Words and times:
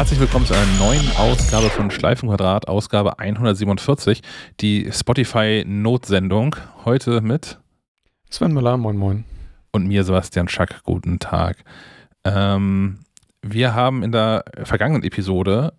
Herzlich 0.00 0.20
willkommen 0.20 0.46
zu 0.46 0.54
einer 0.54 0.78
neuen 0.78 1.14
Ausgabe 1.18 1.68
von 1.68 1.90
Schleifenquadrat, 1.90 2.68
Ausgabe 2.68 3.18
147, 3.18 4.22
die 4.60 4.90
Spotify-Notsendung. 4.90 6.56
Heute 6.86 7.20
mit 7.20 7.58
Sven 8.30 8.54
Müller, 8.54 8.78
moin 8.78 8.96
moin. 8.96 9.24
Und 9.72 9.86
mir, 9.86 10.02
Sebastian 10.02 10.48
Schack, 10.48 10.84
guten 10.84 11.18
Tag. 11.18 11.58
Ähm, 12.24 13.00
wir 13.42 13.74
haben 13.74 14.02
in 14.02 14.10
der 14.10 14.46
vergangenen 14.64 15.02
Episode 15.02 15.74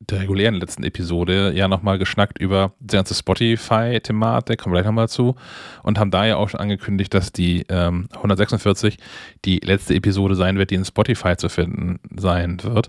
der 0.00 0.20
regulären 0.20 0.54
letzten 0.54 0.82
Episode 0.82 1.52
ja 1.54 1.68
nochmal 1.68 1.98
geschnackt 1.98 2.38
über 2.38 2.72
die 2.80 2.96
ganze 2.96 3.14
Spotify-Thematik, 3.14 4.58
kommen 4.58 4.74
wir 4.74 4.80
gleich 4.80 4.86
nochmal 4.86 5.08
zu, 5.08 5.36
und 5.82 5.98
haben 5.98 6.10
da 6.10 6.24
ja 6.24 6.36
auch 6.36 6.48
schon 6.48 6.60
angekündigt, 6.60 7.12
dass 7.12 7.32
die 7.32 7.66
ähm, 7.68 8.08
146 8.14 8.96
die 9.44 9.58
letzte 9.58 9.94
Episode 9.94 10.34
sein 10.36 10.56
wird, 10.56 10.70
die 10.70 10.76
in 10.76 10.86
Spotify 10.86 11.36
zu 11.36 11.50
finden 11.50 12.00
sein 12.16 12.62
wird. 12.62 12.88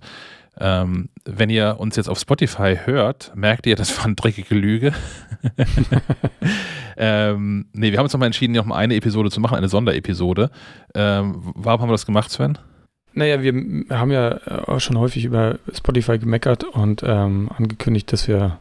Ähm, 0.59 1.09
wenn 1.23 1.49
ihr 1.49 1.77
uns 1.79 1.95
jetzt 1.95 2.09
auf 2.09 2.19
Spotify 2.19 2.77
hört, 2.83 3.31
merkt 3.35 3.65
ihr, 3.65 3.75
das 3.75 3.97
war 3.97 4.05
eine 4.05 4.15
dreckige 4.15 4.53
Lüge. 4.53 4.93
ähm, 6.97 7.67
nee, 7.73 7.91
wir 7.91 7.97
haben 7.97 8.05
uns 8.05 8.13
nochmal 8.13 8.27
entschieden, 8.27 8.53
noch 8.53 8.65
mal 8.65 8.75
eine 8.75 8.95
Episode 8.95 9.31
zu 9.31 9.39
machen, 9.39 9.55
eine 9.55 9.69
Sonderepisode. 9.69 10.51
Ähm, 10.93 11.35
warum 11.55 11.81
haben 11.81 11.89
wir 11.89 11.93
das 11.93 12.05
gemacht, 12.05 12.31
Sven? 12.31 12.57
Naja, 13.13 13.41
wir 13.41 13.53
haben 13.89 14.11
ja 14.11 14.39
auch 14.67 14.79
schon 14.79 14.97
häufig 14.97 15.25
über 15.25 15.59
Spotify 15.73 16.17
gemeckert 16.17 16.63
und 16.63 17.03
ähm, 17.05 17.49
angekündigt, 17.57 18.11
dass 18.13 18.27
wir 18.27 18.59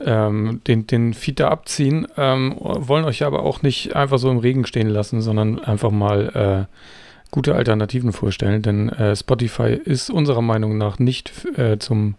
ähm, 0.00 0.60
den, 0.66 0.86
den 0.86 1.14
Feed 1.14 1.40
da 1.40 1.48
abziehen, 1.48 2.06
ähm, 2.16 2.54
wollen 2.58 3.04
euch 3.04 3.24
aber 3.24 3.42
auch 3.44 3.62
nicht 3.62 3.96
einfach 3.96 4.18
so 4.18 4.30
im 4.30 4.38
Regen 4.38 4.66
stehen 4.66 4.88
lassen, 4.88 5.20
sondern 5.20 5.58
einfach 5.58 5.90
mal 5.90 6.66
äh, 6.68 6.76
gute 7.36 7.54
Alternativen 7.54 8.14
vorstellen, 8.14 8.62
denn 8.62 8.88
äh, 8.88 9.14
Spotify 9.14 9.74
ist 9.74 10.08
unserer 10.08 10.40
Meinung 10.40 10.78
nach 10.78 10.98
nicht 10.98 11.44
äh, 11.58 11.78
zum 11.78 12.14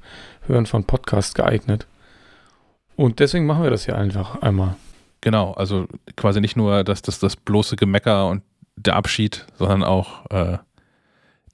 Hören 0.46 0.68
von 0.68 0.84
Podcasts 0.84 1.34
geeignet. 1.34 1.88
Und 2.96 3.20
deswegen 3.20 3.48
machen 3.48 3.64
wir 3.64 3.72
das 3.72 3.86
hier 3.86 3.98
einfach 3.98 4.44
einmal. 4.44 4.76
Genau, 5.22 5.54
also 5.54 5.88
quasi 6.16 6.40
nicht 6.40 6.56
nur 6.56 6.84
das, 6.84 7.02
das, 7.02 7.18
das 7.18 7.36
bloße 7.36 7.78
Gemecker 7.78 8.28
und 8.28 8.44
der 8.76 8.96
Abschied, 8.96 9.48
sondern 9.58 9.84
auch 9.84 10.30
äh, 10.30 10.60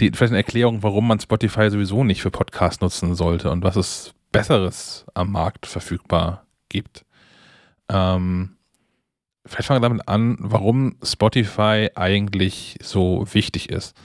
die, 0.01 0.11
vielleicht 0.11 0.33
eine 0.33 0.39
Erklärung, 0.39 0.83
warum 0.83 1.07
man 1.07 1.21
Spotify 1.21 1.69
sowieso 1.69 2.03
nicht 2.03 2.21
für 2.21 2.31
Podcasts 2.31 2.81
nutzen 2.81 3.15
sollte 3.15 3.49
und 3.49 3.63
was 3.63 3.77
es 3.77 4.13
Besseres 4.33 5.05
am 5.13 5.31
Markt 5.31 5.67
verfügbar 5.67 6.45
gibt. 6.67 7.05
Ähm, 7.87 8.57
vielleicht 9.53 9.67
fangen 9.67 9.81
wir 9.81 9.87
damit 9.87 10.07
an, 10.07 10.37
warum 10.39 10.95
Spotify 11.03 11.89
eigentlich 11.95 12.77
so 12.81 13.25
wichtig 13.31 13.69
ist. 13.69 13.95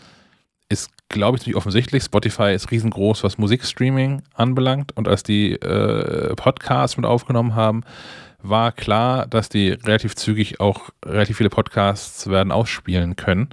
Ist, 0.69 0.91
glaube 1.09 1.37
ich, 1.37 1.45
ziemlich 1.45 1.57
offensichtlich. 1.57 2.03
Spotify 2.03 2.53
ist 2.53 2.71
riesengroß, 2.71 3.25
was 3.25 3.39
Musikstreaming 3.39 4.23
anbelangt. 4.35 4.95
Und 4.97 5.09
als 5.09 5.23
die 5.23 5.53
äh, 5.53 6.35
Podcasts 6.37 6.99
mit 6.99 7.07
aufgenommen 7.07 7.55
haben, 7.55 7.83
war 8.43 8.73
klar, 8.73 9.27
dass 9.27 9.49
die 9.49 9.71
relativ 9.71 10.15
zügig 10.15 10.61
auch 10.61 10.91
relativ 11.05 11.39
viele 11.39 11.51
Podcasts 11.51 12.29
werden 12.29 12.53
ausspielen 12.53 13.17
können 13.17 13.49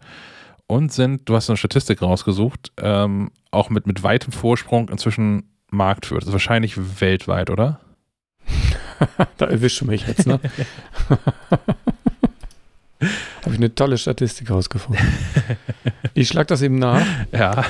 und 0.68 0.92
sind, 0.92 1.30
du 1.30 1.36
hast 1.36 1.50
eine 1.50 1.58
Statistik 1.58 2.02
rausgesucht, 2.02 2.72
ähm, 2.78 3.32
auch 3.52 3.70
mit, 3.70 3.88
mit 3.88 4.04
weitem 4.04 4.32
Vorsprung 4.32 4.90
inzwischen 4.90 5.50
Marktführer. 5.72 6.20
Das 6.20 6.28
ist 6.28 6.34
wahrscheinlich 6.34 7.00
weltweit, 7.00 7.50
oder? 7.50 7.80
da 9.38 9.46
erwischst 9.46 9.82
du 9.82 9.86
mich 9.86 10.06
jetzt, 10.08 10.28
ne? 10.28 10.40
Habe 13.46 13.54
ich 13.54 13.60
eine 13.60 13.76
tolle 13.76 13.98
Statistik 13.98 14.50
rausgefunden. 14.50 15.06
Ich 16.18 16.30
schlage 16.30 16.48
das 16.48 16.62
eben 16.62 16.80
nach. 16.80 17.06
Ja. 17.34 17.66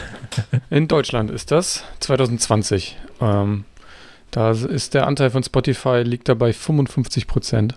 In 0.70 0.88
Deutschland 0.88 1.32
ist 1.32 1.50
das 1.50 1.84
2020. 2.00 2.96
Ähm, 3.20 3.66
da 4.30 4.52
ist 4.52 4.94
der 4.94 5.08
Anteil 5.08 5.32
von 5.32 5.42
Spotify 5.42 6.04
liegt 6.04 6.30
dabei 6.30 6.54
55 6.54 7.26
Prozent. 7.26 7.76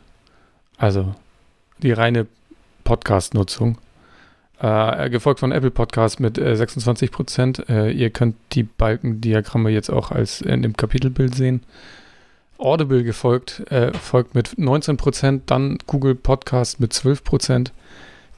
Also 0.77 1.15
die 1.79 1.93
reine 1.93 2.27
Podcast-Nutzung. 2.85 3.79
Äh, 4.61 5.09
gefolgt 5.09 5.41
von 5.41 5.53
Apple 5.53 5.71
Podcast 5.71 6.21
mit 6.21 6.37
äh, 6.37 6.55
26 6.55 7.11
Prozent. 7.11 7.69
Äh, 7.71 7.91
ihr 7.91 8.11
könnt 8.11 8.37
die 8.53 8.65
Balkendiagramme 8.65 9.71
jetzt 9.71 9.89
auch 9.89 10.11
als 10.11 10.43
in 10.43 10.61
dem 10.61 10.77
Kapitelbild 10.77 11.35
sehen. 11.35 11.63
Audible 12.59 13.05
gefolgt, 13.05 13.61
äh, 13.71 13.93
folgt 13.93 14.35
mit 14.35 14.59
19 14.59 14.97
Prozent, 14.97 15.51
dann 15.51 15.79
Google 15.87 16.15
Podcast 16.15 16.81
mit 16.81 16.93
12 16.93 17.25
Prozent, 17.25 17.73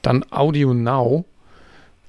dann 0.01 0.25
Audio 0.31 0.73
Now 0.73 1.25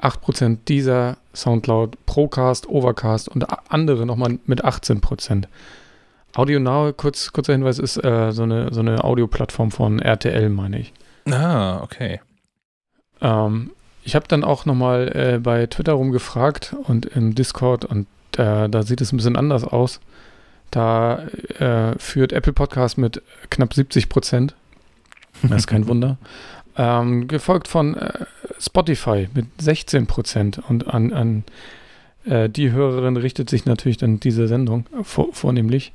8 0.02 0.20
Prozent, 0.20 0.68
dieser 0.68 1.16
Soundcloud, 1.34 2.06
Procast, 2.06 2.68
Overcast 2.68 3.28
und 3.28 3.46
andere 3.72 4.04
nochmal 4.04 4.38
mit 4.46 4.64
18 4.64 5.00
Prozent. 5.00 5.48
Audio 6.34 6.58
Now, 6.58 6.92
kurz, 6.92 7.32
kurzer 7.32 7.52
Hinweis, 7.52 7.78
ist 7.78 8.02
äh, 8.02 8.32
so 8.32 8.42
eine, 8.42 8.72
so 8.72 8.80
eine 8.80 9.04
Audioplattform 9.04 9.70
von 9.70 10.00
RTL, 10.00 10.48
meine 10.48 10.80
ich. 10.80 10.92
Ah, 11.30 11.80
okay. 11.82 12.20
Ähm, 13.20 13.70
ich 14.02 14.14
habe 14.14 14.26
dann 14.26 14.42
auch 14.42 14.64
nochmal 14.64 15.12
äh, 15.14 15.38
bei 15.38 15.66
Twitter 15.66 15.92
rumgefragt 15.92 16.74
und 16.84 17.06
im 17.06 17.34
Discord 17.34 17.84
und 17.84 18.06
äh, 18.36 18.68
da 18.68 18.82
sieht 18.82 19.00
es 19.00 19.12
ein 19.12 19.18
bisschen 19.18 19.36
anders 19.36 19.64
aus. 19.64 20.00
Da 20.72 21.26
äh, 21.58 21.98
führt 21.98 22.32
Apple 22.32 22.54
Podcast 22.54 22.98
mit 22.98 23.22
knapp 23.50 23.72
70 23.72 24.08
Prozent. 24.08 24.56
Das 25.42 25.58
ist 25.58 25.66
kein 25.66 25.88
Wunder. 25.88 26.18
Ähm, 26.76 27.26
gefolgt 27.26 27.66
von 27.66 27.96
äh, 27.96 28.26
Spotify 28.60 29.28
mit 29.34 29.46
16 29.60 30.06
Prozent. 30.06 30.60
Und 30.68 30.86
an, 30.86 31.12
an 31.12 31.44
äh, 32.24 32.48
die 32.48 32.70
Hörerin 32.70 33.16
richtet 33.16 33.50
sich 33.50 33.64
natürlich 33.64 33.96
dann 33.96 34.20
diese 34.20 34.46
Sendung 34.46 34.86
vor, 35.02 35.32
vornehmlich. 35.32 35.92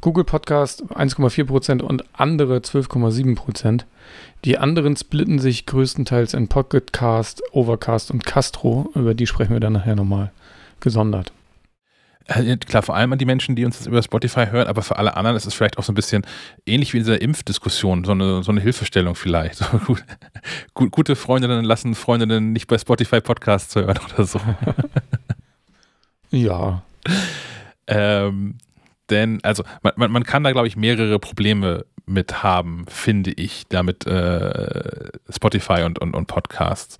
Google 0.00 0.24
Podcast 0.24 0.84
1,4 0.84 1.44
Prozent 1.44 1.82
und 1.82 2.04
andere 2.14 2.58
12,7 2.58 3.36
Prozent. 3.36 3.86
Die 4.44 4.58
anderen 4.58 4.96
splitten 4.96 5.38
sich 5.38 5.66
größtenteils 5.66 6.34
in 6.34 6.48
Pocketcast, 6.48 7.42
Overcast 7.52 8.10
und 8.10 8.24
Castro. 8.24 8.90
Über 8.94 9.14
die 9.14 9.26
sprechen 9.26 9.52
wir 9.52 9.60
dann 9.60 9.74
nachher 9.74 9.96
nochmal 9.96 10.32
gesondert. 10.80 11.32
Äh, 12.26 12.56
klar, 12.56 12.82
vor 12.82 12.96
allem 12.96 13.12
an 13.12 13.18
die 13.18 13.26
Menschen, 13.26 13.54
die 13.54 13.64
uns 13.64 13.78
jetzt 13.78 13.86
über 13.86 14.02
Spotify 14.02 14.46
hören, 14.46 14.66
aber 14.66 14.82
für 14.82 14.96
alle 14.96 15.16
anderen 15.16 15.36
ist 15.36 15.46
es 15.46 15.54
vielleicht 15.54 15.76
auch 15.78 15.84
so 15.84 15.92
ein 15.92 15.94
bisschen 15.94 16.22
ähnlich 16.64 16.92
wie 16.92 16.98
in 16.98 17.04
dieser 17.04 17.20
Impfdiskussion, 17.20 18.04
so 18.04 18.12
eine, 18.12 18.42
so 18.42 18.50
eine 18.50 18.60
Hilfestellung 18.60 19.14
vielleicht. 19.14 19.56
So 19.56 19.78
gut, 19.78 20.04
gut, 20.74 20.90
gute 20.90 21.16
Freundinnen 21.16 21.64
lassen 21.64 21.94
Freundinnen 21.94 22.52
nicht 22.52 22.66
bei 22.66 22.78
Spotify 22.78 23.20
Podcasts 23.20 23.74
hören 23.74 23.98
oder 24.14 24.24
so. 24.24 24.40
ja. 26.30 26.82
Ähm, 27.86 28.56
denn, 29.10 29.40
also, 29.42 29.64
man, 29.82 30.10
man 30.10 30.24
kann 30.24 30.44
da, 30.44 30.52
glaube 30.52 30.66
ich, 30.66 30.76
mehrere 30.76 31.18
Probleme 31.18 31.84
mit 32.06 32.42
haben, 32.42 32.86
finde 32.88 33.32
ich, 33.32 33.64
damit 33.68 34.06
äh, 34.06 35.10
Spotify 35.30 35.82
und, 35.82 35.98
und, 35.98 36.14
und 36.14 36.26
Podcasts. 36.26 36.98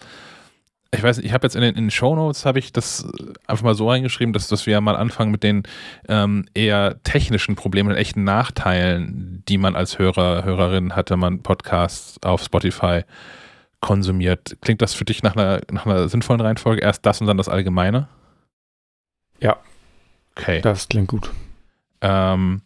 Ich 0.94 1.02
weiß 1.02 1.18
nicht, 1.18 1.26
ich 1.26 1.32
habe 1.32 1.46
jetzt 1.46 1.56
in 1.56 1.62
den, 1.62 1.74
in 1.74 1.84
den 1.84 1.90
Show 1.90 2.14
Notes 2.14 2.46
habe 2.46 2.58
ich 2.58 2.72
das 2.72 3.06
einfach 3.46 3.64
mal 3.64 3.74
so 3.74 3.88
reingeschrieben, 3.88 4.32
dass, 4.32 4.48
dass 4.48 4.66
wir 4.66 4.80
mal 4.80 4.96
anfangen 4.96 5.30
mit 5.30 5.42
den 5.42 5.64
ähm, 6.08 6.46
eher 6.54 7.02
technischen 7.02 7.56
Problemen 7.56 7.90
und 7.90 7.96
echten 7.96 8.24
Nachteilen, 8.24 9.42
die 9.48 9.58
man 9.58 9.76
als 9.76 9.98
Hörer, 9.98 10.44
Hörerin 10.44 10.94
hat, 10.96 11.10
wenn 11.10 11.18
man 11.18 11.42
Podcasts 11.42 12.22
auf 12.22 12.42
Spotify 12.42 13.02
konsumiert. 13.80 14.56
Klingt 14.62 14.80
das 14.80 14.94
für 14.94 15.04
dich 15.04 15.22
nach 15.22 15.36
einer, 15.36 15.60
nach 15.70 15.84
einer 15.86 16.08
sinnvollen 16.08 16.40
Reihenfolge? 16.40 16.82
Erst 16.82 17.04
das 17.04 17.20
und 17.20 17.26
dann 17.26 17.36
das 17.36 17.48
Allgemeine? 17.48 18.08
Ja. 19.40 19.58
Okay. 20.36 20.60
Das 20.62 20.88
klingt 20.88 21.08
gut. 21.08 21.30
Ähm, 22.00 22.62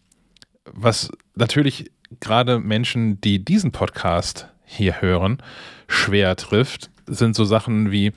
was 0.64 1.10
natürlich 1.34 1.90
gerade 2.20 2.58
Menschen, 2.58 3.20
die 3.20 3.44
diesen 3.44 3.72
Podcast 3.72 4.48
hier 4.64 5.00
hören, 5.00 5.42
schwer 5.88 6.36
trifft, 6.36 6.90
sind 7.08 7.34
so 7.34 7.44
Sachen 7.44 7.90
wie 7.90 8.12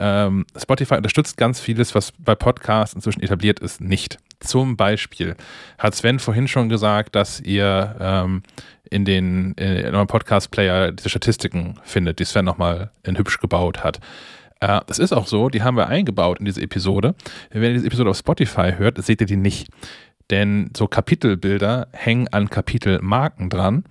ähm, 0.00 0.46
Spotify 0.56 0.96
unterstützt 0.96 1.36
ganz 1.36 1.60
vieles, 1.60 1.94
was 1.94 2.12
bei 2.12 2.34
Podcasts 2.34 2.94
inzwischen 2.94 3.22
etabliert 3.22 3.60
ist, 3.60 3.80
nicht. 3.80 4.18
Zum 4.40 4.76
Beispiel 4.76 5.36
hat 5.78 5.94
Sven 5.94 6.18
vorhin 6.18 6.48
schon 6.48 6.68
gesagt, 6.68 7.14
dass 7.14 7.40
ihr 7.40 7.96
ähm, 8.00 8.42
in 8.90 9.04
den 9.04 9.52
in 9.52 9.94
eurem 9.94 10.06
Podcast-Player 10.06 10.92
diese 10.92 11.08
Statistiken 11.08 11.78
findet, 11.84 12.18
die 12.18 12.24
Sven 12.24 12.44
nochmal 12.44 12.90
in 13.04 13.16
hübsch 13.16 13.38
gebaut 13.38 13.84
hat. 13.84 14.00
Äh, 14.60 14.80
das 14.86 14.98
ist 14.98 15.12
auch 15.12 15.26
so, 15.26 15.48
die 15.48 15.62
haben 15.62 15.76
wir 15.76 15.88
eingebaut 15.88 16.38
in 16.38 16.44
diese 16.44 16.62
Episode. 16.62 17.14
Wenn 17.50 17.62
ihr 17.62 17.72
diese 17.74 17.86
Episode 17.86 18.10
auf 18.10 18.16
Spotify 18.16 18.72
hört, 18.76 19.02
seht 19.02 19.20
ihr 19.20 19.26
die 19.26 19.36
nicht. 19.36 19.68
Denn 20.30 20.70
so 20.76 20.86
Kapitelbilder 20.86 21.88
hängen 21.92 22.28
an 22.28 22.48
Kapitelmarken 22.48 23.50
dran 23.50 23.84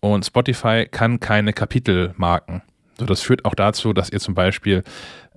und 0.00 0.26
Spotify 0.26 0.86
kann 0.90 1.20
keine 1.20 1.52
Kapitelmarken. 1.52 2.62
So, 2.98 3.06
das 3.06 3.20
führt 3.20 3.44
auch 3.44 3.54
dazu, 3.54 3.92
dass 3.92 4.10
ihr 4.10 4.18
zum 4.18 4.34
Beispiel, 4.34 4.82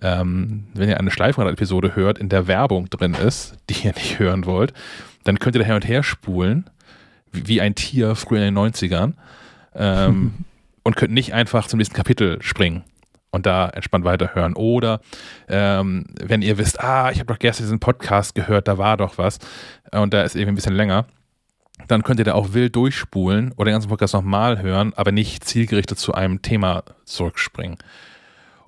ähm, 0.01 0.65
wenn 0.73 0.89
ihr 0.89 0.99
eine 0.99 1.11
Schleifrad-Episode 1.11 1.95
hört, 1.95 2.17
in 2.17 2.29
der 2.29 2.47
Werbung 2.47 2.89
drin 2.89 3.13
ist, 3.13 3.55
die 3.69 3.85
ihr 3.85 3.93
nicht 3.93 4.19
hören 4.19 4.45
wollt, 4.45 4.73
dann 5.23 5.39
könnt 5.39 5.55
ihr 5.55 5.59
da 5.59 5.65
hin 5.65 5.75
und 5.75 5.87
her 5.87 6.01
spulen, 6.03 6.69
wie, 7.31 7.47
wie 7.47 7.61
ein 7.61 7.75
Tier 7.75 8.15
früher 8.15 8.39
in 8.39 8.55
den 8.55 8.57
90ern, 8.57 9.13
ähm, 9.75 10.33
und 10.83 10.95
könnt 10.95 11.13
nicht 11.13 11.33
einfach 11.33 11.67
zum 11.67 11.77
nächsten 11.77 11.95
Kapitel 11.95 12.41
springen. 12.41 12.83
und 13.29 13.45
da 13.45 13.69
entspannt 13.69 14.03
weiterhören. 14.03 14.55
Oder 14.55 14.99
ähm, 15.47 16.05
wenn 16.19 16.41
ihr 16.41 16.57
wisst, 16.57 16.81
ah, 16.83 17.11
ich 17.11 17.19
habe 17.19 17.31
doch 17.31 17.39
gestern 17.39 17.65
diesen 17.65 17.79
Podcast 17.79 18.35
gehört, 18.35 18.67
da 18.67 18.77
war 18.77 18.97
doch 18.97 19.17
was 19.17 19.39
und 19.91 20.13
da 20.13 20.23
ist 20.23 20.35
irgendwie 20.35 20.51
ein 20.51 20.55
bisschen 20.55 20.75
länger, 20.75 21.05
dann 21.88 22.04
könnt 22.04 22.19
ihr 22.19 22.25
da 22.25 22.33
auch 22.33 22.54
wild 22.54 22.75
durchspulen 22.75 23.54
oder 23.56 23.69
den 23.69 23.74
ganzen 23.74 23.89
Podcast 23.89 24.13
nochmal 24.13 24.62
hören, 24.62 24.94
aber 24.95 25.12
nicht 25.12 25.44
zielgerichtet 25.44 26.00
zu 26.00 26.13
einem 26.13 26.42
Thema 26.42 26.83
zurückspringen. 27.06 27.78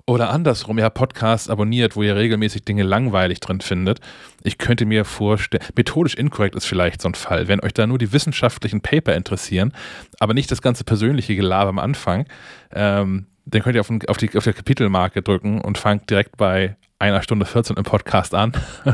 Oder 0.06 0.28
andersrum, 0.28 0.76
ihr 0.76 0.84
habt 0.84 0.98
Podcasts 0.98 1.48
abonniert, 1.48 1.96
wo 1.96 2.02
ihr 2.02 2.14
regelmäßig 2.14 2.64
Dinge 2.64 2.82
langweilig 2.82 3.40
drin 3.40 3.62
findet. 3.62 4.00
Ich 4.42 4.58
könnte 4.58 4.84
mir 4.84 5.06
vorstellen, 5.06 5.64
methodisch 5.76 6.14
inkorrekt 6.14 6.54
ist 6.56 6.66
vielleicht 6.66 7.00
so 7.00 7.08
ein 7.08 7.14
Fall, 7.14 7.48
wenn 7.48 7.60
euch 7.60 7.72
da 7.72 7.86
nur 7.86 7.96
die 7.96 8.12
wissenschaftlichen 8.12 8.82
Paper 8.82 9.14
interessieren, 9.14 9.72
aber 10.20 10.34
nicht 10.34 10.50
das 10.50 10.60
ganze 10.60 10.84
persönliche 10.84 11.34
Gelaber 11.34 11.70
am 11.70 11.78
Anfang, 11.78 12.26
ähm, 12.72 13.26
dann 13.46 13.62
könnt 13.62 13.76
ihr 13.76 13.80
auf, 13.80 13.90
auf, 14.08 14.18
die, 14.18 14.36
auf 14.36 14.44
die 14.44 14.52
Kapitelmarke 14.52 15.22
drücken 15.22 15.62
und 15.62 15.78
fangt 15.78 16.10
direkt 16.10 16.36
bei 16.36 16.76
einer 16.98 17.22
Stunde 17.22 17.46
14 17.46 17.76
im 17.76 17.84
Podcast 17.84 18.34
an. 18.34 18.52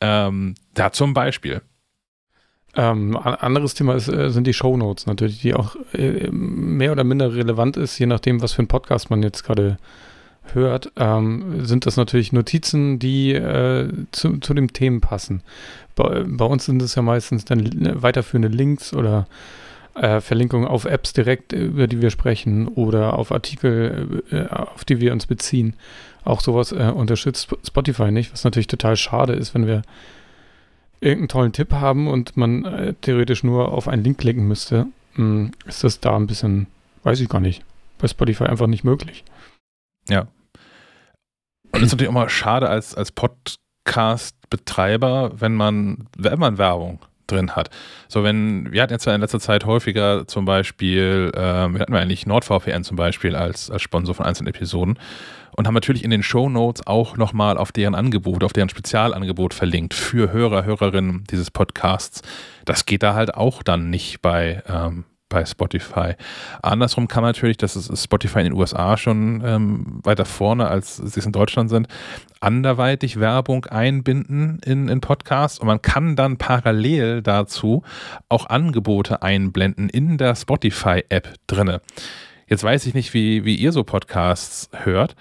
ähm, 0.00 0.54
da 0.74 0.92
zum 0.92 1.14
Beispiel. 1.14 1.62
Ähm, 2.76 3.16
anderes 3.16 3.74
Thema 3.74 3.94
ist, 3.94 4.08
äh, 4.08 4.30
sind 4.30 4.46
die 4.46 4.54
Shownotes 4.54 5.06
natürlich, 5.06 5.40
die 5.40 5.54
auch 5.54 5.74
äh, 5.92 6.28
mehr 6.30 6.92
oder 6.92 7.04
minder 7.04 7.34
relevant 7.34 7.76
ist, 7.76 7.98
je 7.98 8.06
nachdem, 8.06 8.42
was 8.42 8.52
für 8.52 8.62
ein 8.62 8.68
Podcast 8.68 9.10
man 9.10 9.22
jetzt 9.22 9.42
gerade 9.42 9.78
hört, 10.54 10.92
ähm, 10.96 11.64
sind 11.64 11.86
das 11.86 11.96
natürlich 11.96 12.32
Notizen, 12.32 12.98
die 12.98 13.32
äh, 13.32 13.88
zu, 14.12 14.38
zu 14.38 14.54
dem 14.54 14.72
Themen 14.72 15.00
passen. 15.00 15.42
Bei, 15.96 16.24
bei, 16.24 16.44
uns 16.44 16.64
sind 16.64 16.80
es 16.82 16.94
ja 16.94 17.02
meistens 17.02 17.44
dann 17.44 17.68
weiterführende 18.02 18.48
Links 18.48 18.94
oder 18.94 19.26
äh, 19.94 20.20
Verlinkungen 20.20 20.68
auf 20.68 20.84
Apps 20.84 21.12
direkt, 21.12 21.52
über 21.52 21.86
die 21.86 22.00
wir 22.00 22.10
sprechen 22.10 22.68
oder 22.68 23.18
auf 23.18 23.32
Artikel, 23.32 24.22
äh, 24.30 24.46
auf 24.46 24.84
die 24.84 25.00
wir 25.00 25.12
uns 25.12 25.26
beziehen. 25.26 25.74
Auch 26.24 26.40
sowas 26.40 26.72
äh, 26.72 26.92
unterstützt 26.94 27.48
Spotify 27.64 28.10
nicht, 28.10 28.32
was 28.32 28.44
natürlich 28.44 28.68
total 28.68 28.96
schade 28.96 29.32
ist, 29.32 29.54
wenn 29.54 29.66
wir 29.66 29.82
irgendeinen 31.00 31.28
tollen 31.28 31.52
Tipp 31.52 31.72
haben 31.72 32.08
und 32.08 32.36
man 32.36 32.64
äh, 32.64 32.94
theoretisch 33.00 33.42
nur 33.42 33.72
auf 33.72 33.88
einen 33.88 34.04
Link 34.04 34.18
klicken 34.18 34.46
müsste, 34.46 34.86
mh, 35.14 35.16
hm, 35.16 35.50
ist 35.66 35.82
das 35.84 36.00
da 36.00 36.16
ein 36.16 36.26
bisschen, 36.26 36.66
weiß 37.02 37.20
ich 37.20 37.28
gar 37.28 37.40
nicht, 37.40 37.64
bei 37.98 38.08
Spotify 38.08 38.44
einfach 38.44 38.66
nicht 38.66 38.84
möglich. 38.84 39.24
Ja. 40.08 40.28
Und 41.72 41.82
es 41.82 41.84
ist 41.84 41.92
natürlich 41.92 42.08
auch 42.08 42.14
mal 42.14 42.28
schade 42.28 42.68
als, 42.68 42.94
als 42.94 43.12
Podcast-Betreiber, 43.12 45.40
wenn 45.40 45.54
man, 45.54 46.08
wenn 46.16 46.38
man 46.38 46.58
Werbung 46.58 46.98
drin 47.30 47.56
hat. 47.56 47.70
So, 48.08 48.24
wenn, 48.24 48.72
wir 48.72 48.82
hatten 48.82 48.92
jetzt 48.92 49.06
in 49.06 49.20
letzter 49.20 49.40
Zeit 49.40 49.64
häufiger 49.64 50.26
zum 50.26 50.44
Beispiel, 50.44 51.30
äh, 51.34 51.38
wir 51.38 51.80
hatten 51.80 51.94
eigentlich 51.94 52.26
NordVPN 52.26 52.84
zum 52.84 52.96
Beispiel 52.96 53.36
als, 53.36 53.70
als 53.70 53.82
Sponsor 53.82 54.14
von 54.14 54.26
einzelnen 54.26 54.48
Episoden 54.54 54.98
und 55.56 55.66
haben 55.66 55.74
natürlich 55.74 56.04
in 56.04 56.10
den 56.10 56.22
Show 56.22 56.48
Notes 56.48 56.86
auch 56.86 57.16
nochmal 57.16 57.58
auf 57.58 57.72
deren 57.72 57.94
Angebot, 57.94 58.44
auf 58.44 58.52
deren 58.52 58.68
Spezialangebot 58.68 59.54
verlinkt 59.54 59.94
für 59.94 60.32
Hörer, 60.32 60.64
Hörerinnen 60.64 61.24
dieses 61.30 61.50
Podcasts. 61.50 62.22
Das 62.64 62.86
geht 62.86 63.02
da 63.02 63.14
halt 63.14 63.34
auch 63.34 63.62
dann 63.62 63.90
nicht 63.90 64.22
bei, 64.22 64.62
ähm, 64.68 65.04
bei 65.30 65.46
Spotify. 65.46 66.12
Andersrum 66.60 67.08
kann 67.08 67.22
man 67.22 67.30
natürlich, 67.30 67.56
das 67.56 67.74
ist 67.76 68.04
Spotify 68.04 68.40
in 68.40 68.44
den 68.46 68.52
USA 68.52 68.98
schon 68.98 69.42
ähm, 69.42 70.00
weiter 70.02 70.26
vorne, 70.26 70.68
als 70.68 70.98
sie 70.98 71.18
es 71.18 71.24
in 71.24 71.32
Deutschland 71.32 71.70
sind, 71.70 71.88
anderweitig 72.40 73.18
Werbung 73.18 73.64
einbinden 73.64 74.60
in, 74.66 74.88
in 74.88 75.00
Podcasts 75.00 75.58
und 75.58 75.66
man 75.66 75.80
kann 75.80 76.16
dann 76.16 76.36
parallel 76.36 77.22
dazu 77.22 77.82
auch 78.28 78.50
Angebote 78.50 79.22
einblenden 79.22 79.88
in 79.88 80.18
der 80.18 80.34
Spotify-App 80.34 81.34
drinne. 81.46 81.80
Jetzt 82.46 82.64
weiß 82.64 82.84
ich 82.86 82.94
nicht, 82.94 83.14
wie, 83.14 83.44
wie 83.44 83.54
ihr 83.54 83.72
so 83.72 83.84
Podcasts 83.84 84.68
hört. 84.72 85.14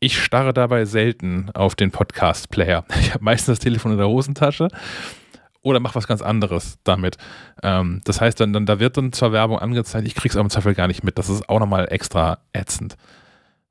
Ich 0.00 0.18
starre 0.18 0.54
dabei 0.54 0.86
selten 0.86 1.50
auf 1.52 1.74
den 1.74 1.90
Podcast-Player. 1.90 2.86
Ich 3.00 3.12
habe 3.12 3.22
meistens 3.22 3.58
das 3.58 3.58
Telefon 3.58 3.92
in 3.92 3.98
der 3.98 4.08
Hosentasche 4.08 4.68
oder 5.62 5.80
mache 5.80 5.94
was 5.94 6.06
ganz 6.06 6.22
anderes 6.22 6.78
damit. 6.84 7.16
Ähm, 7.62 8.00
das 8.04 8.20
heißt, 8.20 8.40
dann, 8.40 8.52
dann, 8.52 8.66
da 8.66 8.80
wird 8.80 8.96
dann 8.96 9.12
zwar 9.12 9.32
Werbung 9.32 9.58
angezeigt, 9.58 10.06
ich 10.06 10.14
kriege 10.14 10.30
es 10.30 10.36
aber 10.36 10.44
im 10.44 10.50
Zweifel 10.50 10.74
gar 10.74 10.86
nicht 10.86 11.04
mit. 11.04 11.18
Das 11.18 11.28
ist 11.28 11.48
auch 11.48 11.60
nochmal 11.60 11.88
extra 11.90 12.38
ätzend. 12.52 12.96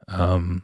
Ähm, 0.07 0.63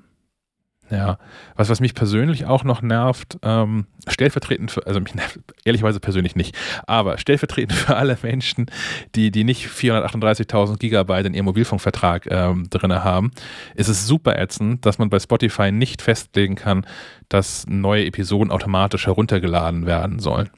ja, 0.92 1.18
was, 1.56 1.70
was 1.70 1.80
mich 1.80 1.96
persönlich 1.96 2.46
auch 2.46 2.64
noch 2.64 2.84
nervt, 2.84 3.40
ähm, 3.42 3.88
stellvertretend 4.08 4.70
für, 4.70 4.86
also 4.86 5.00
mich 5.00 5.16
nervt 5.16 5.40
ehrlicherweise 5.64 6.00
persönlich 6.00 6.36
nicht, 6.36 6.56
aber 6.86 7.18
stellvertretend 7.18 7.74
für 7.78 7.96
alle 7.96 8.18
Menschen, 8.22 8.68
die, 9.16 9.32
die 9.32 9.44
nicht 9.44 9.66
438.000 9.66 10.78
Gigabyte 10.78 11.26
in 11.26 11.34
ihrem 11.34 11.46
Mobilfunkvertrag 11.46 12.28
ähm, 12.30 12.70
drin 12.70 12.94
haben, 12.94 13.32
ist 13.74 13.88
es 13.88 14.06
super 14.06 14.38
ätzend, 14.38 14.86
dass 14.86 15.00
man 15.00 15.10
bei 15.10 15.20
Spotify 15.20 15.72
nicht 15.72 16.04
festlegen 16.04 16.56
kann, 16.56 16.86
dass 17.30 17.66
neue 17.68 18.06
Episoden 18.06 18.52
automatisch 18.52 19.08
heruntergeladen 19.08 19.88
werden 19.88 20.20
sollen. 20.20 20.50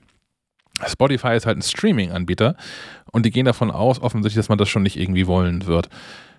Spotify 0.85 1.35
ist 1.35 1.45
halt 1.45 1.57
ein 1.57 1.61
Streaming-Anbieter 1.61 2.55
und 3.11 3.25
die 3.25 3.31
gehen 3.31 3.45
davon 3.45 3.71
aus, 3.71 4.01
offensichtlich, 4.01 4.39
dass 4.39 4.49
man 4.49 4.57
das 4.57 4.69
schon 4.69 4.83
nicht 4.83 4.99
irgendwie 4.99 5.27
wollen 5.27 5.65
wird. 5.65 5.89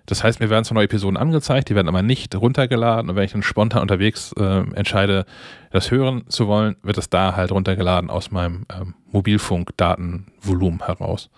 Das 0.06 0.24
heißt, 0.24 0.40
mir 0.40 0.48
werden 0.48 0.64
zwar 0.64 0.76
neue 0.76 0.86
Episoden 0.86 1.18
angezeigt, 1.18 1.68
die 1.68 1.74
werden 1.74 1.88
aber 1.88 2.02
nicht 2.02 2.34
runtergeladen 2.34 3.10
und 3.10 3.16
wenn 3.16 3.24
ich 3.24 3.32
dann 3.32 3.42
spontan 3.42 3.82
unterwegs 3.82 4.32
äh, 4.38 4.60
entscheide, 4.74 5.26
das 5.70 5.90
hören 5.90 6.24
zu 6.28 6.46
wollen, 6.48 6.76
wird 6.82 6.96
es 6.96 7.10
da 7.10 7.36
halt 7.36 7.52
runtergeladen 7.52 8.08
aus 8.08 8.30
meinem 8.30 8.64
ähm, 8.72 8.94
Mobilfunkdatenvolumen 9.12 10.86
heraus. 10.86 11.28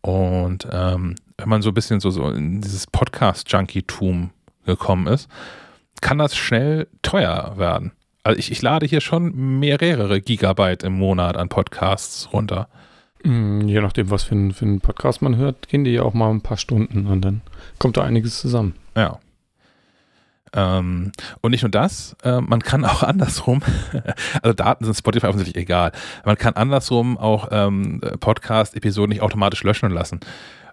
Und 0.00 0.66
ähm, 0.72 1.14
wenn 1.36 1.48
man 1.48 1.62
so 1.62 1.70
ein 1.70 1.74
bisschen 1.74 2.00
so, 2.00 2.10
so 2.10 2.28
in 2.30 2.60
dieses 2.60 2.88
Podcast-Junkie-Tum 2.88 4.30
gekommen 4.64 5.06
ist, 5.06 5.28
kann 6.00 6.18
das 6.18 6.36
schnell 6.36 6.88
teuer 7.02 7.54
werden. 7.58 7.92
Also 8.28 8.40
ich, 8.40 8.52
ich 8.52 8.60
lade 8.60 8.84
hier 8.84 9.00
schon 9.00 9.58
mehrere 9.58 10.20
Gigabyte 10.20 10.82
im 10.82 10.92
Monat 10.92 11.38
an 11.38 11.48
Podcasts 11.48 12.28
runter. 12.30 12.68
Mm, 13.24 13.62
je 13.62 13.80
nachdem, 13.80 14.10
was 14.10 14.24
für 14.24 14.34
einen 14.34 14.52
für 14.52 14.66
Podcast 14.80 15.22
man 15.22 15.36
hört, 15.36 15.66
gehen 15.68 15.82
die 15.82 15.92
ja 15.92 16.02
auch 16.02 16.12
mal 16.12 16.28
ein 16.28 16.42
paar 16.42 16.58
Stunden 16.58 17.06
und 17.06 17.22
dann 17.22 17.40
kommt 17.78 17.96
da 17.96 18.04
einiges 18.04 18.38
zusammen. 18.38 18.74
Ja. 18.94 19.18
Ähm, 20.52 21.12
und 21.40 21.52
nicht 21.52 21.62
nur 21.62 21.70
das, 21.70 22.16
äh, 22.22 22.42
man 22.42 22.60
kann 22.60 22.84
auch 22.84 23.02
andersrum, 23.02 23.62
also 24.42 24.52
Daten 24.52 24.84
sind 24.84 24.94
Spotify 24.94 25.28
offensichtlich 25.28 25.62
egal, 25.62 25.92
man 26.26 26.36
kann 26.36 26.52
andersrum 26.52 27.16
auch 27.16 27.48
ähm, 27.50 28.02
Podcast-Episoden 28.20 29.08
nicht 29.08 29.22
automatisch 29.22 29.62
löschen 29.62 29.90
lassen 29.90 30.20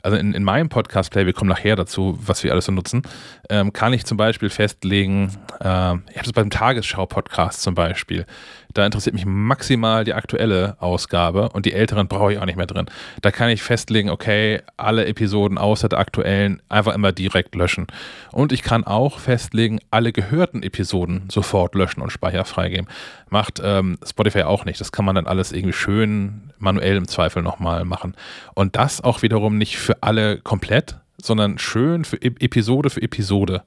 also 0.05 0.17
in, 0.17 0.33
in 0.33 0.43
meinem 0.43 0.69
Podcast-Play, 0.69 1.25
wir 1.25 1.33
kommen 1.33 1.49
nachher 1.49 1.75
dazu, 1.75 2.17
was 2.23 2.43
wir 2.43 2.51
alles 2.51 2.65
so 2.65 2.71
nutzen, 2.71 3.01
ähm, 3.49 3.73
kann 3.73 3.91
ich 3.91 4.05
zum 4.05 4.17
Beispiel 4.17 4.51
festlegen, 4.51 5.31
äh, 5.59 5.65
ich 5.65 6.17
habe 6.17 6.23
das 6.23 6.33
beim 6.33 6.51
Tagesschau-Podcast 6.51 7.63
zum 7.63 7.73
Beispiel, 7.73 8.27
da 8.75 8.85
interessiert 8.85 9.15
mich 9.15 9.25
maximal 9.25 10.03
die 10.03 10.13
aktuelle 10.13 10.75
Ausgabe 10.79 11.49
und 11.49 11.65
die 11.65 11.73
älteren 11.73 12.07
brauche 12.07 12.33
ich 12.33 12.39
auch 12.39 12.45
nicht 12.45 12.57
mehr 12.57 12.67
drin. 12.67 12.87
Da 13.21 13.31
kann 13.31 13.49
ich 13.49 13.63
festlegen, 13.63 14.09
okay, 14.09 14.61
alle 14.75 15.05
Episoden 15.05 15.57
außer 15.57 15.87
der 15.87 15.97
aktuellen 15.97 16.61
einfach 16.67 16.93
immer 16.93 17.13
direkt 17.13 17.55
löschen. 17.55 17.87
Und 18.33 18.51
ich 18.51 18.63
kann 18.63 18.83
auch 18.83 19.19
festlegen, 19.19 19.79
alle 19.91 20.11
gehörten 20.11 20.61
Episoden 20.61 21.23
sofort 21.31 21.73
löschen 21.73 22.01
und 22.01 22.11
Speicher 22.11 22.43
freigeben. 22.43 22.87
Macht 23.29 23.61
ähm, 23.63 23.97
Spotify 24.05 24.43
auch 24.43 24.65
nicht. 24.65 24.81
Das 24.81 24.91
kann 24.91 25.05
man 25.05 25.15
dann 25.15 25.25
alles 25.25 25.53
irgendwie 25.53 25.73
schön 25.73 26.44
manuell 26.57 26.97
im 26.97 27.07
Zweifel 27.07 27.43
nochmal 27.43 27.85
machen. 27.85 28.15
Und 28.53 28.75
das 28.75 29.01
auch 29.01 29.21
wiederum 29.21 29.57
nicht 29.57 29.77
für 29.77 30.01
alle 30.03 30.39
komplett, 30.39 30.99
sondern 31.21 31.57
schön 31.57 32.05
für 32.05 32.21
Episode 32.21 32.89
für 32.89 33.01
Episode. 33.01 33.63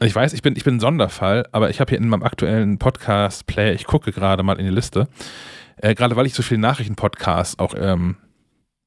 Ich 0.00 0.14
weiß, 0.14 0.32
ich 0.32 0.42
bin, 0.42 0.56
ich 0.56 0.64
bin 0.64 0.76
ein 0.76 0.80
Sonderfall, 0.80 1.46
aber 1.52 1.70
ich 1.70 1.80
habe 1.80 1.90
hier 1.90 1.98
in 1.98 2.08
meinem 2.08 2.22
aktuellen 2.22 2.78
Podcast-Play, 2.78 3.74
ich 3.74 3.84
gucke 3.84 4.12
gerade 4.12 4.42
mal 4.42 4.58
in 4.58 4.64
die 4.64 4.72
Liste, 4.72 5.08
äh, 5.76 5.94
gerade 5.94 6.16
weil 6.16 6.26
ich 6.26 6.34
so 6.34 6.42
viele 6.42 6.60
Nachrichten-Podcasts 6.60 7.58
auch 7.58 7.74
ähm, 7.76 8.16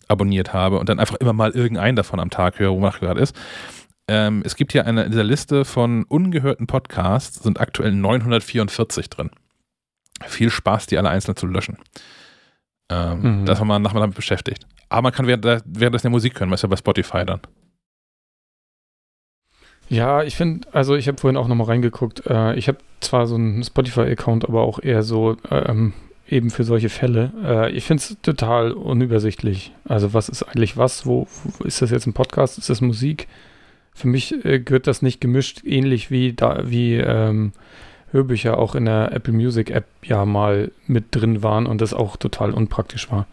abonniert 0.08 0.54
habe 0.54 0.80
und 0.80 0.90
dann 0.90 1.00
einfach 1.00 1.16
immer 1.16 1.34
mal 1.34 1.52
irgendeinen 1.52 1.96
davon 1.96 2.20
am 2.20 2.30
Tag 2.30 2.60
höre, 2.60 2.72
wo 2.72 2.80
man 2.80 2.92
gerade 2.92 3.20
ist. 3.20 3.36
Ähm, 4.08 4.42
es 4.46 4.56
gibt 4.56 4.72
hier 4.72 4.86
eine, 4.86 5.04
in 5.04 5.12
dieser 5.12 5.24
Liste 5.24 5.66
von 5.66 6.04
ungehörten 6.06 6.66
Podcasts 6.66 7.44
sind 7.44 7.60
aktuell 7.60 7.92
944 7.92 9.10
drin. 9.10 9.32
Viel 10.26 10.50
Spaß, 10.50 10.88
die 10.88 10.98
alle 10.98 11.10
einzeln 11.10 11.36
zu 11.36 11.46
löschen. 11.46 11.78
Ähm, 12.90 13.42
mhm. 13.42 13.46
Da 13.46 13.54
ist 13.54 13.64
man 13.64 13.82
nachher 13.82 14.00
damit 14.00 14.16
beschäftigt. 14.16 14.66
Aber 14.90 15.04
man 15.04 15.12
kann 15.12 15.28
während, 15.28 15.46
währenddessen 15.66 16.06
der 16.06 16.12
Musik 16.12 16.40
hören, 16.40 16.50
man 16.50 16.56
ist 16.56 16.62
ja 16.62 16.70
bei 16.70 16.78
Spotify 16.78 17.26
dann. 17.26 17.42
Ja, 19.90 20.24
ich 20.24 20.36
finde, 20.36 20.68
also 20.74 20.96
ich 20.96 21.08
habe 21.08 21.18
vorhin 21.18 21.38
auch 21.38 21.48
nochmal 21.48 21.68
reingeguckt. 21.68 22.26
Äh, 22.28 22.56
ich 22.56 22.68
habe 22.68 22.80
zwar 23.00 23.26
so 23.28 23.36
einen 23.36 23.64
Spotify-Account, 23.64 24.46
aber 24.46 24.62
auch 24.62 24.80
eher 24.80 25.02
so 25.04 25.38
ähm, 25.50 25.94
eben 26.30 26.50
für 26.50 26.64
solche 26.64 26.90
Fälle. 26.90 27.32
Äh, 27.44 27.72
ich 27.72 27.86
finde 27.86 28.02
es 28.02 28.18
total 28.22 28.72
unübersichtlich. 28.72 29.74
Also 29.86 30.14
was 30.14 30.30
ist 30.30 30.44
eigentlich 30.44 30.76
was? 30.78 31.06
Wo, 31.06 31.28
wo, 31.44 31.64
ist 31.64 31.82
das 31.82 31.92
jetzt 31.92 32.06
ein 32.06 32.14
Podcast? 32.14 32.58
Ist 32.58 32.70
das 32.70 32.82
Musik? 32.82 33.28
Für 33.94 34.08
mich 34.08 34.44
äh, 34.46 34.60
gehört 34.60 34.88
das 34.88 35.02
nicht 35.02 35.22
gemischt, 35.22 35.62
ähnlich 35.64 36.12
wie 36.12 36.34
da 36.34 36.64
wie 36.66 36.96
ähm, 36.96 37.54
Hörbücher 38.12 38.58
auch 38.58 38.76
in 38.76 38.86
der 38.86 39.12
Apple 39.12 39.34
Music 39.34 39.70
App 39.70 39.86
ja 40.04 40.26
mal 40.26 40.72
mit 40.88 41.08
drin 41.12 41.44
waren 41.44 41.66
und 41.66 41.82
das 41.82 41.94
auch 41.94 42.18
total 42.18 42.52
unpraktisch 42.52 43.12
war. 43.12 43.28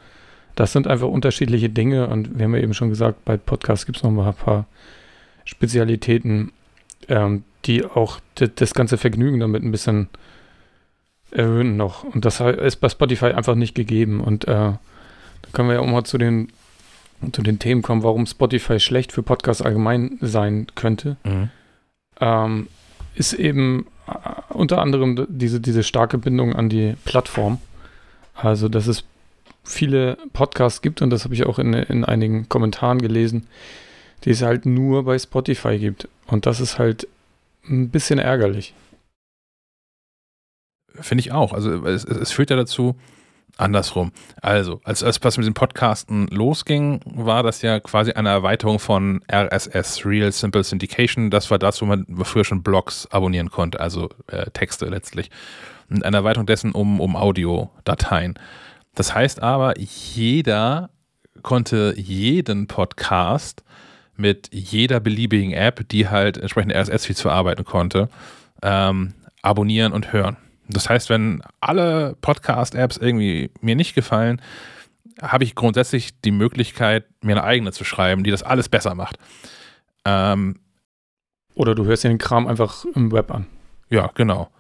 Das 0.57 0.73
sind 0.73 0.87
einfach 0.87 1.09
unterschiedliche 1.09 1.69
Dinge 1.69 2.09
und 2.09 2.39
wir 2.39 2.45
haben 2.45 2.55
ja 2.55 2.63
eben 2.63 2.75
schon 2.75 2.89
gesagt, 2.89 3.25
bei 3.25 3.37
Podcasts 3.37 3.87
gibt 3.87 3.99
es 3.99 4.03
noch 4.03 4.11
mal 4.11 4.29
ein 4.29 4.35
paar 4.35 4.67
Spezialitäten, 5.45 6.53
ähm, 7.09 7.45
die 7.65 7.85
auch 7.85 8.21
das 8.35 8.75
ganze 8.75 8.99
Vergnügen 8.99 9.41
damit 9.41 9.63
ein 9.63 9.73
bisschen 9.73 10.09
erhöhen 11.31 11.77
noch. 11.77 12.05
Und 12.05 12.25
das 12.25 12.41
ist 12.41 12.77
bei 12.77 12.89
Spotify 12.89 13.27
einfach 13.27 13.55
nicht 13.55 13.75
gegeben. 13.75 14.21
Und 14.21 14.45
äh, 14.45 14.49
da 14.55 14.79
können 15.53 15.69
wir 15.69 15.75
ja 15.75 15.81
auch 15.81 15.87
mal 15.87 16.05
zu 16.05 16.19
den, 16.19 16.49
zu 17.33 17.43
den 17.43 17.59
Themen 17.59 17.83
kommen, 17.83 18.03
warum 18.03 18.27
Spotify 18.27 18.79
schlecht 18.81 19.13
für 19.13 19.23
Podcasts 19.23 19.63
allgemein 19.63 20.19
sein 20.21 20.67
könnte. 20.75 21.17
Mhm. 21.25 21.51
Ähm, 22.21 22.69
ist 23.15 23.33
eben 23.33 23.87
unter 24.51 24.81
anderem 24.81 25.27
diese, 25.29 25.61
diese 25.61 25.83
starke 25.83 26.19
Bindung 26.19 26.55
an 26.55 26.69
die 26.69 26.95
Plattform. 27.05 27.59
Also, 28.35 28.69
dass 28.69 28.87
es 28.87 29.05
viele 29.65 30.19
Podcasts 30.33 30.83
gibt, 30.83 31.03
und 31.03 31.11
das 31.11 31.25
habe 31.25 31.35
ich 31.35 31.47
auch 31.47 31.59
in, 31.59 31.73
in 31.73 32.05
einigen 32.05 32.49
Kommentaren 32.49 33.01
gelesen, 33.01 33.47
die 34.25 34.31
es 34.31 34.43
halt 34.43 34.67
nur 34.67 35.05
bei 35.05 35.19
Spotify 35.19 35.79
gibt. 35.79 36.09
Und 36.27 36.47
das 36.47 36.61
ist 36.61 36.79
halt 36.79 37.09
ein 37.69 37.91
bisschen 37.91 38.19
ärgerlich. 38.19 38.75
Finde 41.01 41.21
ich 41.21 41.33
auch. 41.33 41.53
Also 41.53 41.87
es, 41.87 42.05
es, 42.05 42.31
führt 42.31 42.51
ja 42.51 42.57
dazu, 42.57 42.95
andersrum. 43.57 44.13
Also, 44.43 44.81
als, 44.85 45.03
als 45.03 45.23
was 45.23 45.37
mit 45.37 45.47
den 45.47 45.55
Podcasten 45.55 46.27
losging, 46.29 47.01
war 47.05 47.43
das 47.43 47.63
ja 47.63 47.81
quasi 47.81 48.13
eine 48.13 48.31
Erweiterung 48.31 48.79
von 48.79 49.23
RSS, 49.33 50.05
Real 50.05 50.33
Simple 50.33 50.65
Syndication. 50.65 51.31
Das 51.31 51.51
war 51.51 51.59
das, 51.59 51.81
wo 51.81 51.87
man 51.87 52.07
früher 52.25 52.45
schon 52.45 52.63
Blogs 52.63 53.07
abonnieren 53.11 53.51
konnte, 53.51 53.81
also 53.81 54.09
äh, 54.27 54.51
Texte 54.51 54.87
letztlich. 54.87 55.31
Und 55.91 56.05
eine 56.05 56.19
Erweiterung 56.19 56.47
dessen 56.47 56.73
um, 56.73 57.01
um 57.01 57.17
Audiodateien. 57.17 58.35
Das 58.95 59.15
heißt 59.15 59.43
aber, 59.43 59.79
jeder 59.79 60.91
konnte 61.43 61.95
jeden 61.97 62.67
Podcast 62.67 63.65
mit 64.17 64.49
jeder 64.53 65.01
beliebigen 65.01 65.53
App, 65.53 65.89
die 65.89 66.09
halt 66.09 66.39
entsprechend 66.39 66.73
RSS-Feeds 66.73 67.21
verarbeiten 67.21 67.65
konnte, 67.65 68.09
ähm, 68.63 69.15
abonnieren 69.43 69.93
und 69.93 70.13
hören. 70.13 70.37
Das 70.69 70.89
heißt, 70.89 71.11
wenn 71.11 71.43
alle 71.61 72.17
Podcast-Apps 72.21 72.97
irgendwie 72.97 73.51
mir 73.61 73.77
nicht 73.77 73.95
gefallen, 73.95 74.41
habe 75.21 75.45
ich 75.45 75.55
grundsätzlich 75.55 76.21
die 76.23 76.31
Möglichkeit, 76.31 77.05
mir 77.23 77.33
eine 77.33 77.45
eigene 77.45 77.73
zu 77.73 77.85
schreiben, 77.85 78.25
die 78.25 78.31
das 78.31 78.43
alles 78.43 78.69
besser 78.69 78.95
macht. 78.95 79.19
Ähm, 80.05 80.61
Oder 81.55 81.75
du 81.75 81.85
hörst 81.85 82.05
dir 82.05 82.09
den 82.09 82.19
Kram 82.19 82.47
einfach 82.47 82.85
im 82.95 83.13
Web 83.13 83.31
an. 83.33 83.47
Ja, 83.91 84.11
genau. 84.15 84.51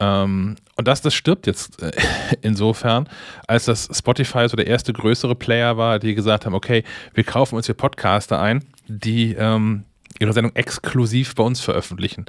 Ähm, 0.00 0.56
und 0.76 0.86
das, 0.86 1.02
das 1.02 1.14
stirbt 1.14 1.46
jetzt 1.46 1.82
äh, 1.82 1.90
insofern, 2.42 3.08
als 3.46 3.64
das 3.64 3.88
Spotify 3.92 4.48
so 4.48 4.56
der 4.56 4.66
erste 4.66 4.92
größere 4.92 5.34
Player 5.34 5.76
war, 5.76 5.98
die 5.98 6.14
gesagt 6.14 6.46
haben, 6.46 6.54
okay, 6.54 6.84
wir 7.14 7.24
kaufen 7.24 7.56
uns 7.56 7.66
hier 7.66 7.74
Podcaster 7.74 8.40
ein, 8.40 8.64
die 8.86 9.34
ähm, 9.34 9.84
ihre 10.20 10.32
Sendung 10.32 10.54
exklusiv 10.54 11.34
bei 11.34 11.42
uns 11.42 11.60
veröffentlichen. 11.60 12.26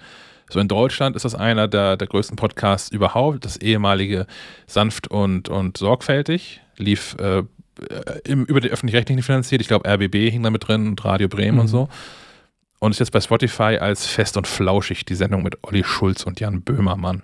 So 0.50 0.60
in 0.60 0.68
Deutschland 0.68 1.15
ist 1.15 1.25
das 1.25 1.36
einer 1.36 1.68
der, 1.68 1.96
der 1.96 2.08
größten 2.08 2.36
Podcasts 2.36 2.89
überhaupt. 2.89 3.46
Das 3.46 3.58
ehemalige 3.58 4.25
Sanft 4.65 5.08
und, 5.08 5.48
und 5.48 5.77
Sorgfältig 5.77 6.62
lief 6.77 7.15
äh, 7.20 7.44
im, 8.25 8.46
über 8.46 8.60
die 8.60 8.70
öffentlich-rechtlichen 8.70 9.22
finanziert. 9.22 9.62
Ich 9.62 9.68
glaube, 9.68 9.88
RBB 9.88 10.32
hing 10.32 10.44
da 10.44 10.50
mit 10.50 10.68
drin 10.68 10.88
und 10.88 11.06
Radio 11.06 11.27
Bremen 11.27 11.56
mhm. 11.56 11.62
und 11.62 11.68
so. 11.68 11.89
Und 12.79 12.91
ist 12.91 13.00
jetzt 13.00 13.12
bei 13.12 13.22
Spotify 13.22 13.77
als 13.79 14.08
Fest 14.08 14.38
und 14.38 14.48
Flauschig 14.48 15.06
die 15.06 15.15
Sendung 15.15 15.44
mit 15.44 15.58
Olli 15.63 15.84
Schulz 15.84 16.24
und 16.24 16.39
Jan 16.39 16.62
Böhmermann. 16.62 17.24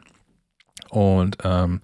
Und 0.90 1.38
ähm, 1.44 1.82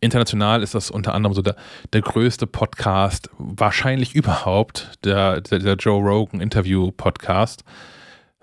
international 0.00 0.62
ist 0.62 0.74
das 0.74 0.90
unter 0.90 1.14
anderem 1.14 1.34
so 1.34 1.42
der, 1.42 1.56
der 1.92 2.00
größte 2.00 2.46
Podcast, 2.46 3.30
wahrscheinlich 3.38 4.14
überhaupt, 4.14 4.92
der, 5.04 5.42
der, 5.42 5.58
der 5.58 5.74
Joe 5.74 6.02
Rogan 6.02 6.40
Interview 6.40 6.90
Podcast 6.90 7.64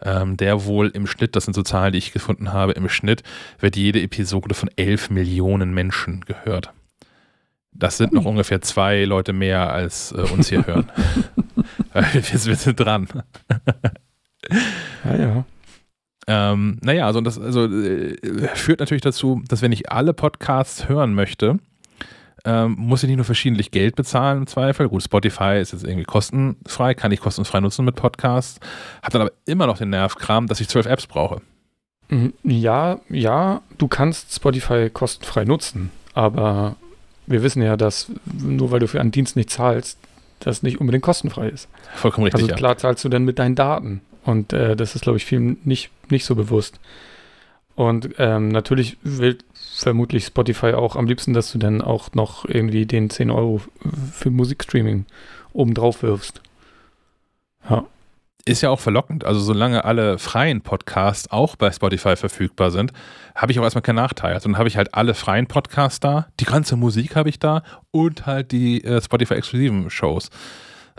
ähm, 0.03 0.37
der 0.37 0.65
wohl 0.65 0.89
im 0.89 1.07
Schnitt, 1.07 1.35
das 1.35 1.45
sind 1.45 1.53
so 1.53 1.63
Zahlen, 1.63 1.93
die 1.93 1.99
ich 1.99 2.11
gefunden 2.11 2.53
habe, 2.53 2.73
im 2.73 2.89
Schnitt 2.89 3.23
wird 3.59 3.75
jede 3.75 4.01
Episode 4.01 4.53
von 4.55 4.69
11 4.75 5.09
Millionen 5.09 5.73
Menschen 5.73 6.21
gehört. 6.21 6.71
Das 7.71 7.97
sind 7.97 8.13
noch 8.13 8.25
ungefähr 8.25 8.61
zwei 8.61 9.03
Leute 9.03 9.33
mehr, 9.33 9.73
als 9.73 10.11
äh, 10.11 10.21
uns 10.21 10.49
hier 10.49 10.65
hören. 10.67 10.91
wir, 11.93 12.23
wir, 12.23 12.55
sind 12.55 12.79
dran. 12.79 13.07
ja, 15.05 15.15
ja. 15.15 15.45
Ähm, 16.25 16.77
naja, 16.81 17.05
also 17.05 17.21
das 17.21 17.39
also, 17.39 17.65
äh, 17.65 18.15
führt 18.55 18.79
natürlich 18.79 19.01
dazu, 19.01 19.41
dass 19.47 19.61
wenn 19.61 19.71
ich 19.71 19.91
alle 19.91 20.13
Podcasts 20.13 20.87
hören 20.87 21.13
möchte, 21.13 21.59
ähm, 22.45 22.75
muss 22.77 23.03
ich 23.03 23.07
nicht 23.07 23.17
nur 23.17 23.25
verschiedentlich 23.25 23.71
Geld 23.71 23.95
bezahlen 23.95 24.39
im 24.39 24.47
Zweifel. 24.47 24.89
Gut, 24.89 25.03
Spotify 25.03 25.59
ist 25.61 25.71
jetzt 25.71 25.83
irgendwie 25.83 26.03
kostenfrei, 26.03 26.93
kann 26.93 27.11
ich 27.11 27.21
kostenfrei 27.21 27.59
nutzen 27.59 27.85
mit 27.85 27.95
Podcasts. 27.95 28.59
Habe 29.01 29.13
dann 29.13 29.21
aber 29.21 29.31
immer 29.45 29.67
noch 29.67 29.77
den 29.77 29.89
Nervkram, 29.89 30.47
dass 30.47 30.59
ich 30.59 30.67
zwölf 30.67 30.85
Apps 30.85 31.07
brauche. 31.07 31.41
Mhm, 32.09 32.33
ja, 32.43 32.99
ja, 33.09 33.61
du 33.77 33.87
kannst 33.87 34.35
Spotify 34.35 34.89
kostenfrei 34.89 35.45
nutzen, 35.45 35.91
aber 36.13 36.75
wir 37.25 37.43
wissen 37.43 37.61
ja, 37.61 37.77
dass 37.77 38.11
nur 38.25 38.71
weil 38.71 38.79
du 38.79 38.87
für 38.87 38.99
einen 38.99 39.11
Dienst 39.11 39.35
nicht 39.35 39.49
zahlst, 39.49 39.97
das 40.39 40.63
nicht 40.63 40.81
unbedingt 40.81 41.03
kostenfrei 41.03 41.47
ist. 41.47 41.69
Vollkommen 41.95 42.25
richtig. 42.25 42.43
Also 42.43 42.55
klar 42.55 42.73
ja. 42.73 42.77
zahlst 42.77 43.05
du 43.05 43.09
dann 43.09 43.23
mit 43.23 43.39
deinen 43.39 43.55
Daten. 43.55 44.01
Und 44.25 44.53
äh, 44.53 44.75
das 44.75 44.95
ist, 44.95 45.01
glaube 45.01 45.17
ich, 45.17 45.25
vielen 45.25 45.57
nicht, 45.63 45.89
nicht 46.09 46.25
so 46.25 46.35
bewusst. 46.35 46.79
Und 47.75 48.09
ähm, 48.19 48.49
natürlich 48.49 48.97
will 49.03 49.37
vermutlich 49.75 50.25
Spotify 50.25 50.73
auch 50.73 50.95
am 50.95 51.07
liebsten, 51.07 51.33
dass 51.33 51.51
du 51.51 51.57
dann 51.57 51.81
auch 51.81 52.13
noch 52.13 52.45
irgendwie 52.45 52.85
den 52.85 53.09
10 53.09 53.31
Euro 53.31 53.61
für 54.11 54.29
Musikstreaming 54.29 55.05
obendrauf 55.53 56.03
wirfst. 56.03 56.41
Ja. 57.69 57.85
Ist 58.45 58.61
ja 58.61 58.69
auch 58.69 58.79
verlockend. 58.79 59.23
Also 59.23 59.39
solange 59.39 59.85
alle 59.85 60.19
freien 60.19 60.61
Podcasts 60.61 61.31
auch 61.31 61.55
bei 61.55 61.71
Spotify 61.71 62.17
verfügbar 62.17 62.71
sind, 62.71 62.91
habe 63.35 63.53
ich 63.53 63.59
auch 63.59 63.63
erstmal 63.63 63.83
keinen 63.83 63.95
Nachteil. 63.95 64.33
Also 64.33 64.49
dann 64.49 64.57
habe 64.57 64.67
ich 64.67 64.75
halt 64.75 64.93
alle 64.93 65.13
freien 65.13 65.47
Podcasts 65.47 66.01
da, 66.01 66.27
die 66.41 66.45
ganze 66.45 66.75
Musik 66.75 67.15
habe 67.15 67.29
ich 67.29 67.39
da 67.39 67.63
und 67.91 68.25
halt 68.25 68.51
die 68.51 68.83
äh, 68.83 69.01
Spotify-exklusiven 69.01 69.89
Shows. 69.89 70.29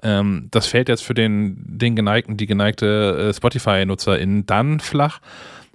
Ähm, 0.03 0.49
das 0.53 0.67
fällt 0.67 0.89
jetzt 0.89 1.05
für 1.05 1.13
den, 1.13 1.63
den 1.67 1.95
geneigten, 1.97 2.39
die 2.39 2.47
geneigte 2.47 3.29
äh, 3.29 3.35
Spotify-NutzerInnen 3.35 4.47
dann 4.47 4.81
flach, 4.81 5.21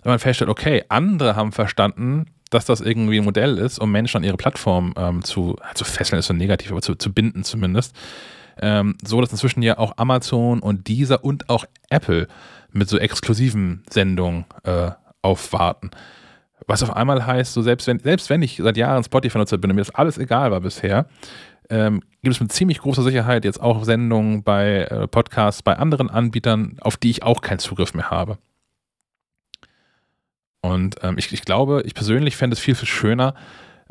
wenn 0.02 0.12
man 0.12 0.20
feststellt, 0.20 0.50
okay, 0.50 0.84
andere 0.90 1.36
haben 1.36 1.52
verstanden, 1.52 2.26
dass 2.50 2.66
das 2.66 2.82
irgendwie 2.82 3.20
ein 3.20 3.26
Modell 3.26 3.58
ist, 3.58 3.80
um 3.80 3.92
Menschen 3.92 4.18
an 4.18 4.24
ihre 4.24 4.38
Plattform 4.38 4.94
ähm, 4.98 5.24
zu, 5.24 5.56
zu 5.76 5.86
fesseln, 5.86 6.20
ist 6.20 6.28
so 6.28 6.34
negativ, 6.34 6.72
aber 6.72 6.82
zu, 6.82 6.96
zu 6.96 7.14
binden 7.14 7.44
zumindest. 7.44 7.96
Ähm, 8.62 8.98
so 9.04 9.22
dass 9.22 9.32
inzwischen 9.32 9.62
ja 9.62 9.78
auch 9.78 9.94
Amazon 9.98 10.60
und 10.60 10.88
dieser 10.88 11.24
und 11.24 11.50
auch 11.50 11.66
Apple 11.90 12.28
mit 12.72 12.90
so 12.90 12.98
exklusiven 12.98 13.84
Sendungen 13.90 14.46
äh, 14.64 14.92
aufwarten. 15.22 15.92
Was 16.68 16.84
auf 16.84 16.96
einmal 16.96 17.26
heißt, 17.26 17.54
so 17.54 17.62
selbst 17.62 17.88
wenn, 17.88 18.00
selbst 18.00 18.30
wenn 18.30 18.42
ich 18.42 18.58
seit 18.62 18.78
Jahren 18.78 19.04
Spotify-Nutzer 19.04 19.58
bin 19.58 19.72
und 19.72 19.76
mir 19.76 19.82
das 19.82 19.96
alles 19.96 20.18
egal 20.18 20.52
war 20.52 20.60
bisher, 20.60 21.08
ähm, 21.70 22.02
gibt 22.22 22.36
es 22.36 22.42
mit 22.42 22.52
ziemlich 22.52 22.80
großer 22.80 23.04
Sicherheit 23.04 23.46
jetzt 23.46 23.62
auch 23.62 23.84
Sendungen 23.84 24.44
bei 24.44 24.84
äh, 24.84 25.08
Podcasts 25.08 25.64
bei 25.64 25.78
anderen 25.78 26.10
Anbietern, 26.10 26.78
auf 26.82 26.98
die 26.98 27.12
ich 27.12 27.24
auch 27.24 27.42
keinen 27.42 27.60
Zugriff 27.60 27.94
mehr 27.94 28.10
habe. 28.10 28.38
Und 30.62 30.98
ähm, 31.04 31.18
ich, 31.18 31.32
ich 31.32 31.44
glaube, 31.44 31.84
ich 31.86 31.94
persönlich 31.94 32.36
fände 32.36 32.54
es 32.54 32.60
viel, 32.60 32.76
viel 32.76 32.88
schöner, 32.88 33.34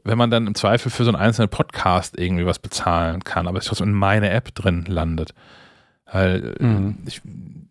wenn 0.04 0.18
man 0.18 0.30
dann 0.30 0.46
im 0.46 0.54
Zweifel 0.54 0.90
für 0.90 1.04
so 1.04 1.10
einen 1.10 1.20
einzelnen 1.20 1.48
Podcast 1.48 2.18
irgendwie 2.18 2.46
was 2.46 2.58
bezahlen 2.58 3.24
kann, 3.24 3.46
aber 3.46 3.58
es 3.58 3.64
trotzdem 3.64 3.88
in 3.88 3.94
meine 3.94 4.30
App 4.30 4.54
drin 4.54 4.84
landet. 4.86 5.34
Weil 6.10 6.54
mhm. 6.60 6.98
ich, 7.06 7.20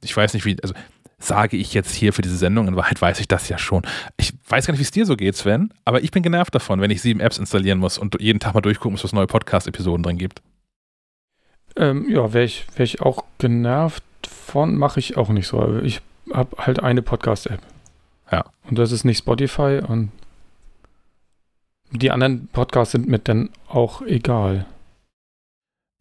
ich 0.04 0.16
weiß 0.16 0.34
nicht, 0.34 0.46
wie, 0.46 0.58
also 0.62 0.74
sage 1.20 1.58
ich 1.58 1.74
jetzt 1.74 1.96
hier 1.96 2.14
für 2.14 2.22
diese 2.22 2.38
Sendung, 2.38 2.68
in 2.68 2.76
Wahrheit 2.76 3.02
weiß 3.02 3.20
ich 3.20 3.28
das 3.28 3.50
ja 3.50 3.58
schon. 3.58 3.84
Ich 4.18 4.34
weiß 4.48 4.68
gar 4.68 4.72
nicht, 4.74 4.80
wie 4.80 4.84
es 4.84 4.92
dir 4.92 5.06
so 5.06 5.16
geht, 5.16 5.36
Sven, 5.36 5.74
aber 5.86 6.04
ich 6.04 6.12
bin 6.12 6.22
genervt 6.22 6.54
davon, 6.54 6.80
wenn 6.80 6.92
ich 6.92 7.02
sieben 7.02 7.20
Apps 7.20 7.40
installieren 7.40 7.80
muss 7.80 7.98
und 7.98 8.16
jeden 8.20 8.40
Tag 8.40 8.54
mal 8.54 8.62
durchgucken 8.62 8.92
muss, 8.92 9.04
was 9.04 9.14
neue 9.14 9.28
Podcast-Episoden 9.28 10.04
drin 10.04 10.18
gibt. 10.18 10.42
Ähm, 11.76 12.08
ja, 12.10 12.34
wäre 12.34 12.46
ich, 12.46 12.66
wär 12.76 12.84
ich 12.84 13.02
auch 13.02 13.24
genervt 13.40 14.04
von, 14.28 14.76
mache 14.76 15.00
ich 15.00 15.18
auch 15.18 15.30
nicht 15.30 15.48
so. 15.48 15.80
Ich 15.80 16.02
habe 16.34 16.58
halt 16.58 16.82
eine 16.82 17.02
Podcast-App. 17.02 17.62
Ja. 18.32 18.46
Und 18.70 18.78
das 18.78 18.92
ist 18.92 19.04
nicht 19.04 19.20
Spotify 19.20 19.82
und 19.86 20.12
die 21.92 22.12
anderen 22.12 22.48
Podcasts 22.48 22.92
sind 22.92 23.08
mir 23.08 23.20
dann 23.20 23.50
auch 23.70 24.02
egal. 24.02 24.66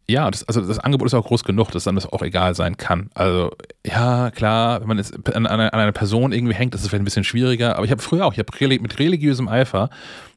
Ja, 0.09 0.31
das, 0.31 0.47
also 0.47 0.61
das 0.61 0.79
Angebot 0.79 1.07
ist 1.07 1.13
auch 1.13 1.25
groß 1.25 1.43
genug, 1.43 1.71
dass 1.71 1.83
dann 1.83 1.95
das 1.95 2.05
auch 2.05 2.21
egal 2.21 2.55
sein 2.55 2.77
kann. 2.77 3.09
Also, 3.13 3.51
ja, 3.85 4.31
klar, 4.31 4.79
wenn 4.79 4.87
man 4.87 4.99
es 4.99 5.11
an, 5.11 5.45
an, 5.45 5.59
an 5.59 5.69
einer 5.69 5.91
Person 5.91 6.31
irgendwie 6.31 6.53
hängt, 6.53 6.73
ist 6.75 6.81
es 6.81 6.87
vielleicht 6.87 7.01
ein 7.01 7.05
bisschen 7.05 7.25
schwieriger. 7.25 7.75
Aber 7.75 7.83
ich 7.83 7.91
habe 7.91 8.01
früher 8.01 8.25
auch, 8.25 8.31
ich 8.31 8.39
habe 8.39 8.79
mit 8.79 8.99
religiösem 8.99 9.49
Eifer 9.49 9.89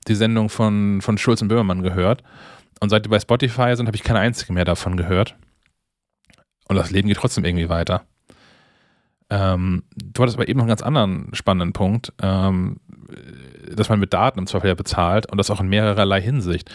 die 0.09 0.17
Sendung 0.17 0.49
von, 0.49 1.01
von 1.03 1.19
Schulz 1.19 1.41
und 1.41 1.49
Böhmermann 1.49 1.83
gehört. 1.83 2.25
Und 2.81 2.89
seit 2.89 3.05
die 3.05 3.09
bei 3.09 3.21
Spotify 3.21 3.77
sind, 3.77 3.87
habe 3.87 3.97
ich 3.97 4.03
keine 4.03 4.19
einzige 4.19 4.53
mehr 4.53 4.65
davon 4.65 4.97
gehört. 4.97 5.37
Und 6.67 6.77
das 6.77 6.91
Leben 6.91 7.07
geht 7.07 7.19
trotzdem 7.19 7.45
irgendwie 7.45 7.69
weiter. 7.69 8.03
Ähm, 9.31 9.85
du 9.95 10.23
hattest 10.23 10.37
aber 10.37 10.49
eben 10.49 10.59
noch 10.59 10.65
einen 10.65 10.71
ganz 10.71 10.83
anderen 10.83 11.29
spannenden 11.33 11.73
Punkt, 11.73 12.13
ähm, 12.21 12.79
dass 13.73 13.89
man 13.89 14.01
mit 14.01 14.13
Daten 14.13 14.41
im 14.41 14.47
Zweifel 14.47 14.69
ja 14.69 14.75
bezahlt 14.75 15.31
und 15.31 15.39
das 15.39 15.51
auch 15.51 15.61
in 15.61 15.69
mehrererlei 15.69 16.21
Hinsicht. 16.21 16.71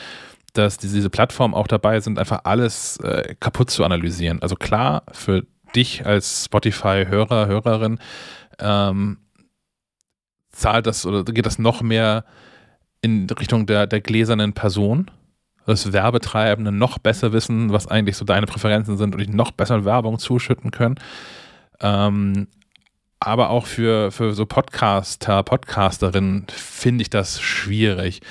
Dass 0.53 0.77
diese 0.77 1.09
Plattformen 1.09 1.53
auch 1.53 1.67
dabei 1.67 1.99
sind, 1.99 2.17
einfach 2.17 2.41
alles 2.45 2.97
äh, 2.97 3.35
kaputt 3.39 3.69
zu 3.69 3.83
analysieren. 3.83 4.41
Also 4.41 4.55
klar, 4.55 5.03
für 5.11 5.45
dich 5.75 6.05
als 6.05 6.45
Spotify-Hörer, 6.45 7.47
Hörerin, 7.47 7.99
ähm, 8.59 9.17
zahlt 10.51 10.87
das 10.87 11.05
oder 11.05 11.25
geht 11.25 11.45
das 11.45 11.59
noch 11.59 11.81
mehr 11.81 12.23
in 13.01 13.29
Richtung 13.29 13.65
der, 13.65 13.85
der 13.85 13.99
gläsernen 13.99 14.53
Person? 14.53 15.11
dass 15.65 15.91
Werbetreibende 15.91 16.71
noch 16.71 16.99
besser 16.99 17.33
wissen, 17.33 17.71
was 17.73 17.87
eigentlich 17.87 18.17
so 18.17 18.23
deine 18.23 18.45
Präferenzen 18.45 18.97
sind 18.97 19.15
und 19.15 19.19
dich 19.19 19.29
noch 19.29 19.51
besser 19.51 19.83
Werbung 19.83 20.19
zuschütten 20.19 20.71
können. 20.71 20.95
Ähm, 21.81 22.47
aber 23.19 23.49
auch 23.49 23.65
für, 23.65 24.11
für 24.11 24.33
so 24.33 24.45
Podcaster, 24.45 25.41
Podcasterinnen 25.43 26.47
finde 26.49 27.01
ich 27.01 27.09
das 27.09 27.41
schwierig. 27.41 28.21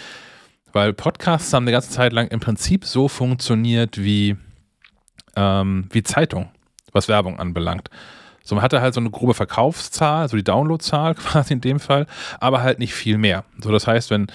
Weil 0.73 0.93
Podcasts 0.93 1.53
haben 1.53 1.65
eine 1.65 1.73
ganze 1.73 1.91
Zeit 1.91 2.13
lang 2.13 2.29
im 2.29 2.41
Prinzip 2.41 2.85
so 2.85 3.09
funktioniert 3.09 3.99
wie, 3.99 4.37
ähm, 5.37 5.89
wie 5.91 6.03
Zeitung, 6.03 6.51
was 6.93 7.09
Werbung 7.09 7.39
anbelangt. 7.39 7.91
So, 8.47 8.55
man 8.55 8.63
hatte 8.63 8.83
halt 8.83 8.93
so 8.93 9.01
eine 9.01 9.11
grobe 9.11 9.33
Verkaufszahl, 9.33 10.29
so 10.29 10.37
die 10.37 10.45
Downloadzahl 10.45 11.15
quasi 11.17 11.55
in 11.55 11.63
dem 11.63 11.81
Fall, 11.81 12.07
aber 12.41 12.63
halt 12.63 12.79
nicht 12.79 12.95
viel 12.95 13.17
mehr. 13.17 13.45
So, 13.63 13.73
das 13.73 13.87
heißt, 13.87 14.11
wenn 14.11 14.27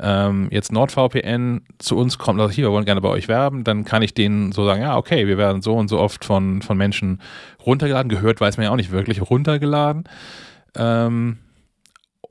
ähm, 0.00 0.48
jetzt 0.50 0.72
NordVPN 0.72 1.60
zu 1.78 1.96
uns 1.96 2.16
kommt, 2.16 2.40
also 2.40 2.50
hier, 2.52 2.64
wir 2.64 2.72
wollen 2.72 2.86
gerne 2.86 3.02
bei 3.02 3.10
euch 3.10 3.28
werben, 3.28 3.64
dann 3.64 3.84
kann 3.84 4.00
ich 4.00 4.14
denen 4.14 4.52
so 4.52 4.64
sagen, 4.64 4.80
ja, 4.80 4.96
okay, 4.96 5.26
wir 5.26 5.36
werden 5.36 5.60
so 5.60 5.74
und 5.74 5.88
so 5.88 5.98
oft 5.98 6.24
von, 6.24 6.62
von 6.62 6.78
Menschen 6.78 7.20
runtergeladen, 7.64 8.08
gehört 8.08 8.40
weiß 8.40 8.56
man 8.56 8.64
ja 8.64 8.70
auch 8.70 8.76
nicht 8.76 8.90
wirklich, 8.90 9.20
runtergeladen. 9.20 10.04
Ähm, 10.74 11.36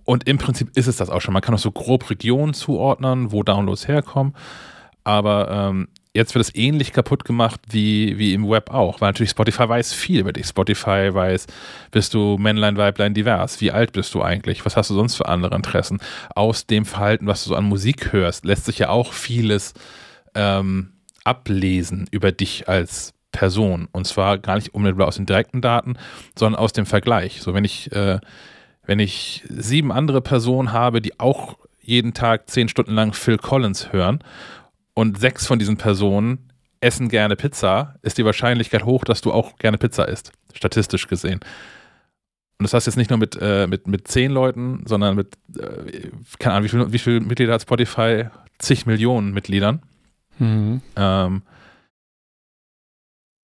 und 0.06 0.28
im 0.28 0.38
Prinzip 0.38 0.76
ist 0.76 0.88
es 0.88 0.96
das 0.96 1.10
auch 1.10 1.22
schon. 1.22 1.34
Man 1.34 1.44
kann 1.44 1.54
auch 1.54 1.60
so 1.60 1.72
grob 1.72 2.10
Regionen 2.10 2.54
zuordnen, 2.54 3.32
wo 3.32 3.44
Downloads 3.44 3.88
herkommen. 3.88 4.34
Aber 5.04 5.52
ähm, 5.52 5.90
jetzt 6.18 6.34
wird 6.34 6.44
es 6.44 6.56
ähnlich 6.56 6.94
kaputt 6.94 7.26
gemacht 7.26 7.62
wie, 7.70 8.18
wie 8.18 8.34
im 8.34 8.50
Web 8.50 8.72
auch, 8.72 9.02
weil 9.02 9.10
natürlich 9.10 9.30
Spotify 9.30 9.70
weiß 9.70 9.94
viel 9.94 10.22
über 10.22 10.34
dich. 10.34 10.48
Spotify 10.48 11.14
weiß, 11.14 11.46
bist 11.92 12.16
du 12.16 12.38
Männlein, 12.40 12.76
Weiblein, 12.76 13.14
divers? 13.14 13.62
Wie 13.62 13.72
alt 13.72 13.92
bist 13.92 14.16
du 14.16 14.24
eigentlich? 14.24 14.66
Was 14.66 14.76
hast 14.76 14.90
du 14.90 14.96
sonst 14.96 15.16
für 15.16 15.28
andere 15.28 15.56
Interessen? 15.56 16.00
Aus 16.34 16.66
dem 16.66 16.86
Verhalten, 16.86 17.28
was 17.28 17.44
du 17.44 17.50
so 17.50 17.56
an 17.56 17.66
Musik 17.66 18.14
hörst, 18.14 18.46
lässt 18.46 18.66
sich 18.66 18.80
ja 18.80 18.90
auch 18.90 19.14
vieles 19.14 19.76
ähm, 20.34 20.94
ablesen 21.24 22.08
über 22.10 22.32
dich 22.32 22.68
als 22.68 23.14
Person. 23.32 23.88
Und 23.92 24.08
zwar 24.08 24.40
gar 24.40 24.56
nicht 24.56 24.74
unmittelbar 24.74 25.08
aus 25.08 25.18
den 25.18 25.28
direkten 25.28 25.62
Daten, 25.62 26.00
sondern 26.36 26.60
aus 26.60 26.74
dem 26.74 26.88
Vergleich. 26.88 27.44
So, 27.44 27.54
wenn 27.54 27.64
ich, 27.64 27.92
äh, 27.92 28.20
wenn 28.88 28.98
ich 28.98 29.44
sieben 29.50 29.92
andere 29.92 30.22
Personen 30.22 30.74
habe, 30.74 31.00
die 31.00 31.20
auch 31.20 31.58
jeden 31.80 32.16
Tag 32.16 32.50
zehn 32.50 32.70
Stunden 32.70 32.96
lang 32.96 33.14
Phil 33.14 33.38
Collins 33.38 33.94
hören 33.94 34.24
und 34.98 35.20
sechs 35.20 35.46
von 35.46 35.60
diesen 35.60 35.78
Personen 35.78 36.50
essen 36.82 37.08
gerne 37.08 37.36
Pizza, 37.36 38.00
ist 38.02 38.18
die 38.18 38.26
Wahrscheinlichkeit 38.26 38.84
hoch, 38.84 39.04
dass 39.04 39.22
du 39.22 39.32
auch 39.32 39.56
gerne 39.58 39.78
Pizza 39.78 40.08
isst, 40.08 40.32
statistisch 40.56 41.08
gesehen. 41.08 41.40
Und 42.58 42.64
das 42.64 42.74
heißt 42.74 42.88
jetzt 42.88 42.96
nicht 42.96 43.12
nur 43.12 43.20
mit, 43.20 43.38
äh, 43.40 43.68
mit, 43.68 43.86
mit 43.86 44.08
zehn 44.08 44.32
Leuten, 44.32 44.82
sondern 44.88 45.16
mit, 45.16 45.36
äh, 45.56 46.10
keine 46.40 46.56
Ahnung, 46.56 46.64
wie 46.66 46.70
viele 46.70 46.94
wie 46.94 46.98
viel 46.98 47.20
Mitglieder 47.20 47.54
hat 47.54 47.62
Spotify? 47.62 48.30
Zig 48.58 48.88
Millionen 48.88 49.36
Mitgliedern. 49.36 49.84
Mhm. 50.40 50.82
Ähm, 50.96 51.44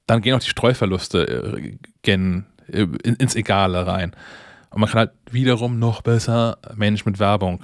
dann 0.08 0.22
gehen 0.22 0.34
auch 0.34 0.40
die 0.40 0.50
Streuverluste 0.50 1.28
äh, 1.28 1.78
gen, 2.02 2.48
äh, 2.68 2.88
in, 3.04 3.14
ins 3.18 3.36
Egale 3.36 3.86
rein. 3.86 4.16
Und 4.72 4.82
man 4.82 4.90
kann 4.90 5.00
halt 5.02 5.12
wiederum 5.30 5.78
noch 5.78 6.02
besser 6.02 6.58
Menschen 6.74 7.10
mit 7.10 7.20
Werbung 7.20 7.64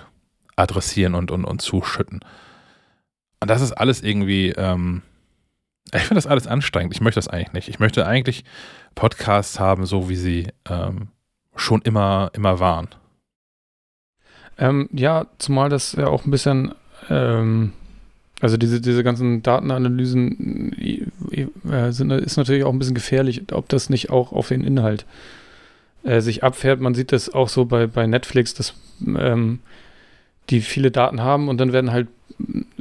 adressieren 0.55 1.15
und, 1.15 1.31
und, 1.31 1.43
und 1.43 1.59
zuschütten. 1.63 2.19
Und 3.41 3.49
das 3.49 3.61
ist 3.61 3.71
alles 3.73 4.01
irgendwie, 4.01 4.49
ähm, 4.49 5.01
ich 5.93 6.01
finde 6.01 6.15
das 6.15 6.27
alles 6.27 6.47
anstrengend. 6.47 6.93
Ich 6.93 7.01
möchte 7.01 7.17
das 7.17 7.27
eigentlich 7.27 7.53
nicht. 7.53 7.69
Ich 7.69 7.79
möchte 7.79 8.05
eigentlich 8.05 8.43
Podcasts 8.95 9.59
haben, 9.59 9.85
so 9.85 10.09
wie 10.09 10.15
sie 10.15 10.47
ähm, 10.69 11.07
schon 11.55 11.81
immer, 11.81 12.31
immer 12.33 12.59
waren. 12.59 12.89
Ähm, 14.57 14.89
ja, 14.91 15.25
zumal 15.37 15.69
das 15.69 15.93
ja 15.93 16.07
auch 16.07 16.25
ein 16.25 16.31
bisschen, 16.31 16.73
ähm, 17.09 17.71
also 18.41 18.57
diese, 18.57 18.81
diese 18.81 19.03
ganzen 19.03 19.41
Datenanalysen 19.41 20.73
äh, 21.31 21.91
sind, 21.91 22.11
ist 22.11 22.37
natürlich 22.37 22.65
auch 22.65 22.73
ein 22.73 22.79
bisschen 22.79 22.95
gefährlich, 22.95 23.43
ob 23.53 23.69
das 23.69 23.89
nicht 23.89 24.09
auch 24.09 24.33
auf 24.33 24.49
den 24.49 24.63
Inhalt 24.63 25.05
äh, 26.03 26.19
sich 26.19 26.43
abfährt. 26.43 26.81
Man 26.81 26.93
sieht 26.93 27.13
das 27.13 27.29
auch 27.29 27.49
so 27.49 27.65
bei, 27.65 27.87
bei 27.87 28.05
Netflix, 28.05 28.53
dass 28.53 28.73
ähm, 29.05 29.59
die 30.49 30.61
viele 30.61 30.91
Daten 30.91 31.21
haben 31.21 31.47
und 31.47 31.57
dann 31.57 31.73
werden 31.73 31.91
halt 31.91 32.07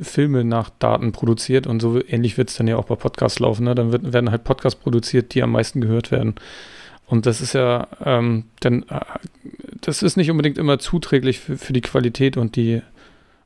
Filme 0.01 0.45
nach 0.45 0.71
Daten 0.79 1.13
produziert 1.13 1.67
und 1.67 1.81
so 1.81 2.01
ähnlich 2.07 2.39
wird 2.39 2.51
es 2.51 2.57
dann 2.57 2.69
ja 2.69 2.77
auch 2.77 2.85
bei 2.85 2.95
Podcasts 2.95 3.39
laufen. 3.39 3.65
Ne? 3.65 3.75
Dann 3.75 3.93
wird, 3.93 4.13
werden 4.13 4.31
halt 4.31 4.45
Podcasts 4.45 4.79
produziert, 4.79 5.35
die 5.35 5.43
am 5.43 5.53
meisten 5.53 5.81
gehört 5.81 6.11
werden. 6.11 6.35
Und 7.07 7.27
das 7.27 7.41
ist 7.41 7.55
ja, 7.55 7.89
ähm, 8.05 8.45
dann, 8.61 8.83
äh, 8.85 9.01
das 9.81 10.03
ist 10.03 10.17
nicht 10.17 10.31
unbedingt 10.31 10.59
immer 10.59 10.79
zuträglich 10.79 11.41
für, 11.41 11.57
für 11.57 11.73
die 11.73 11.81
Qualität 11.81 12.37
und 12.37 12.55
die, 12.57 12.83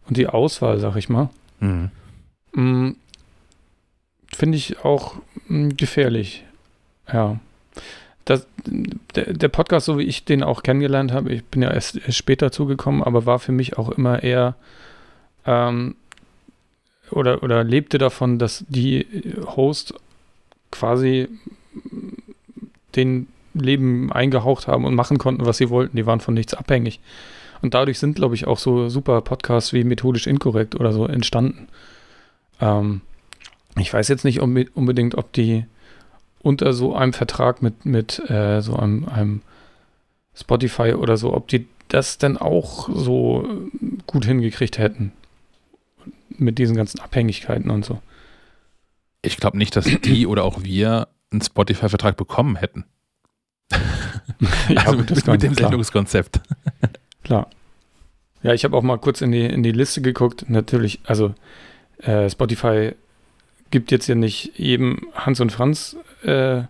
und 0.08 0.16
die 0.16 0.26
Auswahl, 0.26 0.78
sag 0.78 0.96
ich 0.96 1.08
mal. 1.08 1.30
Mhm. 1.60 1.90
Mhm. 2.52 2.96
Finde 4.34 4.58
ich 4.58 4.84
auch 4.84 5.14
mh, 5.14 5.20
hm, 5.48 5.76
gefährlich. 5.76 6.44
Ja. 7.10 7.38
Das, 8.24 8.46
der, 8.66 9.32
der, 9.32 9.48
Podcast, 9.48 9.86
so 9.86 9.98
wie 9.98 10.04
ich 10.04 10.24
den 10.24 10.42
auch 10.42 10.62
kennengelernt 10.62 11.12
habe, 11.12 11.32
ich 11.32 11.44
bin 11.44 11.62
ja 11.62 11.70
erst, 11.72 11.96
erst 11.96 12.16
später 12.16 12.52
zugekommen, 12.52 13.02
aber 13.02 13.26
war 13.26 13.40
für 13.40 13.50
mich 13.50 13.78
auch 13.78 13.90
immer 13.90 14.22
eher 14.22 14.54
ähm, 15.44 15.96
oder, 17.12 17.42
oder 17.42 17.64
lebte 17.64 17.98
davon, 17.98 18.38
dass 18.38 18.64
die 18.68 19.06
Host 19.56 19.94
quasi 20.70 21.28
den 22.96 23.28
Leben 23.54 24.10
eingehaucht 24.12 24.66
haben 24.66 24.84
und 24.84 24.94
machen 24.94 25.18
konnten, 25.18 25.46
was 25.46 25.58
sie 25.58 25.70
wollten. 25.70 25.96
Die 25.96 26.06
waren 26.06 26.20
von 26.20 26.34
nichts 26.34 26.54
abhängig. 26.54 27.00
Und 27.60 27.74
dadurch 27.74 27.98
sind, 27.98 28.16
glaube 28.16 28.34
ich, 28.34 28.46
auch 28.46 28.58
so 28.58 28.88
super 28.88 29.20
Podcasts 29.20 29.72
wie 29.72 29.84
Methodisch 29.84 30.26
Inkorrekt 30.26 30.74
oder 30.74 30.92
so 30.92 31.06
entstanden. 31.06 31.68
Ähm, 32.60 33.02
ich 33.78 33.92
weiß 33.92 34.08
jetzt 34.08 34.24
nicht 34.24 34.40
unbedingt, 34.40 35.14
ob 35.16 35.32
die 35.32 35.64
unter 36.42 36.72
so 36.72 36.94
einem 36.94 37.12
Vertrag 37.12 37.62
mit, 37.62 37.86
mit 37.86 38.18
äh, 38.30 38.60
so 38.62 38.76
einem, 38.76 39.08
einem 39.08 39.42
Spotify 40.34 40.94
oder 40.94 41.16
so, 41.16 41.34
ob 41.34 41.48
die 41.48 41.66
das 41.88 42.18
denn 42.18 42.36
auch 42.36 42.88
so 42.92 43.46
gut 44.06 44.24
hingekriegt 44.24 44.78
hätten 44.78 45.12
mit 46.42 46.58
diesen 46.58 46.76
ganzen 46.76 47.00
Abhängigkeiten 47.00 47.70
und 47.70 47.84
so. 47.84 48.00
Ich 49.22 49.36
glaube 49.36 49.58
nicht, 49.58 49.76
dass 49.76 49.84
die 49.84 50.26
oder 50.26 50.44
auch 50.44 50.62
wir 50.62 51.08
einen 51.30 51.40
Spotify-Vertrag 51.40 52.16
bekommen 52.16 52.56
hätten. 52.56 52.84
ja, 54.68 54.82
also 54.82 54.98
mit, 54.98 55.10
mit, 55.10 55.26
mit 55.26 55.42
dem 55.42 55.54
klar. 55.54 55.70
Sendungskonzept. 55.70 56.40
klar. 57.24 57.48
Ja, 58.42 58.52
ich 58.52 58.64
habe 58.64 58.76
auch 58.76 58.82
mal 58.82 58.98
kurz 58.98 59.20
in 59.20 59.32
die, 59.32 59.46
in 59.46 59.62
die 59.62 59.72
Liste 59.72 60.02
geguckt. 60.02 60.46
Natürlich, 60.48 61.00
also 61.04 61.34
äh, 61.98 62.28
Spotify 62.28 62.92
gibt 63.70 63.90
jetzt 63.90 64.08
ja 64.08 64.14
nicht 64.14 64.58
jedem 64.58 65.00
Hans 65.14 65.40
und 65.40 65.52
Franz 65.52 65.96
äh, 66.22 66.62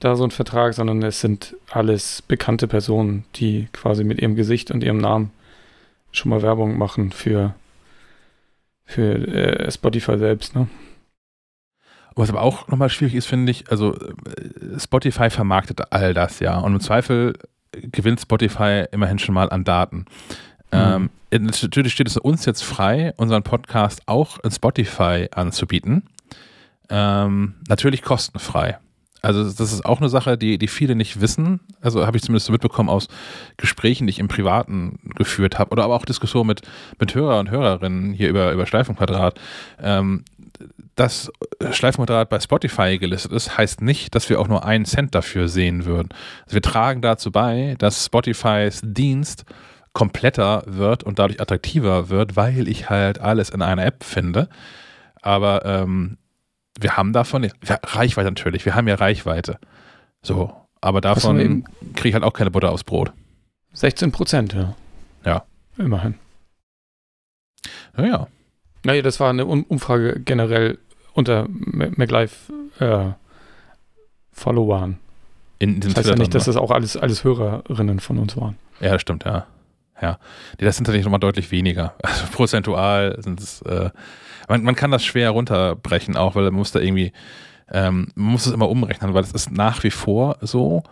da 0.00 0.16
so 0.16 0.24
einen 0.24 0.32
Vertrag, 0.32 0.74
sondern 0.74 1.02
es 1.02 1.20
sind 1.20 1.56
alles 1.70 2.22
bekannte 2.22 2.66
Personen, 2.66 3.24
die 3.36 3.68
quasi 3.72 4.04
mit 4.04 4.20
ihrem 4.20 4.34
Gesicht 4.34 4.70
und 4.70 4.82
ihrem 4.82 4.98
Namen 4.98 5.30
schon 6.12 6.30
mal 6.30 6.42
Werbung 6.42 6.76
machen 6.78 7.12
für 7.12 7.54
für 8.84 9.14
äh, 9.14 9.70
Spotify 9.70 10.18
selbst, 10.18 10.54
ne? 10.54 10.68
Was 12.16 12.30
aber 12.30 12.42
auch 12.42 12.68
nochmal 12.68 12.90
schwierig 12.90 13.16
ist, 13.16 13.26
finde 13.26 13.50
ich, 13.50 13.70
also 13.70 13.94
äh, 13.94 14.78
Spotify 14.78 15.30
vermarktet 15.30 15.92
all 15.92 16.14
das, 16.14 16.38
ja. 16.40 16.58
Und 16.58 16.74
im 16.74 16.80
Zweifel 16.80 17.34
gewinnt 17.72 18.20
Spotify 18.20 18.84
immerhin 18.92 19.18
schon 19.18 19.34
mal 19.34 19.50
an 19.50 19.64
Daten. 19.64 20.06
Mhm. 20.72 21.10
Ähm, 21.32 21.50
natürlich 21.62 21.92
steht 21.92 22.06
es 22.08 22.16
uns 22.16 22.44
jetzt 22.44 22.62
frei, 22.62 23.12
unseren 23.16 23.42
Podcast 23.42 24.02
auch 24.06 24.38
in 24.40 24.50
Spotify 24.50 25.28
anzubieten. 25.32 26.04
Ähm, 26.88 27.54
natürlich 27.68 28.02
kostenfrei. 28.02 28.78
Also 29.24 29.44
das 29.44 29.72
ist 29.72 29.86
auch 29.86 30.00
eine 30.00 30.10
Sache, 30.10 30.36
die, 30.36 30.58
die 30.58 30.68
viele 30.68 30.94
nicht 30.94 31.20
wissen. 31.20 31.60
Also 31.80 32.06
habe 32.06 32.16
ich 32.16 32.22
zumindest 32.22 32.50
mitbekommen 32.50 32.90
aus 32.90 33.08
Gesprächen, 33.56 34.06
die 34.06 34.10
ich 34.10 34.18
im 34.18 34.28
Privaten 34.28 34.98
geführt 35.16 35.58
habe 35.58 35.70
oder 35.70 35.84
aber 35.84 35.94
auch 35.94 36.04
Diskussionen 36.04 36.48
mit, 36.48 36.62
mit 37.00 37.14
Hörer 37.14 37.38
und 37.38 37.50
Hörerinnen 37.50 38.12
hier 38.12 38.28
über, 38.28 38.52
über 38.52 38.66
Schleifenquadrat. 38.66 39.40
Ähm, 39.80 40.24
dass 40.94 41.32
Schleifenquadrat 41.70 42.28
bei 42.28 42.38
Spotify 42.38 42.98
gelistet 42.98 43.32
ist, 43.32 43.56
heißt 43.56 43.80
nicht, 43.80 44.14
dass 44.14 44.28
wir 44.28 44.40
auch 44.40 44.46
nur 44.46 44.64
einen 44.64 44.84
Cent 44.84 45.14
dafür 45.14 45.48
sehen 45.48 45.86
würden. 45.86 46.10
Also 46.44 46.54
wir 46.54 46.62
tragen 46.62 47.00
dazu 47.00 47.32
bei, 47.32 47.74
dass 47.78 48.04
Spotifys 48.04 48.82
Dienst 48.84 49.44
kompletter 49.94 50.64
wird 50.66 51.02
und 51.02 51.18
dadurch 51.18 51.40
attraktiver 51.40 52.10
wird, 52.10 52.36
weil 52.36 52.68
ich 52.68 52.90
halt 52.90 53.20
alles 53.20 53.48
in 53.48 53.62
einer 53.62 53.86
App 53.86 54.04
finde. 54.04 54.48
Aber 55.22 55.64
ähm, 55.64 56.18
wir 56.80 56.96
haben 56.96 57.12
davon, 57.12 57.50
Reichweite 57.68 58.28
natürlich, 58.28 58.64
wir 58.64 58.74
haben 58.74 58.88
ja 58.88 58.96
Reichweite. 58.96 59.58
So, 60.22 60.52
aber 60.80 61.00
davon 61.00 61.64
kriege 61.94 62.08
ich 62.08 62.14
halt 62.14 62.24
auch 62.24 62.32
keine 62.32 62.50
Butter 62.50 62.70
aufs 62.72 62.84
Brot. 62.84 63.12
16 63.72 64.12
Prozent, 64.12 64.52
ja. 64.52 64.74
Ja. 65.24 65.44
Immerhin. 65.78 66.14
Naja. 67.96 68.26
Naja, 68.84 69.02
das 69.02 69.18
war 69.18 69.30
eine 69.30 69.46
Umfrage 69.46 70.20
generell 70.20 70.78
unter 71.14 71.46
MacLife 71.48 72.52
äh. 72.80 73.12
In 75.60 75.80
diesem 75.80 75.94
das 75.94 76.04
heißt 76.04 76.08
ja 76.10 76.16
nicht, 76.16 76.34
dass 76.34 76.44
das 76.44 76.56
auch 76.56 76.70
alles, 76.70 76.96
alles 76.96 77.24
Hörerinnen 77.24 78.00
von 78.00 78.18
uns 78.18 78.36
waren. 78.36 78.56
Ja, 78.80 78.92
das 78.92 79.02
stimmt, 79.02 79.24
ja. 79.24 79.46
Ja. 80.02 80.18
Das 80.58 80.76
sind 80.76 80.84
tatsächlich 80.84 81.04
nochmal 81.04 81.20
deutlich 81.20 81.50
weniger. 81.50 81.94
Also 82.02 82.26
prozentual 82.32 83.16
sind 83.22 83.40
es, 83.40 83.62
äh, 83.62 83.90
man, 84.48 84.62
man, 84.62 84.74
kann 84.74 84.90
das 84.90 85.04
schwer 85.04 85.30
runterbrechen 85.30 86.16
auch, 86.16 86.34
weil 86.34 86.44
man 86.44 86.54
muss 86.54 86.72
da 86.72 86.80
irgendwie, 86.80 87.12
ähm, 87.70 88.08
man 88.14 88.32
muss 88.32 88.46
es 88.46 88.52
immer 88.52 88.68
umrechnen, 88.68 89.14
weil 89.14 89.22
es 89.22 89.32
ist 89.32 89.50
nach 89.50 89.82
wie 89.84 89.90
vor 89.90 90.36
so, 90.40 90.82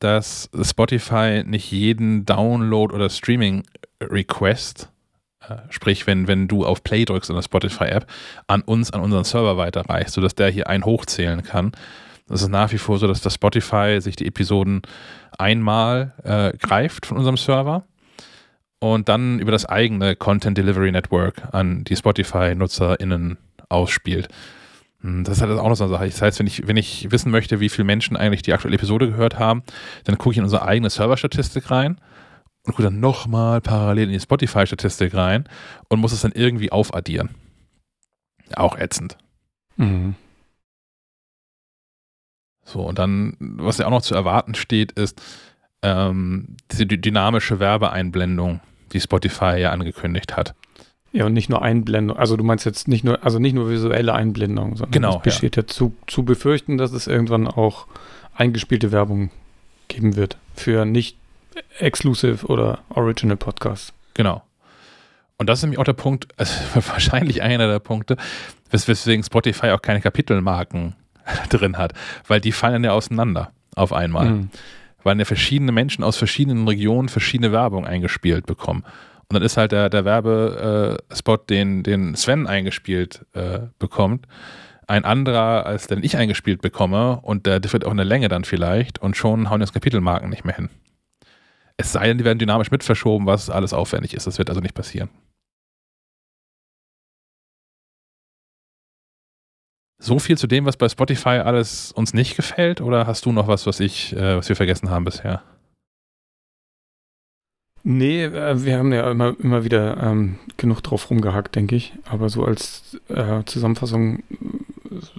dass 0.00 0.50
Spotify 0.62 1.42
nicht 1.46 1.70
jeden 1.70 2.26
Download 2.26 2.94
oder 2.94 3.08
Streaming-Request, 3.08 4.90
äh, 5.48 5.56
sprich, 5.70 6.06
wenn, 6.06 6.28
wenn 6.28 6.48
du 6.48 6.66
auf 6.66 6.82
Play 6.84 7.04
drückst 7.04 7.30
in 7.30 7.36
der 7.36 7.42
Spotify-App, 7.42 8.06
an 8.46 8.62
uns, 8.62 8.92
an 8.92 9.00
unseren 9.00 9.24
Server 9.24 9.56
weiterreicht, 9.56 10.10
sodass 10.10 10.34
der 10.34 10.50
hier 10.50 10.68
einen 10.68 10.84
hochzählen 10.84 11.42
kann. 11.42 11.72
Es 12.28 12.42
ist 12.42 12.48
nach 12.48 12.72
wie 12.72 12.78
vor 12.78 12.98
so, 12.98 13.06
dass 13.06 13.20
das 13.20 13.34
Spotify 13.34 14.00
sich 14.00 14.16
die 14.16 14.26
Episoden 14.26 14.82
einmal 15.38 16.14
äh, 16.22 16.56
greift 16.56 17.06
von 17.06 17.18
unserem 17.18 17.36
Server 17.36 17.84
und 18.92 19.08
dann 19.08 19.38
über 19.38 19.50
das 19.50 19.64
eigene 19.64 20.14
Content 20.14 20.58
Delivery 20.58 20.92
Network 20.92 21.54
an 21.54 21.84
die 21.84 21.96
Spotify-NutzerInnen 21.96 23.38
ausspielt. 23.70 24.28
Hm, 25.00 25.24
das 25.24 25.38
ist 25.38 25.42
halt 25.42 25.58
auch 25.58 25.68
noch 25.68 25.74
so 25.74 25.84
eine 25.84 25.92
Sache. 25.94 26.06
Das 26.06 26.20
heißt, 26.20 26.38
wenn 26.38 26.46
ich, 26.46 26.68
wenn 26.68 26.76
ich 26.76 27.10
wissen 27.10 27.30
möchte, 27.30 27.60
wie 27.60 27.70
viele 27.70 27.86
Menschen 27.86 28.14
eigentlich 28.14 28.42
die 28.42 28.52
aktuelle 28.52 28.76
Episode 28.76 29.08
gehört 29.08 29.38
haben, 29.38 29.62
dann 30.04 30.18
gucke 30.18 30.32
ich 30.32 30.38
in 30.38 30.44
unsere 30.44 30.66
eigene 30.66 30.90
Serverstatistik 30.90 31.70
rein 31.70 31.98
und 32.66 32.72
gucke 32.72 32.82
dann 32.82 33.00
nochmal 33.00 33.62
parallel 33.62 34.08
in 34.08 34.12
die 34.12 34.20
Spotify-Statistik 34.20 35.14
rein 35.14 35.48
und 35.88 36.00
muss 36.00 36.12
es 36.12 36.20
dann 36.20 36.32
irgendwie 36.32 36.70
aufaddieren. 36.70 37.30
Auch 38.54 38.76
ätzend. 38.76 39.16
Mhm. 39.76 40.14
So, 42.66 42.82
und 42.82 42.98
dann, 42.98 43.36
was 43.38 43.78
ja 43.78 43.86
auch 43.86 43.90
noch 43.90 44.02
zu 44.02 44.14
erwarten 44.14 44.54
steht, 44.54 44.92
ist 44.92 45.22
ähm, 45.80 46.56
diese 46.70 46.86
dynamische 46.86 47.60
Werbeeinblendung, 47.60 48.60
die 48.94 49.00
Spotify 49.00 49.56
ja 49.58 49.70
angekündigt 49.70 50.36
hat. 50.36 50.54
Ja, 51.12 51.26
und 51.26 51.32
nicht 51.32 51.48
nur 51.48 51.62
Einblendung. 51.62 52.16
Also 52.16 52.36
du 52.36 52.42
meinst 52.42 52.64
jetzt 52.64 52.88
nicht 52.88 53.04
nur, 53.04 53.22
also 53.24 53.38
nicht 53.38 53.52
nur 53.52 53.70
visuelle 53.70 54.14
Einblendung, 54.14 54.76
sondern 54.76 54.90
genau, 54.90 55.16
es 55.18 55.22
besteht 55.22 55.56
ja, 55.56 55.62
ja 55.62 55.66
zu, 55.68 55.94
zu 56.06 56.24
befürchten, 56.24 56.76
dass 56.76 56.92
es 56.92 57.06
irgendwann 57.06 57.46
auch 57.46 57.86
eingespielte 58.34 58.90
Werbung 58.90 59.30
geben 59.86 60.16
wird 60.16 60.38
für 60.56 60.84
nicht 60.84 61.16
exclusive 61.78 62.46
oder 62.46 62.80
original 62.88 63.36
Podcasts. 63.36 63.92
Genau. 64.14 64.42
Und 65.36 65.48
das 65.48 65.58
ist 65.58 65.62
nämlich 65.62 65.78
auch 65.78 65.84
der 65.84 65.92
Punkt, 65.92 66.28
also 66.36 66.54
wahrscheinlich 66.74 67.42
einer 67.42 67.68
der 67.68 67.78
Punkte, 67.78 68.16
weswegen 68.70 69.22
Spotify 69.22 69.70
auch 69.70 69.82
keine 69.82 70.00
Kapitelmarken 70.00 70.96
drin 71.48 71.78
hat, 71.78 71.92
weil 72.26 72.40
die 72.40 72.52
fallen 72.52 72.82
ja 72.82 72.90
auseinander 72.90 73.52
auf 73.76 73.92
einmal. 73.92 74.30
Mhm. 74.30 74.50
Weil 75.04 75.18
ja 75.18 75.24
verschiedene 75.24 75.70
Menschen 75.70 76.02
aus 76.02 76.16
verschiedenen 76.16 76.66
Regionen 76.66 77.08
verschiedene 77.08 77.52
Werbung 77.52 77.86
eingespielt 77.86 78.46
bekommen. 78.46 78.84
Und 79.28 79.34
dann 79.34 79.42
ist 79.42 79.56
halt 79.56 79.72
der, 79.72 79.88
der 79.88 80.04
Werbespot, 80.04 81.48
den, 81.48 81.82
den 81.82 82.14
Sven 82.14 82.46
eingespielt 82.46 83.24
äh, 83.32 83.60
bekommt, 83.78 84.26
ein 84.86 85.04
anderer, 85.04 85.64
als 85.66 85.86
den 85.86 86.02
ich 86.02 86.16
eingespielt 86.16 86.60
bekomme 86.60 87.20
und 87.22 87.46
der 87.46 87.60
differiert 87.60 87.86
auch 87.86 87.90
in 87.90 87.96
der 87.96 88.04
Länge 88.04 88.28
dann 88.28 88.44
vielleicht 88.44 88.98
und 89.00 89.16
schon 89.16 89.48
hauen 89.48 89.60
das 89.60 89.72
Kapitelmarken 89.72 90.28
nicht 90.28 90.44
mehr 90.44 90.56
hin. 90.56 90.68
Es 91.76 91.92
sei 91.92 92.06
denn, 92.06 92.18
die 92.18 92.24
werden 92.24 92.38
dynamisch 92.38 92.70
mit 92.70 92.84
verschoben, 92.84 93.26
was 93.26 93.50
alles 93.50 93.72
aufwendig 93.72 94.14
ist. 94.14 94.26
Das 94.26 94.38
wird 94.38 94.48
also 94.50 94.60
nicht 94.60 94.74
passieren. 94.74 95.08
So 100.04 100.18
viel 100.18 100.36
zu 100.36 100.46
dem, 100.46 100.66
was 100.66 100.76
bei 100.76 100.86
Spotify 100.86 101.38
alles 101.38 101.90
uns 101.90 102.12
nicht 102.12 102.36
gefällt, 102.36 102.82
oder 102.82 103.06
hast 103.06 103.24
du 103.24 103.32
noch 103.32 103.48
was, 103.48 103.66
was 103.66 103.80
ich, 103.80 104.14
äh, 104.14 104.36
was 104.36 104.50
wir 104.50 104.54
vergessen 104.54 104.90
haben 104.90 105.06
bisher? 105.06 105.42
Nee, 107.84 108.24
äh, 108.24 108.62
wir 108.62 108.76
haben 108.76 108.92
ja 108.92 109.10
immer, 109.10 109.34
immer 109.40 109.64
wieder 109.64 109.96
ähm, 110.02 110.38
genug 110.58 110.82
drauf 110.82 111.08
rumgehackt, 111.08 111.56
denke 111.56 111.74
ich. 111.74 111.94
Aber 112.04 112.28
so 112.28 112.44
als 112.44 113.00
äh, 113.08 113.44
Zusammenfassung 113.46 114.22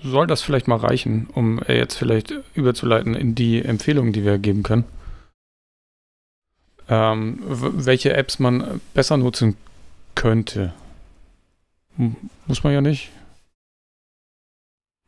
soll 0.03 0.27
das 0.27 0.43
vielleicht 0.43 0.67
mal 0.67 0.77
reichen, 0.77 1.29
um 1.33 1.63
äh, 1.63 1.75
jetzt 1.75 1.95
vielleicht 1.95 2.35
überzuleiten 2.53 3.15
in 3.15 3.33
die 3.33 3.65
Empfehlungen, 3.65 4.13
die 4.13 4.23
wir 4.23 4.37
geben 4.37 4.61
können. 4.61 4.83
Ähm, 6.89 7.39
welche 7.43 8.13
Apps 8.13 8.37
man 8.37 8.81
besser 8.93 9.17
nutzen 9.17 9.57
könnte. 10.13 10.73
Muss 12.45 12.63
man 12.63 12.71
ja 12.71 12.81
nicht 12.81 13.09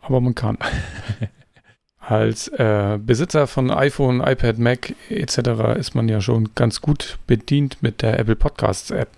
aber 0.08 0.22
man 0.22 0.36
kann. 0.36 0.58
Als 2.00 2.48
äh, 2.48 2.98
Besitzer 3.02 3.48
von 3.48 3.70
iPhone, 3.70 4.22
iPad, 4.22 4.58
Mac 4.60 4.96
etc. 5.10 5.78
ist 5.78 5.94
man 5.94 6.08
ja 6.08 6.22
schon 6.22 6.56
ganz 6.56 6.80
gut 6.80 7.20
bedient 7.28 7.84
mit 7.84 8.02
der 8.02 8.18
Apple 8.18 8.38
Podcasts 8.38 8.92
App. 8.92 9.10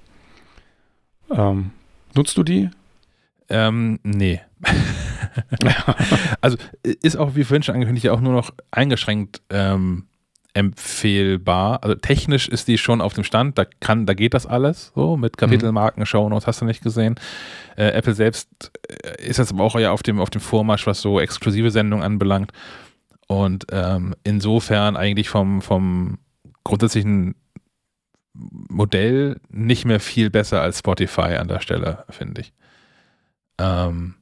Ähm, 1.30 1.72
nutzt 2.16 2.36
du 2.38 2.44
die? 2.44 2.70
Ähm, 3.48 4.00
nee. 4.04 4.42
also 6.42 6.58
ist 6.84 7.16
auch, 7.18 7.36
wie 7.36 7.44
vorhin 7.44 7.64
schon 7.64 7.76
angekündigt, 7.76 8.10
auch 8.10 8.22
nur 8.22 8.34
noch 8.34 8.52
eingeschränkt 8.72 9.42
ähm, 9.50 10.06
empfehlbar. 10.54 11.84
Also 11.84 11.96
technisch 11.96 12.48
ist 12.48 12.68
die 12.68 12.78
schon 12.78 13.02
auf 13.02 13.14
dem 13.14 13.24
Stand, 13.24 13.58
da 13.58 13.66
kann, 13.66 14.06
da 14.06 14.14
geht 14.14 14.34
das 14.34 14.46
alles, 14.46 14.92
so 14.96 15.16
mit 15.16 15.38
Kapitelmarken, 15.38 16.02
mhm. 16.02 16.06
Shownotes, 16.06 16.48
hast 16.48 16.62
du 16.62 16.66
nicht 16.66 16.84
gesehen. 16.84 17.16
Äh, 17.76 17.90
Apple 17.90 18.14
selbst 18.14 18.50
äh, 18.88 19.24
ist 19.24 19.38
jetzt 19.38 19.52
aber 19.52 19.64
auch 19.64 19.80
ja 19.80 19.92
auf 19.92 20.04
dem, 20.04 20.20
auf 20.20 20.30
dem 20.30 20.42
Vormarsch, 20.42 20.88
was 20.88 21.02
so 21.02 21.20
exklusive 21.20 21.72
Sendungen 21.72 22.04
anbelangt. 22.04 22.52
Und 23.28 23.68
ähm, 23.72 24.16
insofern 24.24 24.98
eigentlich 24.98 25.30
vom, 25.30 25.62
vom 25.62 26.18
grundsätzlichen 26.64 27.36
Modell 28.34 29.40
nicht 29.50 29.86
mehr 29.86 30.00
viel 30.00 30.30
besser 30.30 30.62
als 30.62 30.80
Spotify 30.80 31.36
an 31.36 31.48
der 31.48 31.60
Stelle, 31.60 32.06
finde 32.10 32.42
ich. 32.42 32.54
Ähm, 33.60 34.16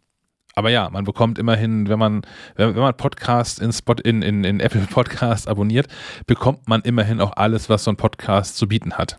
aber 0.57 0.71
ja, 0.71 0.89
man 0.89 1.03
bekommt 1.03 1.37
immerhin, 1.37 1.87
wenn 1.87 1.99
man, 1.99 2.23
wenn, 2.55 2.73
wenn 2.73 2.81
man 2.81 2.97
Podcast 2.97 3.59
in, 3.59 3.71
Spot, 3.71 3.93
in, 4.03 4.23
in, 4.23 4.43
in 4.43 4.59
Apple 4.59 4.81
Podcast 4.89 5.47
abonniert, 5.47 5.85
bekommt 6.25 6.67
man 6.67 6.81
immerhin 6.81 7.21
auch 7.21 7.33
alles, 7.37 7.69
was 7.69 7.83
so 7.83 7.91
ein 7.91 7.95
Podcast 7.95 8.57
zu 8.57 8.67
bieten 8.67 8.93
hat. 8.93 9.17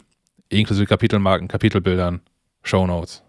Inklusive 0.48 0.86
Kapitelmarken, 0.86 1.46
Kapitelbildern, 1.46 2.22
Shownotes 2.64 3.22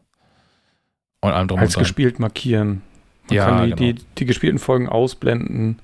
und 1.21 1.31
allem 1.31 1.47
drum 1.49 1.59
Als 1.59 1.75
und 1.75 1.83
gespielt 1.83 2.19
markieren. 2.19 2.81
Man 3.27 3.35
ja, 3.35 3.45
kann 3.45 3.63
die, 3.65 3.75
genau. 3.75 3.99
die, 3.99 4.05
die, 4.17 4.25
gespielten 4.25 4.57
Folgen 4.57 4.89
ausblenden. 4.89 5.77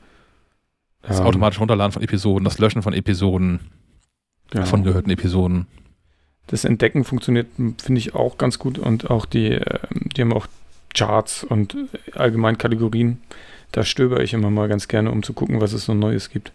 Das 1.03 1.19
ähm, 1.19 1.27
automatische 1.27 1.59
Runterladen 1.59 1.91
von 1.91 2.01
Episoden, 2.01 2.43
das 2.43 2.57
Löschen 2.57 2.81
von 2.81 2.93
Episoden, 2.93 3.59
genau. 4.49 4.65
von 4.65 4.83
gehörten 4.83 5.11
Episoden. 5.11 5.67
Das 6.47 6.65
Entdecken 6.65 7.03
funktioniert, 7.03 7.49
finde 7.55 7.99
ich, 7.99 8.15
auch 8.15 8.39
ganz 8.39 8.57
gut 8.57 8.79
und 8.79 9.11
auch 9.11 9.27
die, 9.27 9.49
ähm, 9.49 10.09
die 10.15 10.21
haben 10.21 10.33
auch 10.33 10.47
Charts 10.95 11.43
und 11.43 11.75
allgemein 12.13 12.57
Kategorien. 12.57 13.21
Da 13.71 13.83
stöber 13.83 14.21
ich 14.21 14.33
immer 14.33 14.49
mal 14.49 14.67
ganz 14.67 14.87
gerne, 14.87 15.11
um 15.11 15.21
zu 15.21 15.33
gucken, 15.33 15.61
was 15.61 15.73
es 15.73 15.85
so 15.85 15.93
Neues 15.93 16.29
gibt. 16.29 16.51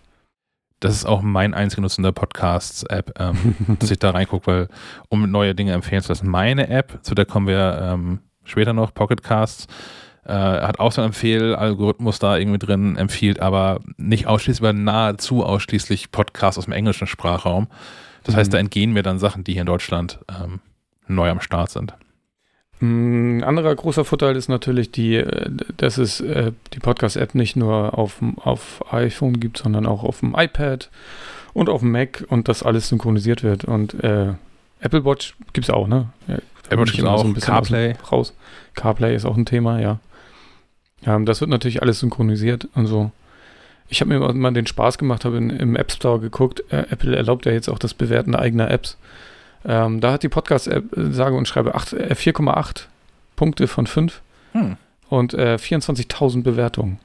Das 0.80 0.94
ist 0.94 1.04
auch 1.04 1.20
mein 1.20 1.52
einzig 1.52 1.76
genutzter 1.76 2.12
Podcasts-App, 2.12 3.20
ähm, 3.20 3.54
dass 3.78 3.90
ich 3.90 3.98
da 3.98 4.10
reingucke, 4.10 4.46
weil 4.46 4.68
um 5.10 5.30
neue 5.30 5.54
Dinge 5.54 5.72
empfehlen 5.72 6.02
zu 6.02 6.08
lassen. 6.08 6.28
Meine 6.28 6.68
App, 6.68 7.00
zu 7.02 7.14
der 7.14 7.26
kommen 7.26 7.46
wir 7.46 7.78
ähm, 7.82 8.20
später 8.44 8.72
noch, 8.72 8.94
Pocketcasts, 8.94 9.66
äh, 10.24 10.32
hat 10.32 10.80
auch 10.80 10.92
so 10.92 11.02
einen 11.02 11.10
Empfehl-Algorithmus 11.10 12.18
da 12.18 12.38
irgendwie 12.38 12.58
drin, 12.58 12.96
empfiehlt 12.96 13.40
aber 13.40 13.80
nicht 13.98 14.26
ausschließlich, 14.26 14.66
aber 14.66 14.78
nahezu 14.78 15.44
ausschließlich 15.44 16.10
Podcasts 16.10 16.58
aus 16.58 16.64
dem 16.64 16.72
englischen 16.72 17.06
Sprachraum. 17.06 17.68
Das 18.24 18.34
mhm. 18.34 18.38
heißt, 18.38 18.54
da 18.54 18.58
entgehen 18.58 18.92
mir 18.92 19.02
dann 19.02 19.18
Sachen, 19.18 19.44
die 19.44 19.52
hier 19.52 19.62
in 19.62 19.66
Deutschland 19.66 20.20
ähm, 20.28 20.60
neu 21.06 21.28
am 21.28 21.40
Start 21.40 21.70
sind. 21.70 21.94
Ein 22.82 23.44
anderer 23.44 23.74
großer 23.74 24.06
Vorteil 24.06 24.36
ist 24.36 24.48
natürlich, 24.48 24.90
die, 24.90 25.16
äh, 25.16 25.50
dass 25.76 25.98
es 25.98 26.20
äh, 26.20 26.52
die 26.72 26.78
Podcast-App 26.78 27.34
nicht 27.34 27.56
nur 27.56 27.98
auf, 27.98 28.22
auf 28.36 28.84
iPhone 28.92 29.38
gibt, 29.38 29.58
sondern 29.58 29.86
auch 29.86 30.02
auf 30.02 30.20
dem 30.20 30.34
iPad 30.36 30.90
und 31.52 31.68
auf 31.68 31.80
dem 31.80 31.92
Mac 31.92 32.24
und 32.28 32.48
das 32.48 32.62
alles 32.62 32.88
synchronisiert 32.88 33.42
wird. 33.42 33.64
Und 33.64 34.02
äh, 34.02 34.32
Apple 34.80 35.04
Watch 35.04 35.36
gibt 35.52 35.68
es 35.68 35.70
auch, 35.74 35.88
ne? 35.88 36.08
Ja, 36.26 36.38
Apple 36.70 36.78
Watch 36.78 36.92
gibt 36.94 37.06
auch. 37.06 37.22
So 37.22 37.28
ein 37.28 37.34
CarPlay. 37.34 37.96
Raus. 38.10 38.34
CarPlay 38.74 39.14
ist 39.14 39.26
auch 39.26 39.36
ein 39.36 39.46
Thema, 39.46 39.78
ja. 39.80 39.98
ja. 41.04 41.18
Das 41.18 41.40
wird 41.40 41.50
natürlich 41.50 41.82
alles 41.82 42.00
synchronisiert 42.00 42.66
und 42.74 42.86
so. 42.86 43.10
Ich 43.88 44.00
habe 44.00 44.16
mir 44.16 44.32
mal 44.32 44.52
den 44.52 44.68
Spaß 44.68 44.98
gemacht, 44.98 45.24
habe 45.24 45.36
im 45.36 45.76
App 45.76 45.90
Store 45.92 46.20
geguckt. 46.20 46.62
Äh, 46.70 46.86
Apple 46.90 47.14
erlaubt 47.14 47.44
ja 47.44 47.52
jetzt 47.52 47.68
auch 47.68 47.78
das 47.78 47.92
Bewerten 47.92 48.34
eigener 48.34 48.70
Apps. 48.70 48.96
Ähm, 49.64 50.00
da 50.00 50.12
hat 50.12 50.22
die 50.22 50.28
Podcast-App, 50.28 50.96
äh, 50.96 51.12
sage 51.12 51.36
und 51.36 51.46
schreibe, 51.46 51.76
4,8 51.76 52.70
äh, 52.70 52.82
Punkte 53.36 53.68
von 53.68 53.86
5 53.86 54.22
hm. 54.52 54.76
und 55.08 55.34
äh, 55.34 55.56
24.000 55.56 56.42
Bewertungen. 56.42 56.98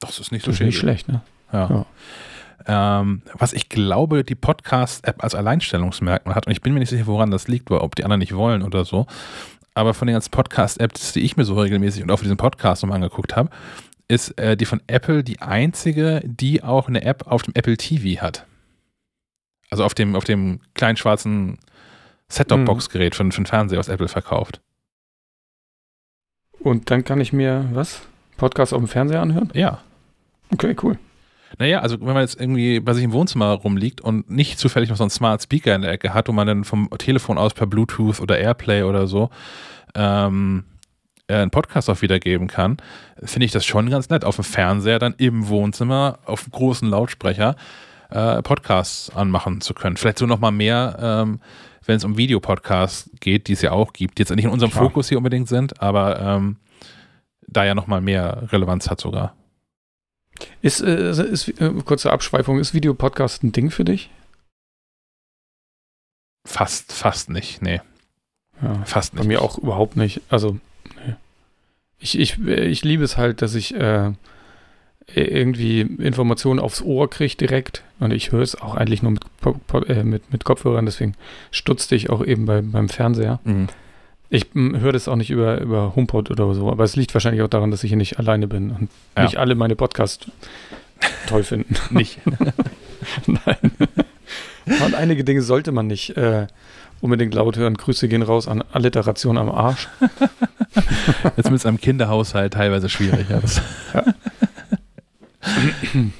Das 0.00 0.18
ist 0.18 0.32
nicht 0.32 0.44
so 0.44 0.50
das 0.50 0.60
ist 0.60 0.66
nicht 0.66 0.78
schlecht, 0.78 1.08
ne? 1.08 1.22
Ja. 1.52 1.68
ja. 1.68 1.86
Ähm, 2.66 3.22
was 3.34 3.52
ich 3.52 3.68
glaube, 3.68 4.24
die 4.24 4.34
Podcast-App 4.34 5.22
als 5.22 5.34
Alleinstellungsmerkmal 5.34 6.34
hat, 6.34 6.46
und 6.46 6.52
ich 6.52 6.62
bin 6.62 6.72
mir 6.72 6.80
nicht 6.80 6.88
sicher, 6.88 7.06
woran 7.06 7.30
das 7.30 7.48
liegt, 7.48 7.70
ob 7.70 7.94
die 7.94 8.04
anderen 8.04 8.20
nicht 8.20 8.34
wollen 8.34 8.62
oder 8.62 8.84
so, 8.84 9.06
aber 9.74 9.92
von 9.92 10.06
den 10.06 10.14
ganzen 10.14 10.30
Podcast-Apps, 10.30 11.12
die 11.12 11.20
ich 11.20 11.36
mir 11.36 11.44
so 11.44 11.54
regelmäßig 11.54 12.02
und 12.02 12.10
auch 12.10 12.18
für 12.18 12.24
diesen 12.24 12.36
Podcast 12.36 12.82
nochmal 12.82 12.96
angeguckt 12.96 13.36
habe, 13.36 13.50
ist 14.08 14.38
äh, 14.38 14.56
die 14.56 14.66
von 14.66 14.80
Apple 14.86 15.24
die 15.24 15.40
einzige, 15.40 16.22
die 16.24 16.62
auch 16.62 16.88
eine 16.88 17.02
App 17.04 17.26
auf 17.26 17.42
dem 17.42 17.54
Apple 17.54 17.76
TV 17.76 18.22
hat. 18.22 18.46
Also 19.70 19.84
auf 19.84 19.94
dem, 19.94 20.14
auf 20.16 20.24
dem 20.24 20.60
kleinen 20.74 20.96
schwarzen 20.96 21.58
Set-Top-Box-Gerät 22.28 23.14
für, 23.14 23.24
für 23.24 23.40
den 23.40 23.46
Fernseher, 23.46 23.78
was 23.78 23.88
Apple 23.88 24.08
verkauft. 24.08 24.60
Und 26.58 26.90
dann 26.90 27.04
kann 27.04 27.20
ich 27.20 27.32
mir, 27.32 27.68
was? 27.72 28.02
Podcast 28.36 28.72
auf 28.72 28.80
dem 28.80 28.88
Fernseher 28.88 29.20
anhören? 29.20 29.50
Ja. 29.54 29.82
Okay, 30.50 30.74
cool. 30.82 30.98
Naja, 31.58 31.80
also 31.80 32.00
wenn 32.00 32.14
man 32.14 32.22
jetzt 32.22 32.40
irgendwie 32.40 32.80
bei 32.80 32.94
sich 32.94 33.04
im 33.04 33.12
Wohnzimmer 33.12 33.52
rumliegt 33.52 34.00
und 34.00 34.30
nicht 34.30 34.58
zufällig 34.58 34.88
noch 34.88 34.96
so 34.96 35.04
einen 35.04 35.10
Smart 35.10 35.42
Speaker 35.42 35.74
in 35.74 35.82
der 35.82 35.92
Ecke 35.92 36.14
hat, 36.14 36.28
wo 36.28 36.32
man 36.32 36.46
dann 36.46 36.64
vom 36.64 36.88
Telefon 36.98 37.38
aus 37.38 37.54
per 37.54 37.66
Bluetooth 37.66 38.20
oder 38.20 38.38
Airplay 38.38 38.82
oder 38.82 39.06
so 39.06 39.30
ähm, 39.94 40.64
äh, 41.28 41.34
einen 41.34 41.50
Podcast 41.50 41.88
auch 41.90 42.02
wiedergeben 42.02 42.48
kann, 42.48 42.78
finde 43.22 43.46
ich 43.46 43.52
das 43.52 43.64
schon 43.64 43.88
ganz 43.88 44.10
nett. 44.10 44.24
Auf 44.24 44.36
dem 44.36 44.44
Fernseher 44.44 44.98
dann 44.98 45.14
im 45.18 45.48
Wohnzimmer 45.48 46.18
auf 46.24 46.50
großen 46.50 46.88
Lautsprecher 46.88 47.56
äh, 48.14 48.42
Podcasts 48.42 49.10
anmachen 49.10 49.60
zu 49.60 49.74
können. 49.74 49.96
Vielleicht 49.96 50.18
so 50.18 50.26
nochmal 50.26 50.52
mehr, 50.52 50.96
ähm, 51.00 51.40
wenn 51.84 51.96
es 51.96 52.04
um 52.04 52.16
Videopodcasts 52.16 53.10
geht, 53.20 53.48
die 53.48 53.54
es 53.54 53.62
ja 53.62 53.72
auch 53.72 53.92
gibt, 53.92 54.18
die 54.18 54.22
jetzt 54.22 54.34
nicht 54.34 54.44
in 54.44 54.50
unserem 54.50 54.70
Klar. 54.70 54.84
Fokus 54.84 55.08
hier 55.08 55.18
unbedingt 55.18 55.48
sind, 55.48 55.82
aber 55.82 56.20
ähm, 56.20 56.56
da 57.46 57.64
ja 57.64 57.74
nochmal 57.74 58.00
mehr 58.00 58.48
Relevanz 58.52 58.88
hat 58.88 59.00
sogar. 59.00 59.34
Ist, 60.62 60.80
äh, 60.80 61.10
ist 61.10 61.48
äh, 61.60 61.70
kurze 61.84 62.12
Abschweifung, 62.12 62.58
ist 62.58 62.72
Videopodcast 62.72 63.42
ein 63.42 63.52
Ding 63.52 63.70
für 63.70 63.84
dich? 63.84 64.10
Fast, 66.46 66.92
fast 66.92 67.30
nicht, 67.30 67.62
nee. 67.62 67.80
Ja, 68.62 68.84
fast 68.84 69.14
nicht. 69.14 69.22
Bei 69.22 69.28
mir 69.28 69.42
auch 69.42 69.58
überhaupt 69.58 69.96
nicht. 69.96 70.20
Also, 70.28 70.58
nee. 71.04 71.14
ich, 71.98 72.18
ich, 72.18 72.38
ich 72.38 72.84
liebe 72.84 73.02
es 73.02 73.16
halt, 73.16 73.42
dass 73.42 73.54
ich 73.54 73.74
äh, 73.74 74.12
irgendwie 75.12 75.80
Informationen 75.82 76.60
aufs 76.60 76.82
Ohr 76.82 77.08
kriege 77.10 77.36
direkt 77.36 77.82
und 78.00 78.12
ich 78.12 78.32
höre 78.32 78.42
es 78.42 78.60
auch 78.60 78.74
eigentlich 78.74 79.02
nur 79.02 79.12
mit, 79.12 79.24
äh, 79.88 80.02
mit, 80.02 80.32
mit 80.32 80.44
Kopfhörern, 80.44 80.86
deswegen 80.86 81.14
stutzte 81.50 81.94
ich 81.94 82.10
auch 82.10 82.24
eben 82.24 82.46
bei, 82.46 82.62
beim 82.62 82.88
Fernseher. 82.88 83.40
Mhm. 83.44 83.68
Ich 84.30 84.46
hm, 84.52 84.80
höre 84.80 84.92
das 84.92 85.06
auch 85.06 85.16
nicht 85.16 85.30
über, 85.30 85.60
über 85.60 85.94
HomePod 85.94 86.30
oder 86.30 86.52
so, 86.54 86.70
aber 86.70 86.84
es 86.84 86.96
liegt 86.96 87.14
wahrscheinlich 87.14 87.42
auch 87.42 87.48
daran, 87.48 87.70
dass 87.70 87.84
ich 87.84 87.90
hier 87.90 87.98
nicht 87.98 88.18
alleine 88.18 88.48
bin 88.48 88.70
und 88.70 88.88
ja. 89.16 89.24
nicht 89.24 89.36
alle 89.36 89.54
meine 89.54 89.76
Podcasts 89.76 90.26
toll 91.28 91.42
finden. 91.42 91.76
nicht. 91.90 92.20
Nein. 93.26 93.72
Und 94.66 94.94
einige 94.94 95.24
Dinge 95.24 95.42
sollte 95.42 95.72
man 95.72 95.86
nicht 95.86 96.16
äh, 96.16 96.46
unbedingt 97.00 97.34
laut 97.34 97.56
hören. 97.56 97.76
Grüße 97.76 98.08
gehen 98.08 98.22
raus 98.22 98.48
an 98.48 98.64
Alliteration 98.72 99.36
am 99.36 99.50
Arsch. 99.50 99.88
Jetzt 101.36 101.50
mit 101.50 101.66
einem 101.66 101.78
Kinderhaushalt 101.78 102.54
teilweise 102.54 102.88
schwierig. 102.88 103.26
Ja. 103.28 103.40
ja. 103.92 104.14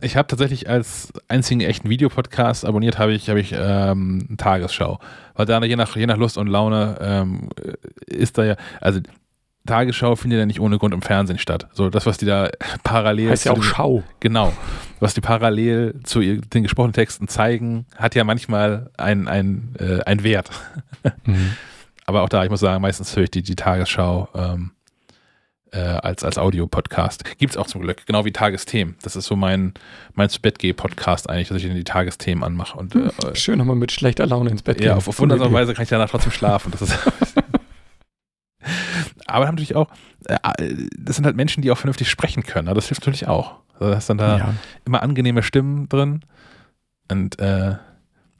Ich 0.00 0.16
habe 0.16 0.26
tatsächlich 0.26 0.70
als 0.70 1.12
einzigen 1.28 1.60
echten 1.60 1.90
Videopodcast 1.90 2.64
abonniert, 2.64 2.98
habe 2.98 3.12
ich, 3.12 3.28
hab 3.28 3.36
ich 3.36 3.54
ähm, 3.54 4.28
Tagesschau. 4.38 4.98
Weil 5.34 5.44
da 5.44 5.62
je 5.62 5.76
nach, 5.76 5.94
je 5.94 6.06
nach 6.06 6.16
Lust 6.16 6.38
und 6.38 6.46
Laune 6.46 6.96
ähm, 7.02 7.50
ist 8.06 8.38
da 8.38 8.44
ja, 8.44 8.56
also 8.80 9.00
Tagesschau 9.66 10.16
findet 10.16 10.38
ja 10.38 10.46
nicht 10.46 10.60
ohne 10.60 10.78
Grund 10.78 10.92
im 10.92 11.02
Fernsehen 11.02 11.38
statt. 11.38 11.68
So 11.72 11.88
das, 11.88 12.06
was 12.06 12.18
die 12.18 12.26
da 12.26 12.50
parallel. 12.82 13.30
Heißt 13.30 13.46
ja 13.46 13.52
auch 13.52 13.62
Schau. 13.62 14.02
Genau. 14.20 14.52
Was 15.00 15.14
die 15.14 15.20
parallel 15.20 16.00
zu 16.04 16.20
den 16.20 16.62
gesprochenen 16.62 16.92
Texten 16.92 17.28
zeigen, 17.28 17.86
hat 17.96 18.14
ja 18.14 18.24
manchmal 18.24 18.90
einen 18.96 19.28
ein, 19.28 19.74
äh, 19.78 20.02
ein 20.04 20.22
Wert. 20.22 20.50
Mhm. 21.26 21.52
Aber 22.06 22.22
auch 22.22 22.30
da, 22.30 22.44
ich 22.44 22.50
muss 22.50 22.60
sagen, 22.60 22.80
meistens 22.80 23.14
höre 23.14 23.24
ich 23.24 23.30
die, 23.30 23.42
die 23.42 23.56
Tagesschau 23.56 24.28
ähm, 24.34 24.70
äh, 25.74 25.80
als, 25.80 26.22
als 26.24 26.38
Audio-Podcast. 26.38 27.24
Gibt 27.38 27.52
es 27.52 27.56
auch 27.56 27.66
zum 27.66 27.82
Glück, 27.82 28.06
genau 28.06 28.24
wie 28.24 28.32
Tagesthemen. 28.32 28.94
Das 29.02 29.16
ist 29.16 29.26
so 29.26 29.36
mein, 29.36 29.74
mein 30.14 30.28
zu 30.28 30.40
Bett 30.40 30.58
podcast 30.76 31.28
eigentlich, 31.28 31.48
dass 31.48 31.58
ich 31.58 31.64
dann 31.64 31.74
die 31.74 31.84
Tagesthemen 31.84 32.44
anmache. 32.44 32.78
Und, 32.78 32.94
hm, 32.94 33.10
äh, 33.24 33.34
Schön 33.34 33.58
nochmal 33.58 33.76
mit 33.76 33.92
schlechter 33.92 34.26
Laune 34.26 34.50
ins 34.50 34.62
Bett 34.62 34.78
gehen. 34.78 34.86
Ja, 34.86 34.96
auf, 34.96 35.08
auf 35.08 35.18
wundersame 35.18 35.52
Weise 35.52 35.74
kann 35.74 35.82
ich 35.82 35.88
danach 35.88 36.08
trotzdem 36.10 36.32
schlafen. 36.32 36.70
Das 36.70 36.82
ist 36.82 36.96
Aber 39.26 39.46
natürlich 39.46 39.74
auch, 39.74 39.88
äh, 40.26 40.36
das 40.96 41.16
sind 41.16 41.26
halt 41.26 41.36
Menschen, 41.36 41.62
die 41.62 41.70
auch 41.70 41.78
vernünftig 41.78 42.08
sprechen 42.08 42.44
können. 42.44 42.72
Das 42.72 42.88
hilft 42.88 43.02
natürlich 43.02 43.26
auch. 43.26 43.56
Also 43.74 43.90
da 43.90 43.98
ist 43.98 44.08
dann 44.08 44.18
da 44.18 44.38
ja. 44.38 44.54
immer 44.84 45.02
angenehme 45.02 45.42
Stimmen 45.42 45.88
drin. 45.88 46.20
Und 47.10 47.38
äh, 47.40 47.76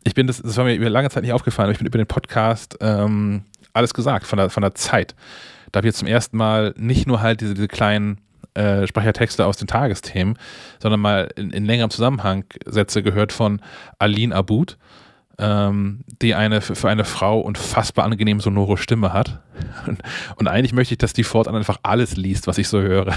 ich 0.04 0.14
bin, 0.14 0.26
das, 0.26 0.40
das 0.40 0.56
war 0.56 0.64
mir 0.64 0.74
über 0.74 0.88
lange 0.88 1.10
Zeit 1.10 1.24
nicht 1.24 1.32
aufgefallen, 1.32 1.66
aber 1.66 1.72
ich 1.72 1.78
bin 1.78 1.86
über 1.86 1.98
den 1.98 2.06
Podcast 2.06 2.78
ähm, 2.80 3.42
alles 3.72 3.92
gesagt, 3.92 4.26
von 4.26 4.36
der, 4.36 4.50
von 4.50 4.60
der 4.62 4.74
Zeit 4.74 5.14
da 5.74 5.78
habe 5.78 5.88
ich 5.88 5.94
jetzt 5.94 5.98
zum 5.98 6.08
ersten 6.08 6.36
Mal 6.36 6.72
nicht 6.76 7.08
nur 7.08 7.20
halt 7.20 7.40
diese, 7.40 7.54
diese 7.54 7.66
kleinen 7.66 8.18
äh, 8.54 8.86
Sprechertexte 8.86 9.44
aus 9.44 9.56
den 9.56 9.66
Tagesthemen, 9.66 10.38
sondern 10.80 11.00
mal 11.00 11.28
in, 11.34 11.50
in 11.50 11.64
längerem 11.64 11.90
Zusammenhang 11.90 12.44
Sätze 12.64 13.02
gehört 13.02 13.32
von 13.32 13.60
Aline 13.98 14.32
Abud, 14.32 14.78
ähm, 15.38 16.04
die 16.22 16.36
eine 16.36 16.60
für 16.60 16.88
eine 16.88 17.04
Frau 17.04 17.40
unfassbar 17.40 18.04
angenehm 18.04 18.38
sonore 18.38 18.76
Stimme 18.76 19.12
hat. 19.12 19.40
Und, 19.88 20.00
und, 20.36 20.46
eigentlich 20.46 20.74
möchte 20.74 20.94
ich, 20.94 20.98
dass 20.98 21.12
die 21.12 21.24
fortan 21.24 21.56
einfach 21.56 21.78
alles 21.82 22.14
liest, 22.16 22.46
was 22.46 22.58
ich 22.58 22.68
so 22.68 22.80
höre. 22.80 23.12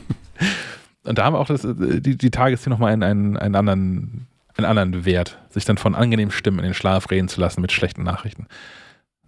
und 1.04 1.16
da 1.16 1.24
haben 1.24 1.36
auch 1.36 1.46
das, 1.46 1.64
die, 1.64 2.18
die 2.18 2.30
Tagesthemen 2.32 2.74
nochmal 2.76 2.92
einen, 2.92 3.04
einen, 3.04 3.36
einen, 3.36 3.54
anderen, 3.54 4.26
einen 4.56 4.64
anderen 4.64 5.04
Wert, 5.04 5.38
sich 5.50 5.64
dann 5.64 5.78
von 5.78 5.94
angenehmen 5.94 6.32
Stimmen 6.32 6.58
in 6.58 6.64
den 6.64 6.74
Schlaf 6.74 7.08
reden 7.12 7.28
zu 7.28 7.40
lassen 7.40 7.60
mit 7.60 7.70
schlechten 7.70 8.02
Nachrichten. 8.02 8.48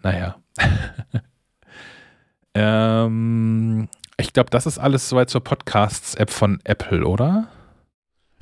Naja. 0.02 0.34
Ähm, 2.58 3.88
ich 4.16 4.32
glaube, 4.32 4.50
das 4.50 4.66
ist 4.66 4.78
alles 4.78 5.08
soweit 5.08 5.30
zur 5.30 5.42
Podcasts-App 5.42 6.30
von 6.30 6.60
Apple, 6.64 7.06
oder? 7.06 7.48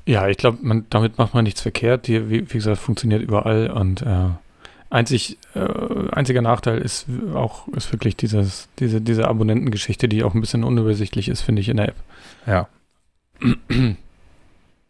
Ja, 0.06 0.28
ich 0.28 0.38
glaube, 0.38 0.58
damit 0.88 1.18
macht 1.18 1.34
man 1.34 1.44
nichts 1.44 1.60
verkehrt. 1.60 2.06
Die, 2.06 2.30
wie, 2.30 2.48
wie 2.48 2.54
gesagt, 2.54 2.78
funktioniert 2.78 3.22
überall 3.22 3.70
und 3.70 4.02
äh, 4.02 4.28
einzig, 4.88 5.36
äh, 5.54 6.10
einziger 6.12 6.40
Nachteil 6.42 6.78
ist 6.78 7.06
auch 7.34 7.68
ist 7.68 7.92
wirklich 7.92 8.16
dieses, 8.16 8.68
diese, 8.78 9.00
diese 9.00 9.28
Abonnentengeschichte, 9.28 10.08
die 10.08 10.22
auch 10.22 10.34
ein 10.34 10.40
bisschen 10.40 10.64
unübersichtlich 10.64 11.28
ist, 11.28 11.42
finde 11.42 11.60
ich, 11.60 11.68
in 11.68 11.76
der 11.76 11.88
App. 11.88 11.96
Ja. 12.46 12.68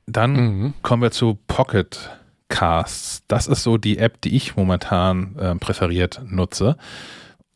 Dann 0.07 0.33
mhm. 0.33 0.75
kommen 0.83 1.03
wir 1.03 1.11
zu 1.11 1.39
Pocket 1.49 2.11
Casts. 2.49 3.25
Das 3.27 3.49
ist 3.49 3.65
so 3.65 3.77
die 3.77 3.99
App, 3.99 4.21
die 4.21 4.37
ich 4.37 4.55
momentan 4.55 5.35
äh, 5.37 5.55
präferiert 5.57 6.23
nutze 6.29 6.77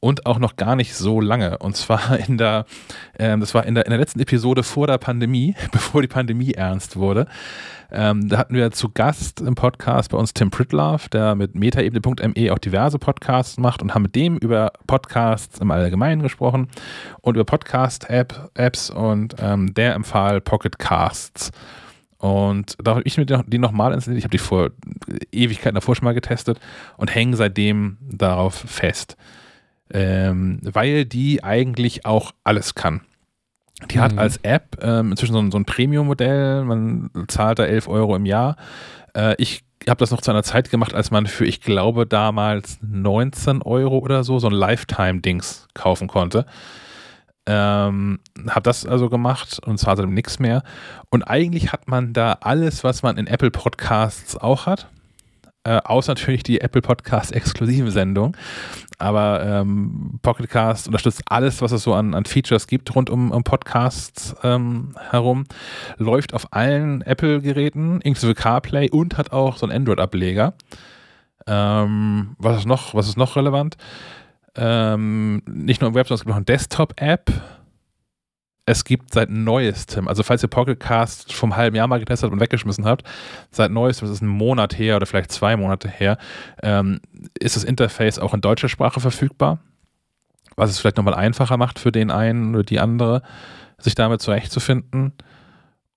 und 0.01 0.25
auch 0.25 0.39
noch 0.39 0.57
gar 0.57 0.77
nicht 0.77 0.95
so 0.95 1.21
lange. 1.21 1.59
Und 1.59 1.77
zwar 1.77 2.19
in 2.29 2.39
der, 2.39 2.65
äh, 3.15 3.39
das 3.39 3.55
war 3.55 3.67
in 3.67 3.75
der, 3.75 3.85
in 3.87 3.91
der 3.91 3.99
letzten 3.99 4.21
Episode 4.21 4.63
vor 4.63 4.87
der 4.87 4.99
Pandemie, 4.99 5.55
bevor 5.73 6.03
die 6.03 6.09
Pandemie 6.09 6.53
ernst 6.53 6.97
wurde. 6.97 7.27
Ähm, 7.93 8.29
da 8.29 8.39
hatten 8.39 8.55
wir 8.55 8.71
zu 8.71 8.89
Gast 8.89 9.41
im 9.41 9.57
Podcast 9.57 10.11
bei 10.11 10.19
uns 10.19 10.33
Tim 10.33 10.51
Pritlove, 10.51 11.09
der 11.11 11.35
mit 11.35 11.55
metaebene.me 11.55 12.53
auch 12.53 12.59
diverse 12.59 12.99
Podcasts 12.99 13.59
macht 13.59 13.83
und 13.83 13.95
haben 13.95 14.03
mit 14.03 14.15
dem 14.15 14.39
über 14.39 14.73
Podcasts 14.87 15.59
im 15.59 15.71
Allgemeinen 15.71 16.23
gesprochen 16.23 16.69
und 17.21 17.35
über 17.35 17.45
Podcast-Apps 17.45 18.91
und 18.91 19.35
ähm, 19.41 19.75
der 19.75 19.95
empfahl 19.95 20.41
Pocket 20.41 20.79
Casts. 20.79 21.51
Und 22.19 22.77
da 22.81 22.93
habe 22.93 23.03
ich 23.05 23.17
mir 23.17 23.25
die 23.25 23.59
nochmal 23.59 23.93
installiert. 23.93 24.19
Ich 24.19 24.25
habe 24.25 24.33
die 24.33 24.39
vor 24.39 24.71
Ewigkeiten 25.33 25.75
davor 25.75 25.97
schon 25.97 26.05
mal 26.05 26.15
getestet 26.15 26.61
und 26.97 27.13
hänge 27.13 27.37
seitdem 27.37 27.97
darauf 28.01 28.55
fest 28.55 29.17
ähm, 29.93 30.61
weil 30.63 31.05
die 31.05 31.43
eigentlich 31.43 32.07
auch 32.07 32.33
alles 32.45 32.75
kann. 32.75 33.03
Die 33.91 33.99
mhm. 33.99 34.03
hat 34.03 34.19
als 34.19 34.39
App 34.39 34.79
ähm, 34.83 35.13
inzwischen 35.13 35.33
so 35.33 35.41
ein, 35.41 35.51
so 35.51 35.59
ein 35.59 35.65
Premium-Modell, 35.65 36.65
man 36.65 37.11
zahlt 37.29 37.59
da 37.59 37.65
11 37.65 37.89
Euro 37.89 38.17
im 38.17 38.27
Jahr. 38.27 38.57
Äh, 39.15 39.35
ich 39.39 39.65
habe 39.89 39.99
das 39.99 40.11
noch 40.11 40.21
zu 40.21 40.31
einer 40.31 40.43
Zeit 40.43 40.71
gemacht, 40.71 40.95
als 40.95 41.11
man 41.11 41.27
für, 41.27 41.47
ich 41.47 41.61
glaube, 41.61 42.07
damals 42.07 42.79
19 42.83 43.63
Euro 43.63 43.99
oder 43.99 44.25
so 44.25 44.39
so 44.39 44.49
ein 44.49 44.55
Lifetime-Dings 44.55 45.69
kaufen 45.75 46.09
konnte. 46.09 46.47
Ähm, 47.47 48.21
habe 48.49 48.63
das 48.63 48.85
also 48.85 49.09
gemacht 49.09 49.61
und 49.65 49.79
zwar 49.79 49.97
seitdem 49.97 50.15
nichts 50.15 50.39
mehr. 50.39 50.63
Und 51.09 51.23
eigentlich 51.23 51.73
hat 51.73 51.89
man 51.89 52.13
da 52.13 52.39
alles, 52.43 52.85
was 52.85 53.03
man 53.03 53.17
in 53.17 53.27
Apple 53.27 53.51
Podcasts 53.51 54.37
auch 54.37 54.67
hat. 54.67 54.89
Äh, 55.63 55.81
außer 55.85 56.13
natürlich 56.13 56.43
die 56.43 56.63
Apple 56.63 56.81
Podcast 56.81 57.33
exklusive 57.33 57.91
Sendung. 57.91 58.35
Aber 58.99 59.45
ähm, 59.45 60.19
Pocketcast 60.23 60.87
unterstützt 60.87 61.23
alles, 61.27 61.61
was 61.61 61.73
es 61.73 61.83
so 61.83 61.93
an, 61.93 62.15
an 62.15 62.25
Features 62.25 62.67
gibt 62.67 62.95
rund 62.95 63.11
um, 63.11 63.31
um 63.31 63.45
Podcasts 63.45 64.35
ähm, 64.43 64.95
herum. 65.11 65.45
Läuft 65.99 66.33
auf 66.33 66.53
allen 66.53 67.03
Apple-Geräten, 67.03 68.01
inklusive 68.01 68.35
CarPlay 68.35 68.89
und 68.91 69.19
hat 69.19 69.33
auch 69.33 69.59
so 69.59 69.67
einen 69.67 69.77
Android-Ableger. 69.77 70.55
Ähm, 71.47 72.37
was 72.39 72.59
ist 72.59 72.67
noch, 72.67 72.95
was 72.95 73.09
ist 73.09 73.19
noch 73.19 73.37
relevant? 73.37 73.77
Ähm, 74.57 75.43
nicht 75.47 75.81
nur 75.83 75.89
im 75.89 75.95
Web, 75.95 76.09
sondern 76.09 76.17
es 76.17 76.21
gibt 76.21 76.31
noch 76.31 76.37
eine 76.37 76.45
Desktop-App 76.45 77.31
es 78.71 78.85
gibt 78.85 79.13
seit 79.13 79.31
neuestem, 79.31 80.07
also 80.07 80.23
falls 80.23 80.43
ihr 80.43 80.49
Pocketcast 80.49 81.33
vom 81.33 81.57
halben 81.57 81.75
Jahr 81.75 81.89
mal 81.89 81.99
getestet 81.99 82.27
habt 82.27 82.33
und 82.33 82.41
weggeschmissen 82.41 82.85
habt, 82.85 83.03
seit 83.51 83.71
neuestem, 83.71 84.07
das 84.07 84.17
ist 84.17 84.23
ein 84.23 84.29
Monat 84.29 84.79
her 84.79 84.97
oder 84.97 85.07
vielleicht 85.07 85.33
zwei 85.33 85.57
Monate 85.57 85.89
her, 85.89 86.19
ähm, 86.63 87.01
ist 87.39 87.57
das 87.57 87.65
Interface 87.65 88.19
auch 88.19 88.33
in 88.33 88.41
deutscher 88.41 88.69
Sprache 88.69 89.01
verfügbar. 89.01 89.59
was 90.57 90.71
es 90.71 90.79
vielleicht 90.79 90.99
nochmal 90.99 91.15
einfacher 91.15 91.57
macht 91.57 91.79
für 91.79 91.91
den 91.91 92.11
einen 92.11 92.55
oder 92.55 92.65
die 92.65 92.81
andere, 92.81 93.23
sich 93.79 93.95
damit 93.95 94.21
zurechtzufinden. 94.21 95.13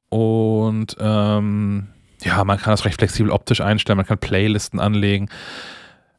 Und 0.09 0.95
ähm, 0.99 1.87
ja, 2.23 2.43
man 2.45 2.57
kann 2.59 2.71
das 2.71 2.85
recht 2.85 2.97
flexibel 2.97 3.31
optisch 3.31 3.61
einstellen, 3.61 3.97
man 3.97 4.05
kann 4.05 4.19
Playlisten 4.19 4.79
anlegen, 4.79 5.29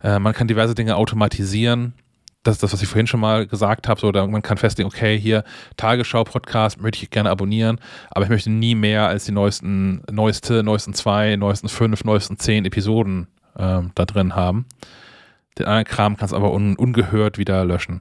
äh, 0.02 0.18
man 0.18 0.34
kann 0.34 0.46
diverse 0.48 0.74
Dinge 0.74 0.96
automatisieren. 0.96 1.94
Das 2.44 2.56
ist 2.56 2.62
das, 2.62 2.72
was 2.72 2.82
ich 2.82 2.88
vorhin 2.88 3.06
schon 3.06 3.20
mal 3.20 3.46
gesagt 3.46 3.88
habe. 3.88 3.98
So, 3.98 4.12
da, 4.12 4.26
man 4.26 4.42
kann 4.42 4.58
festlegen, 4.58 4.86
okay, 4.86 5.18
hier 5.18 5.44
Tagesschau-Podcast 5.76 6.80
möchte 6.80 7.02
ich 7.02 7.10
gerne 7.10 7.30
abonnieren, 7.30 7.80
aber 8.10 8.24
ich 8.24 8.30
möchte 8.30 8.50
nie 8.50 8.74
mehr 8.74 9.08
als 9.08 9.24
die 9.24 9.32
neuesten, 9.32 10.02
neueste, 10.12 10.62
neuesten 10.62 10.94
zwei, 10.94 11.36
neuesten 11.36 11.68
fünf, 11.68 12.04
neuesten 12.04 12.38
zehn 12.38 12.64
Episoden 12.66 13.26
ähm, 13.58 13.90
da 13.94 14.04
drin 14.04 14.36
haben. 14.36 14.66
Den 15.58 15.66
anderen 15.66 15.84
Kram 15.84 16.16
kannst 16.16 16.32
du 16.32 16.36
aber 16.36 16.52
un, 16.52 16.76
ungehört 16.76 17.38
wieder 17.38 17.64
löschen. 17.64 18.00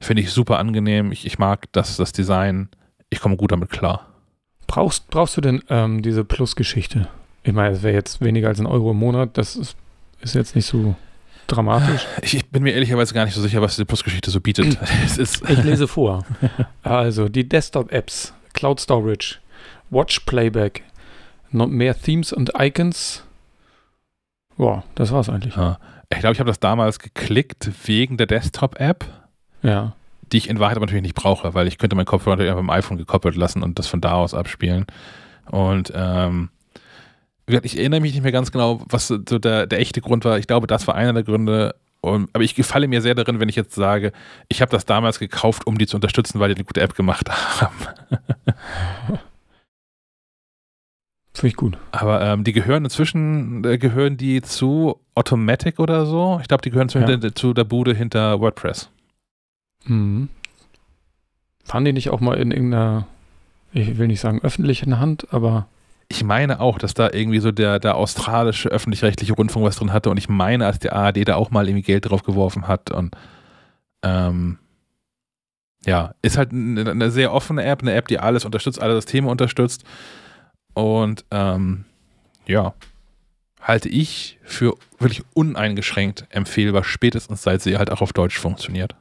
Finde 0.00 0.22
ich 0.22 0.30
super 0.30 0.58
angenehm. 0.58 1.10
Ich, 1.10 1.26
ich 1.26 1.38
mag 1.38 1.72
das, 1.72 1.96
das 1.96 2.12
Design. 2.12 2.68
Ich 3.08 3.20
komme 3.20 3.36
gut 3.36 3.52
damit 3.52 3.70
klar. 3.70 4.06
Brauchst, 4.66 5.08
brauchst 5.10 5.36
du 5.36 5.40
denn 5.40 5.62
ähm, 5.68 6.02
diese 6.02 6.24
Plus-Geschichte? 6.24 7.08
Ich 7.42 7.52
meine, 7.52 7.74
es 7.74 7.82
wäre 7.82 7.94
jetzt 7.94 8.20
weniger 8.20 8.48
als 8.48 8.60
ein 8.60 8.66
Euro 8.66 8.90
im 8.90 8.98
Monat. 8.98 9.38
Das 9.38 9.56
ist, 9.56 9.76
ist 10.20 10.34
jetzt 10.34 10.54
nicht 10.54 10.66
so 10.66 10.96
dramatisch. 11.52 12.06
Ich, 12.22 12.46
bin 12.50 12.62
mir 12.62 12.72
ehrlicherweise 12.72 13.14
gar 13.14 13.24
nicht 13.24 13.34
so 13.34 13.40
sicher, 13.40 13.60
was 13.60 13.76
diese 13.76 13.86
Plus-Geschichte 13.86 14.30
so 14.30 14.40
bietet. 14.40 14.78
ich 15.18 15.42
lese 15.64 15.88
vor. 15.88 16.24
Also 16.82 17.28
die 17.28 17.48
Desktop-Apps, 17.48 18.32
Cloud 18.52 18.80
Storage, 18.80 19.36
Watch 19.90 20.20
Playback, 20.20 20.82
noch 21.50 21.66
mehr 21.66 21.98
Themes 21.98 22.32
und 22.32 22.52
Icons. 22.58 23.24
Boah, 24.56 24.84
das 24.94 25.12
war's 25.12 25.28
eigentlich. 25.28 25.56
Ja. 25.56 25.78
Ich 26.12 26.18
glaube, 26.18 26.32
ich 26.32 26.40
habe 26.40 26.50
das 26.50 26.60
damals 26.60 26.98
geklickt 26.98 27.70
wegen 27.86 28.16
der 28.16 28.26
Desktop-App. 28.26 29.04
Ja. 29.62 29.94
Die 30.32 30.38
ich 30.38 30.48
in 30.48 30.58
Wahrheit 30.58 30.76
aber 30.76 30.86
natürlich 30.86 31.02
nicht 31.02 31.14
brauche, 31.14 31.54
weil 31.54 31.66
ich 31.66 31.78
könnte 31.78 31.96
meinen 31.96 32.06
Kopfhörer 32.06 32.36
natürlich 32.36 32.50
einfach 32.50 32.62
im 32.62 32.70
iPhone 32.70 32.98
gekoppelt 32.98 33.36
lassen 33.36 33.62
und 33.62 33.78
das 33.78 33.86
von 33.86 34.00
da 34.00 34.12
aus 34.12 34.34
abspielen. 34.34 34.86
Und 35.50 35.92
ähm, 35.94 36.50
ich 37.46 37.76
erinnere 37.76 38.00
mich 38.00 38.12
nicht 38.12 38.22
mehr 38.22 38.32
ganz 38.32 38.52
genau, 38.52 38.82
was 38.88 39.08
so 39.08 39.18
der, 39.18 39.66
der 39.66 39.78
echte 39.80 40.00
Grund 40.00 40.24
war. 40.24 40.38
Ich 40.38 40.46
glaube, 40.46 40.66
das 40.66 40.86
war 40.86 40.94
einer 40.94 41.12
der 41.12 41.22
Gründe. 41.22 41.74
Und, 42.00 42.30
aber 42.32 42.44
ich 42.44 42.54
gefalle 42.54 42.88
mir 42.88 43.02
sehr 43.02 43.14
darin, 43.14 43.40
wenn 43.40 43.48
ich 43.48 43.56
jetzt 43.56 43.74
sage, 43.74 44.12
ich 44.48 44.62
habe 44.62 44.70
das 44.70 44.86
damals 44.86 45.18
gekauft, 45.18 45.66
um 45.66 45.76
die 45.76 45.86
zu 45.86 45.96
unterstützen, 45.96 46.40
weil 46.40 46.48
die 46.48 46.56
eine 46.56 46.64
gute 46.64 46.80
App 46.80 46.94
gemacht 46.94 47.28
haben. 47.60 47.74
Finde 51.34 51.48
ich 51.48 51.56
gut. 51.56 51.78
Aber 51.92 52.20
ähm, 52.20 52.44
die 52.44 52.52
gehören 52.52 52.84
inzwischen, 52.84 53.64
äh, 53.64 53.78
gehören 53.78 54.16
die 54.16 54.42
zu 54.42 55.00
Automatic 55.14 55.78
oder 55.78 56.04
so? 56.04 56.38
Ich 56.42 56.48
glaube, 56.48 56.62
die 56.62 56.70
gehören 56.70 56.88
zu, 56.88 56.98
ja. 56.98 57.06
hinter, 57.06 57.34
zu 57.34 57.54
der 57.54 57.64
Bude 57.64 57.94
hinter 57.94 58.40
WordPress. 58.40 58.90
Mhm. 59.86 60.28
Waren 61.66 61.84
die 61.84 61.92
nicht 61.92 62.10
auch 62.10 62.20
mal 62.20 62.36
in 62.36 62.50
irgendeiner, 62.50 63.06
ich 63.72 63.96
will 63.96 64.08
nicht 64.08 64.20
sagen 64.20 64.40
öffentlichen 64.42 64.98
Hand, 64.98 65.32
aber. 65.32 65.66
Ich 66.12 66.24
meine 66.24 66.58
auch, 66.58 66.78
dass 66.78 66.92
da 66.92 67.08
irgendwie 67.12 67.38
so 67.38 67.52
der, 67.52 67.78
der 67.78 67.94
australische 67.94 68.68
öffentlich-rechtliche 68.68 69.32
Rundfunk 69.32 69.64
was 69.64 69.76
drin 69.76 69.92
hatte 69.92 70.10
und 70.10 70.16
ich 70.16 70.28
meine, 70.28 70.66
als 70.66 70.80
die 70.80 70.90
ARD 70.90 71.28
da 71.28 71.36
auch 71.36 71.50
mal 71.50 71.68
irgendwie 71.68 71.84
Geld 71.84 72.10
drauf 72.10 72.24
geworfen 72.24 72.66
hat 72.66 72.90
und 72.90 73.16
ähm, 74.02 74.58
ja, 75.86 76.14
ist 76.20 76.36
halt 76.36 76.52
eine, 76.52 76.90
eine 76.90 77.10
sehr 77.12 77.32
offene 77.32 77.64
App, 77.64 77.82
eine 77.82 77.94
App, 77.94 78.08
die 78.08 78.18
alles 78.18 78.44
unterstützt, 78.44 78.82
alle 78.82 78.94
Systeme 78.96 79.30
unterstützt 79.30 79.84
und 80.74 81.24
ähm, 81.30 81.84
ja, 82.46 82.74
halte 83.60 83.88
ich 83.88 84.38
für 84.42 84.74
wirklich 84.98 85.22
uneingeschränkt 85.34 86.26
empfehlbar, 86.30 86.82
spätestens 86.82 87.42
seit 87.42 87.62
sie 87.62 87.78
halt 87.78 87.90
auch 87.90 88.00
auf 88.00 88.12
Deutsch 88.12 88.38
funktioniert. 88.38 88.96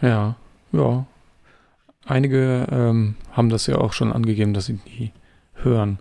Ja, 0.00 0.34
ja. 0.72 1.06
Einige 2.06 2.66
ähm, 2.72 3.14
haben 3.32 3.50
das 3.50 3.66
ja 3.66 3.76
auch 3.76 3.92
schon 3.92 4.12
angegeben, 4.12 4.52
dass 4.52 4.66
sie 4.66 4.80
die 4.86 5.12
hören. 5.54 5.98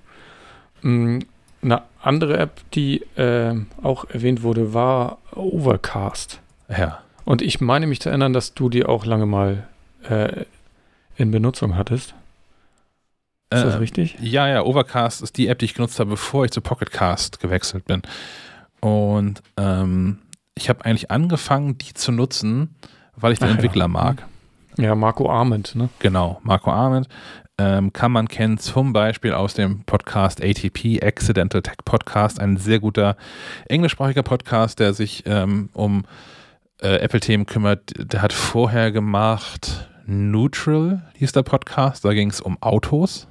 Mhm, 0.81 1.25
eine 1.61 1.81
andere 2.01 2.37
App, 2.37 2.61
die 2.73 3.01
äh, 3.17 3.55
auch 3.83 4.05
erwähnt 4.09 4.43
wurde, 4.43 4.73
war 4.73 5.17
Overcast. 5.35 6.39
Ja. 6.69 6.99
Und 7.25 7.41
ich 7.41 7.61
meine 7.61 7.87
mich 7.87 7.99
zu 7.99 8.09
erinnern, 8.09 8.33
dass 8.33 8.53
du 8.53 8.69
die 8.69 8.85
auch 8.85 9.05
lange 9.05 9.25
mal 9.25 9.67
äh, 10.07 10.45
in 11.17 11.31
Benutzung 11.31 11.75
hattest. 11.75 12.15
Ist 13.51 13.63
das 13.63 13.75
äh, 13.75 13.77
richtig? 13.77 14.15
Ja, 14.21 14.47
ja, 14.47 14.63
Overcast 14.63 15.21
ist 15.21 15.37
die 15.37 15.47
App, 15.47 15.59
die 15.59 15.65
ich 15.65 15.73
genutzt 15.73 15.99
habe, 15.99 16.11
bevor 16.11 16.45
ich 16.45 16.51
zu 16.51 16.61
Pocketcast 16.61 17.39
gewechselt 17.39 17.85
bin. 17.85 18.01
Und 18.79 19.41
ähm, 19.57 20.19
ich 20.55 20.69
habe 20.69 20.85
eigentlich 20.85 21.11
angefangen, 21.11 21.77
die 21.77 21.93
zu 21.93 22.11
nutzen, 22.11 22.75
weil 23.15 23.33
ich 23.33 23.39
den 23.39 23.49
Ach, 23.49 23.53
Entwickler 23.55 23.85
ja. 23.85 23.89
mag. 23.89 24.25
Ja, 24.77 24.95
Marco 24.95 25.29
Arment, 25.29 25.75
ne? 25.75 25.89
Genau, 25.99 26.39
Marco 26.43 26.71
Arment. 26.71 27.09
Ähm, 27.59 27.91
kann 27.91 28.13
man 28.13 28.29
kennen 28.29 28.57
zum 28.57 28.93
Beispiel 28.93 29.33
aus 29.33 29.53
dem 29.53 29.83
Podcast 29.83 30.41
ATP, 30.41 31.03
Accidental 31.03 31.61
Tech 31.61 31.75
Podcast, 31.83 32.39
ein 32.39 32.55
sehr 32.55 32.79
guter 32.79 33.17
englischsprachiger 33.67 34.23
Podcast, 34.23 34.79
der 34.79 34.93
sich 34.93 35.23
ähm, 35.25 35.69
um 35.73 36.05
äh, 36.81 36.95
Apple-Themen 36.99 37.45
kümmert. 37.45 37.91
Der 37.97 38.21
hat 38.21 38.31
vorher 38.31 38.93
gemacht 38.93 39.89
Neutral, 40.05 41.01
hieß 41.15 41.33
der 41.33 41.43
Podcast, 41.43 42.05
da 42.05 42.13
ging 42.13 42.29
es 42.29 42.39
um 42.39 42.57
Autos. 42.61 43.27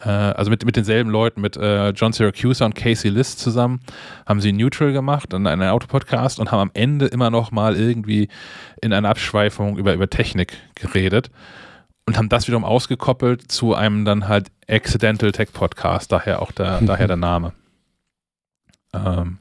Äh, 0.00 0.10
also 0.10 0.50
mit, 0.50 0.62
mit 0.66 0.76
denselben 0.76 1.08
Leuten, 1.08 1.40
mit 1.40 1.56
äh, 1.56 1.88
John 1.92 2.12
Syracuse 2.12 2.62
und 2.62 2.74
Casey 2.74 3.10
List 3.10 3.38
zusammen, 3.38 3.80
haben 4.26 4.42
sie 4.42 4.52
Neutral 4.52 4.92
gemacht 4.92 5.32
und 5.32 5.46
einen 5.46 5.70
Autopodcast 5.70 6.38
und 6.38 6.52
haben 6.52 6.60
am 6.60 6.70
Ende 6.74 7.06
immer 7.06 7.30
noch 7.30 7.50
mal 7.50 7.76
irgendwie 7.76 8.28
in 8.82 8.92
einer 8.92 9.08
Abschweifung 9.08 9.78
über, 9.78 9.94
über 9.94 10.10
Technik 10.10 10.52
geredet 10.74 11.30
und 12.06 12.16
haben 12.16 12.28
das 12.28 12.46
wiederum 12.46 12.64
ausgekoppelt 12.64 13.50
zu 13.50 13.74
einem 13.74 14.04
dann 14.04 14.28
halt 14.28 14.48
Accidental 14.68 15.32
Tech 15.32 15.52
Podcast, 15.52 16.12
daher 16.12 16.40
auch 16.40 16.52
der, 16.52 16.80
mhm. 16.80 16.86
daher 16.86 17.08
der 17.08 17.16
Name. 17.16 17.52
Ähm, 18.94 19.38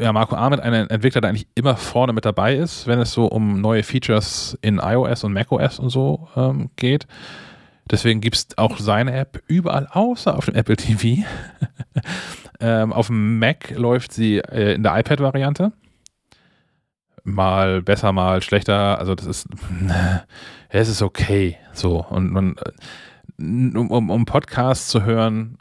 ja, 0.00 0.12
Marco 0.12 0.34
Ahmed, 0.34 0.60
ein 0.60 0.72
Entwickler, 0.72 1.20
der 1.20 1.30
eigentlich 1.30 1.48
immer 1.54 1.76
vorne 1.76 2.12
mit 2.12 2.24
dabei 2.24 2.56
ist, 2.56 2.86
wenn 2.86 2.98
es 3.00 3.12
so 3.12 3.26
um 3.26 3.60
neue 3.60 3.82
Features 3.82 4.56
in 4.62 4.78
iOS 4.78 5.24
und 5.24 5.32
macOS 5.32 5.78
und 5.78 5.90
so 5.90 6.28
ähm, 6.36 6.70
geht. 6.76 7.06
Deswegen 7.90 8.20
gibt 8.20 8.36
es 8.36 8.58
auch 8.58 8.78
seine 8.78 9.12
App 9.12 9.42
überall 9.48 9.88
außer 9.90 10.36
auf 10.36 10.46
dem 10.46 10.54
Apple 10.54 10.76
TV. 10.76 11.26
ähm, 12.60 12.92
auf 12.92 13.08
dem 13.08 13.38
Mac 13.38 13.70
läuft 13.70 14.12
sie 14.12 14.38
äh, 14.38 14.74
in 14.74 14.82
der 14.82 14.98
iPad-Variante. 14.98 15.72
Mal 17.24 17.82
besser, 17.82 18.12
mal 18.12 18.42
schlechter. 18.42 18.98
Also 18.98 19.14
das 19.14 19.26
ist, 19.26 19.48
es 20.68 20.88
ist 20.88 21.02
okay. 21.02 21.56
So 21.72 22.04
und 22.04 22.30
man, 22.30 22.56
um, 23.38 23.90
um, 23.90 24.10
um 24.10 24.24
Podcasts 24.24 24.88
zu 24.88 25.04
hören, 25.04 25.58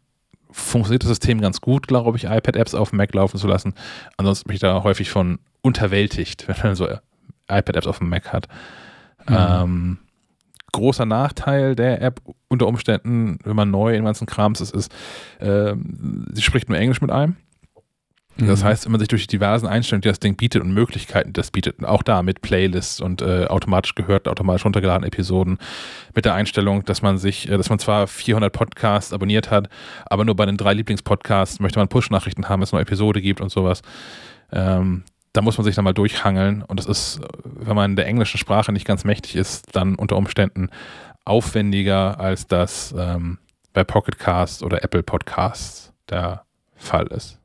funktioniert 0.52 1.04
das 1.04 1.10
System 1.10 1.40
ganz 1.42 1.62
gut, 1.62 1.88
glaube 1.88 2.18
ich, 2.18 2.26
iPad-Apps 2.26 2.76
auf 2.76 2.90
dem 2.90 2.98
Mac 2.98 3.14
laufen 3.14 3.38
zu 3.38 3.48
lassen. 3.48 3.74
Ansonsten 4.18 4.48
bin 4.48 4.56
ich 4.56 4.62
da 4.62 4.84
häufig 4.84 5.10
von 5.10 5.40
unterwältigt, 5.62 6.48
wenn 6.48 6.58
man 6.64 6.76
so 6.76 6.88
iPad-Apps 7.48 7.88
auf 7.88 8.00
dem 8.00 8.10
Mac 8.10 8.32
hat. 8.34 8.48
Mhm. 9.28 9.36
Ähm, 9.38 9.98
großer 10.72 11.06
Nachteil 11.06 11.76
der 11.76 12.02
App 12.02 12.22
unter 12.48 12.68
Umständen, 12.68 13.40
wenn 13.44 13.56
man 13.56 13.72
neu 13.72 13.96
in 13.96 14.06
ganzen 14.06 14.28
Krams 14.28 14.62
ist, 14.62 14.74
ist, 14.74 14.92
äh, 15.40 15.76
sie 16.32 16.42
spricht 16.42 16.70
nur 16.70 16.78
Englisch 16.78 17.02
mit 17.02 17.12
einem. 17.12 17.36
Das 18.38 18.62
mhm. 18.62 18.68
heißt, 18.68 18.86
wenn 18.86 18.94
man 18.94 19.00
sich 19.00 19.10
durch 19.10 19.28
die 19.28 19.38
diversen 19.38 19.68
Einstellungen, 19.68 20.02
die 20.02 20.08
das 20.08 20.20
Ding 20.20 20.36
bietet 20.36 20.62
und 20.62 20.74
Möglichkeiten, 20.74 21.30
die 21.30 21.34
das 21.34 21.52
bietet, 21.52 21.84
auch 21.84 22.02
da 22.02 22.24
mit 22.24 22.42
Playlists 22.42 23.02
und 23.02 23.22
äh, 23.22 23.46
automatisch 23.46 23.94
gehört, 23.94 24.28
automatisch 24.28 24.66
runtergeladene 24.66 25.08
Episoden, 25.08 25.58
mit 26.16 26.26
der 26.26 26.34
Einstellung, 26.34 26.86
dass 26.86 27.02
man 27.02 27.18
sich, 27.18 27.50
äh, 27.50 27.58
dass 27.58 27.70
man 27.70 27.80
zwar 27.80 28.08
400 28.08 28.52
Podcasts 28.52 29.14
abonniert 29.14 29.52
hat, 29.52 29.70
aber 30.06 30.24
nur 30.26 30.36
bei 30.36 30.46
den 30.46 30.58
drei 30.58 30.74
Lieblingspodcasts 30.74 31.60
möchte 31.60 31.80
man 31.80 31.90
Push-Nachrichten 31.90 32.48
haben, 32.48 32.62
wenn 32.62 32.64
es 32.64 32.74
eine 32.74 32.82
Episode 32.82 33.22
gibt 33.22 33.42
und 33.42 33.52
sowas. 33.52 33.82
Ähm, 34.52 35.04
da 35.34 35.42
muss 35.42 35.58
man 35.58 35.66
sich 35.66 35.76
dann 35.76 35.86
mal 35.86 35.94
durchhangeln 35.94 36.62
und 36.62 36.80
das 36.80 36.86
ist, 36.86 37.22
wenn 37.44 37.76
man 37.76 37.96
der 37.96 38.08
englischen 38.08 38.38
Sprache 38.38 38.72
nicht 38.72 38.86
ganz 38.86 39.04
mächtig 39.04 39.36
ist, 39.36 39.76
dann 39.76 39.96
unter 39.96 40.18
Umständen 40.18 40.70
aufwendiger, 41.26 42.20
als 42.20 42.48
das 42.48 42.94
ähm, 42.98 43.38
bei 43.74 43.84
Pocket 43.84 44.18
Cast 44.18 44.64
oder 44.64 44.84
Apple 44.84 45.04
Podcasts 45.04 45.94
der 46.10 46.44
Fall 46.76 47.08
ist. 47.08 47.41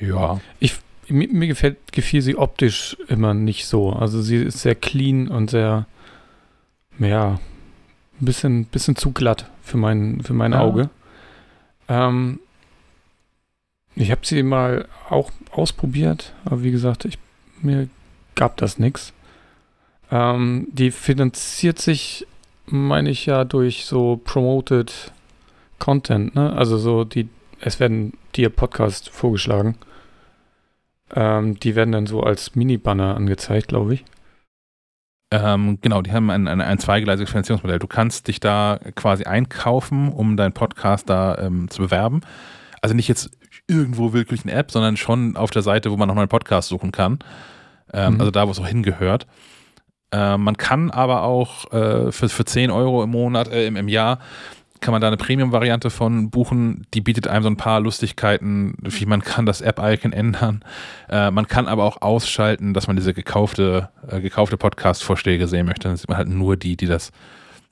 Ja. 0.00 0.40
Ich, 0.60 0.78
mir, 1.08 1.28
mir 1.28 1.46
gefällt, 1.46 1.92
gefiel 1.92 2.22
sie 2.22 2.36
optisch 2.36 2.96
immer 3.08 3.34
nicht 3.34 3.66
so. 3.66 3.92
Also 3.92 4.22
sie 4.22 4.36
ist 4.36 4.60
sehr 4.60 4.74
clean 4.74 5.28
und 5.28 5.50
sehr, 5.50 5.86
ja, 6.98 7.38
ein 8.20 8.24
bisschen, 8.24 8.64
bisschen 8.66 8.96
zu 8.96 9.12
glatt 9.12 9.50
für 9.62 9.76
mein, 9.76 10.20
für 10.22 10.34
mein 10.34 10.52
ja. 10.52 10.60
Auge. 10.60 10.90
Ähm, 11.88 12.40
ich 13.96 14.10
habe 14.10 14.22
sie 14.24 14.42
mal 14.42 14.88
auch 15.08 15.30
ausprobiert, 15.50 16.32
aber 16.44 16.62
wie 16.62 16.72
gesagt, 16.72 17.04
ich, 17.04 17.18
mir 17.62 17.88
gab 18.34 18.56
das 18.56 18.78
nichts. 18.78 19.12
Ähm, 20.10 20.66
die 20.72 20.90
finanziert 20.90 21.78
sich, 21.78 22.26
meine 22.66 23.10
ich 23.10 23.26
ja, 23.26 23.44
durch 23.44 23.84
so 23.84 24.20
promoted 24.22 25.12
Content, 25.78 26.34
ne? 26.34 26.52
Also 26.52 26.78
so 26.78 27.04
die, 27.04 27.28
es 27.64 27.80
werden 27.80 28.12
dir 28.36 28.50
Podcasts 28.50 29.08
vorgeschlagen. 29.08 29.76
Ähm, 31.14 31.58
die 31.58 31.74
werden 31.74 31.92
dann 31.92 32.06
so 32.06 32.22
als 32.22 32.54
Mini-Banner 32.54 33.16
angezeigt, 33.16 33.68
glaube 33.68 33.94
ich. 33.94 34.04
Ähm, 35.30 35.78
genau, 35.80 36.02
die 36.02 36.12
haben 36.12 36.30
ein, 36.30 36.46
ein, 36.46 36.60
ein 36.60 36.78
zweigleisiges 36.78 37.30
Finanzierungsmodell. 37.30 37.78
Du 37.78 37.86
kannst 37.86 38.28
dich 38.28 38.38
da 38.38 38.78
quasi 38.94 39.24
einkaufen, 39.24 40.12
um 40.12 40.36
deinen 40.36 40.52
Podcast 40.52 41.08
da 41.08 41.38
ähm, 41.38 41.70
zu 41.70 41.82
bewerben. 41.82 42.20
Also 42.82 42.94
nicht 42.94 43.08
jetzt 43.08 43.30
irgendwo 43.66 44.12
willkürlich 44.12 44.44
eine 44.44 44.52
App, 44.52 44.70
sondern 44.70 44.98
schon 44.98 45.36
auf 45.36 45.50
der 45.50 45.62
Seite, 45.62 45.90
wo 45.90 45.96
man 45.96 46.06
noch 46.06 46.14
mal 46.14 46.22
einen 46.22 46.28
Podcast 46.28 46.68
suchen 46.68 46.92
kann. 46.92 47.18
Ähm, 47.94 48.14
mhm. 48.14 48.20
Also 48.20 48.30
da, 48.30 48.46
wo 48.46 48.50
es 48.50 48.60
auch 48.60 48.66
hingehört. 48.66 49.26
Äh, 50.12 50.36
man 50.36 50.58
kann 50.58 50.90
aber 50.90 51.22
auch 51.22 51.72
äh, 51.72 52.12
für, 52.12 52.28
für 52.28 52.44
10 52.44 52.70
Euro 52.70 53.02
im 53.02 53.10
Monat, 53.10 53.48
äh, 53.48 53.66
im, 53.66 53.76
im 53.76 53.88
Jahr, 53.88 54.18
kann 54.84 54.92
man 54.92 55.00
da 55.00 55.06
eine 55.06 55.16
Premium-Variante 55.16 55.88
von 55.88 56.28
buchen. 56.28 56.86
Die 56.92 57.00
bietet 57.00 57.26
einem 57.26 57.42
so 57.42 57.48
ein 57.48 57.56
paar 57.56 57.80
Lustigkeiten, 57.80 58.76
wie 58.82 59.06
man 59.06 59.22
kann 59.22 59.46
das 59.46 59.62
App-Icon 59.62 60.12
ändern. 60.12 60.62
Äh, 61.08 61.30
man 61.30 61.48
kann 61.48 61.68
aber 61.68 61.84
auch 61.84 62.02
ausschalten, 62.02 62.74
dass 62.74 62.86
man 62.86 62.94
diese 62.94 63.14
gekaufte, 63.14 63.88
äh, 64.06 64.20
gekaufte 64.20 64.58
Podcast-Vorschläge 64.58 65.48
sehen 65.48 65.64
möchte. 65.64 65.88
Dann 65.88 65.96
sieht 65.96 66.10
man 66.10 66.18
halt 66.18 66.28
nur 66.28 66.58
die, 66.58 66.76
die 66.76 66.86
das 66.86 67.12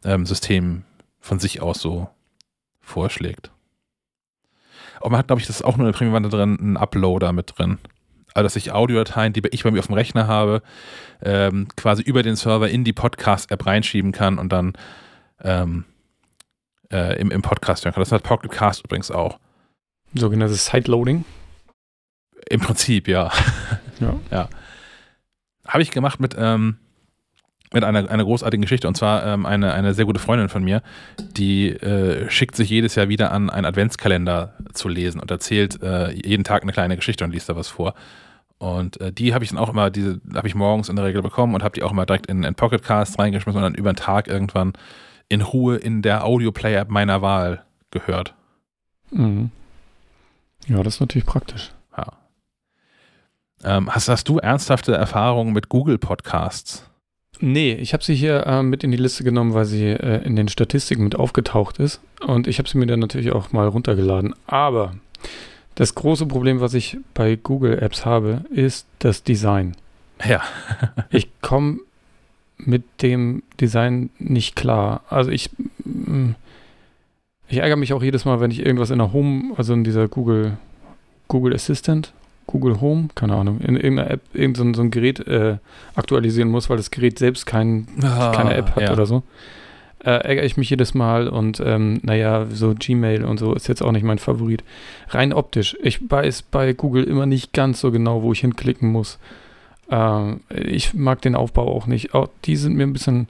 ähm, 0.05 0.25
System 0.25 0.85
von 1.21 1.39
sich 1.39 1.61
aus 1.61 1.81
so 1.81 2.09
vorschlägt. 2.81 3.51
Und 5.01 5.13
man 5.13 5.19
hat, 5.19 5.27
glaube 5.27 5.41
ich, 5.41 5.47
das 5.47 5.57
ist 5.57 5.63
auch 5.67 5.77
nur 5.77 5.87
eine 5.87 5.93
Premium-Variante 5.93 6.35
drin, 6.35 6.59
einen 6.59 6.77
Uploader 6.79 7.35
mit 7.35 7.59
drin. 7.59 7.77
Also, 8.33 8.45
dass 8.45 8.57
ich 8.57 8.73
Audiodateien, 8.73 9.35
die 9.35 9.43
ich 9.51 9.65
bei 9.65 9.71
mir 9.71 9.81
auf 9.81 9.87
dem 9.89 9.97
Rechner 9.97 10.29
habe, 10.29 10.63
ähm, 11.23 11.69
quasi 11.77 12.03
über 12.03 12.23
den 12.23 12.37
Server 12.37 12.71
in 12.71 12.85
die 12.85 12.95
Podcast-App 12.95 13.67
reinschieben 13.67 14.13
kann 14.13 14.39
und 14.39 14.51
dann 14.51 14.73
ähm, 15.45 15.85
äh, 16.93 17.19
im, 17.21 17.31
im 17.31 17.43
Podcast 17.43 17.85
hören 17.85 17.95
kann. 17.95 18.03
Das 18.03 18.13
hat 18.13 18.23
Pocketcast 18.23 18.85
übrigens 18.85 19.11
auch. 19.11 19.39
Sogenanntes 20.15 20.67
Sideloading? 20.67 21.25
Im 22.49 22.61
Prinzip, 22.61 23.09
ja. 23.09 23.31
Ja. 24.01 24.15
ja. 24.31 24.49
Habe 25.67 25.83
ich 25.83 25.91
gemacht 25.91 26.21
mit, 26.21 26.35
ähm, 26.39 26.77
mit 27.73 27.85
einer, 27.85 28.11
einer 28.11 28.25
großartigen 28.25 28.63
Geschichte. 28.63 28.89
Und 28.89 28.97
zwar 28.97 29.25
ähm, 29.25 29.47
eine, 29.47 29.73
eine 29.73 29.95
sehr 29.95 30.05
gute 30.05 30.21
Freundin 30.21 30.49
von 30.49 30.63
mir, 30.63 30.83
die 31.19 31.71
äh, 31.71 32.29
schickt 32.31 32.57
sich 32.57 32.69
jedes 32.69 32.95
Jahr 32.95 33.09
wieder 33.09 33.33
an, 33.33 33.49
einen 33.49 33.65
Adventskalender 33.65 34.55
zu 34.73 34.89
lesen 34.89 35.21
und 35.21 35.31
erzählt 35.31 35.83
äh, 35.83 36.11
jeden 36.13 36.45
Tag 36.45 36.63
eine 36.63 36.73
kleine 36.73 36.97
Geschichte 36.97 37.25
und 37.25 37.31
liest 37.31 37.49
da 37.49 37.57
was 37.57 37.69
vor. 37.69 37.95
Und 38.59 39.01
äh, 39.01 39.13
die 39.13 39.35
habe 39.35 39.45
ich 39.45 39.51
dann 39.51 39.59
auch 39.59 39.71
immer, 39.71 39.91
diese 39.91 40.21
habe 40.35 40.47
ich 40.47 40.55
morgens 40.55 40.89
in 40.89 40.97
der 40.97 41.05
Regel 41.05 41.23
bekommen 41.23 41.55
und 41.55 41.65
habe 41.65 41.75
die 41.75 41.83
auch 41.83 41.91
immer 41.91 42.07
direkt 42.07 42.27
in, 42.27 42.45
in 42.45 42.55
Pocketcast 42.55 43.19
reingeschmissen 43.19 43.59
und 43.59 43.63
dann 43.63 43.75
über 43.75 43.93
den 43.93 43.97
Tag 43.97 44.29
irgendwann 44.29 44.75
in 45.33 45.41
Ruhe 45.41 45.77
in 45.77 46.03
der 46.03 46.27
Audio-Player-App 46.27 46.91
meiner 46.91 47.23
Wahl 47.23 47.65
gehört. 47.91 48.35
Mhm. 49.11 49.51
Ja, 50.67 50.83
das 50.83 50.97
ist 50.97 51.01
natürlich 51.01 51.25
praktisch. 51.25 51.73
Ja. 51.97 52.13
Ähm, 53.65 53.93
hast, 53.95 54.09
hast 54.09 54.29
du 54.29 54.39
ernsthafte 54.39 54.95
Erfahrungen 54.95 55.55
mit 55.55 55.71
Google 55.71 55.97
Podcasts? 55.97 56.85
Nee, 57.41 57.73
ich 57.73 57.95
habe 57.95 58.05
sie 58.05 58.15
hier 58.15 58.47
äh, 58.47 58.63
mit 58.63 58.85
in 58.85 58.91
die 58.91 58.99
Liste 58.99 59.25
genommen, 59.25 59.55
weil 59.55 59.65
sie 59.65 59.87
äh, 59.87 60.23
in 60.23 60.37
den 60.37 60.49
Statistiken 60.49 61.03
mit 61.03 61.17
aufgetaucht 61.17 61.79
ist. 61.79 62.01
Und 62.27 62.47
ich 62.47 62.59
habe 62.59 62.69
sie 62.69 62.77
mir 62.77 62.87
dann 62.87 63.01
natürlich 63.01 63.33
auch 63.33 63.53
mal 63.53 63.67
runtergeladen. 63.67 64.35
Aber 64.47 64.93
das 65.77 65.95
große 65.95 66.27
Problem, 66.27 66.61
was 66.61 66.75
ich 66.75 66.99
bei 67.15 67.37
Google 67.37 67.79
Apps 67.79 68.05
habe, 68.05 68.45
ist 68.51 68.87
das 68.99 69.23
Design. 69.23 69.77
Ja. 70.23 70.43
ich 71.11 71.31
komme 71.41 71.79
mit 72.67 72.83
dem 73.03 73.43
Design 73.61 74.11
nicht 74.19 74.57
klar. 74.57 75.03
Also 75.09 75.31
ich, 75.31 75.51
mm, 75.85 76.31
ich 77.49 77.59
ärgere 77.59 77.77
mich 77.77 77.93
auch 77.93 78.03
jedes 78.03 78.25
Mal, 78.25 78.41
wenn 78.41 78.51
ich 78.51 78.65
irgendwas 78.65 78.91
in 78.91 78.99
der 78.99 79.13
Home, 79.13 79.55
also 79.57 79.73
in 79.73 79.85
dieser 79.85 80.09
Google, 80.09 80.57
Google 81.29 81.55
Assistant, 81.55 82.13
Google 82.47 82.81
Home, 82.81 83.09
keine 83.15 83.35
Ahnung, 83.35 83.61
in 83.61 83.77
irgendeiner 83.77 84.11
App, 84.11 84.23
irgendein 84.35 84.75
so 84.75 84.83
ein 84.83 84.91
Gerät 84.91 85.27
äh, 85.27 85.57
aktualisieren 85.95 86.49
muss, 86.49 86.69
weil 86.71 86.77
das 86.77 86.91
Gerät 86.91 87.19
selbst 87.19 87.47
kein, 87.47 87.87
ah, 88.03 88.33
keine 88.35 88.55
App 88.55 88.75
hat 88.75 88.83
ja. 88.83 88.93
oder 88.93 89.07
so. 89.07 89.23
Äh, 90.05 90.11
ärgere 90.11 90.45
ich 90.45 90.57
mich 90.57 90.69
jedes 90.69 90.95
Mal 90.95 91.29
und 91.29 91.63
ähm, 91.65 92.01
naja, 92.03 92.47
so 92.51 92.75
Gmail 92.77 93.25
und 93.25 93.39
so 93.39 93.55
ist 93.55 93.69
jetzt 93.69 93.83
auch 93.83 93.93
nicht 93.93 94.03
mein 94.03 94.19
Favorit. 94.19 94.65
Rein 95.09 95.33
optisch. 95.33 95.77
Ich 95.81 96.11
weiß 96.11 96.43
bei 96.43 96.73
Google 96.73 97.05
immer 97.05 97.27
nicht 97.27 97.53
ganz 97.53 97.81
so 97.81 97.93
genau, 97.93 98.23
wo 98.23 98.33
ich 98.33 98.41
hinklicken 98.41 98.91
muss. 98.91 99.19
Ähm, 99.93 100.41
ich 100.49 100.95
mag 100.95 101.21
den 101.21 101.37
Aufbau 101.37 101.69
auch 101.69 101.87
nicht. 101.87 102.15
Auch 102.15 102.29
die 102.47 102.57
sind 102.57 102.75
mir 102.75 102.85
ein 102.85 102.95
bisschen, 102.95 103.29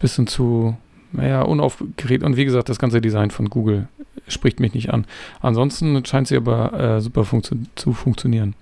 bisschen 0.00 0.26
zu, 0.26 0.76
naja, 1.12 1.42
unaufgeregt. 1.42 2.24
Und 2.24 2.36
wie 2.36 2.44
gesagt, 2.44 2.68
das 2.68 2.80
ganze 2.80 3.00
Design 3.00 3.30
von 3.30 3.48
Google 3.48 3.86
spricht 4.26 4.58
mich 4.58 4.74
nicht 4.74 4.90
an. 4.92 5.06
Ansonsten 5.40 6.04
scheint 6.04 6.26
sie 6.26 6.36
aber 6.36 6.72
äh, 6.72 7.00
super 7.00 7.24
funktio 7.24 7.56
zu 7.76 7.92
funktionieren. 7.92 8.54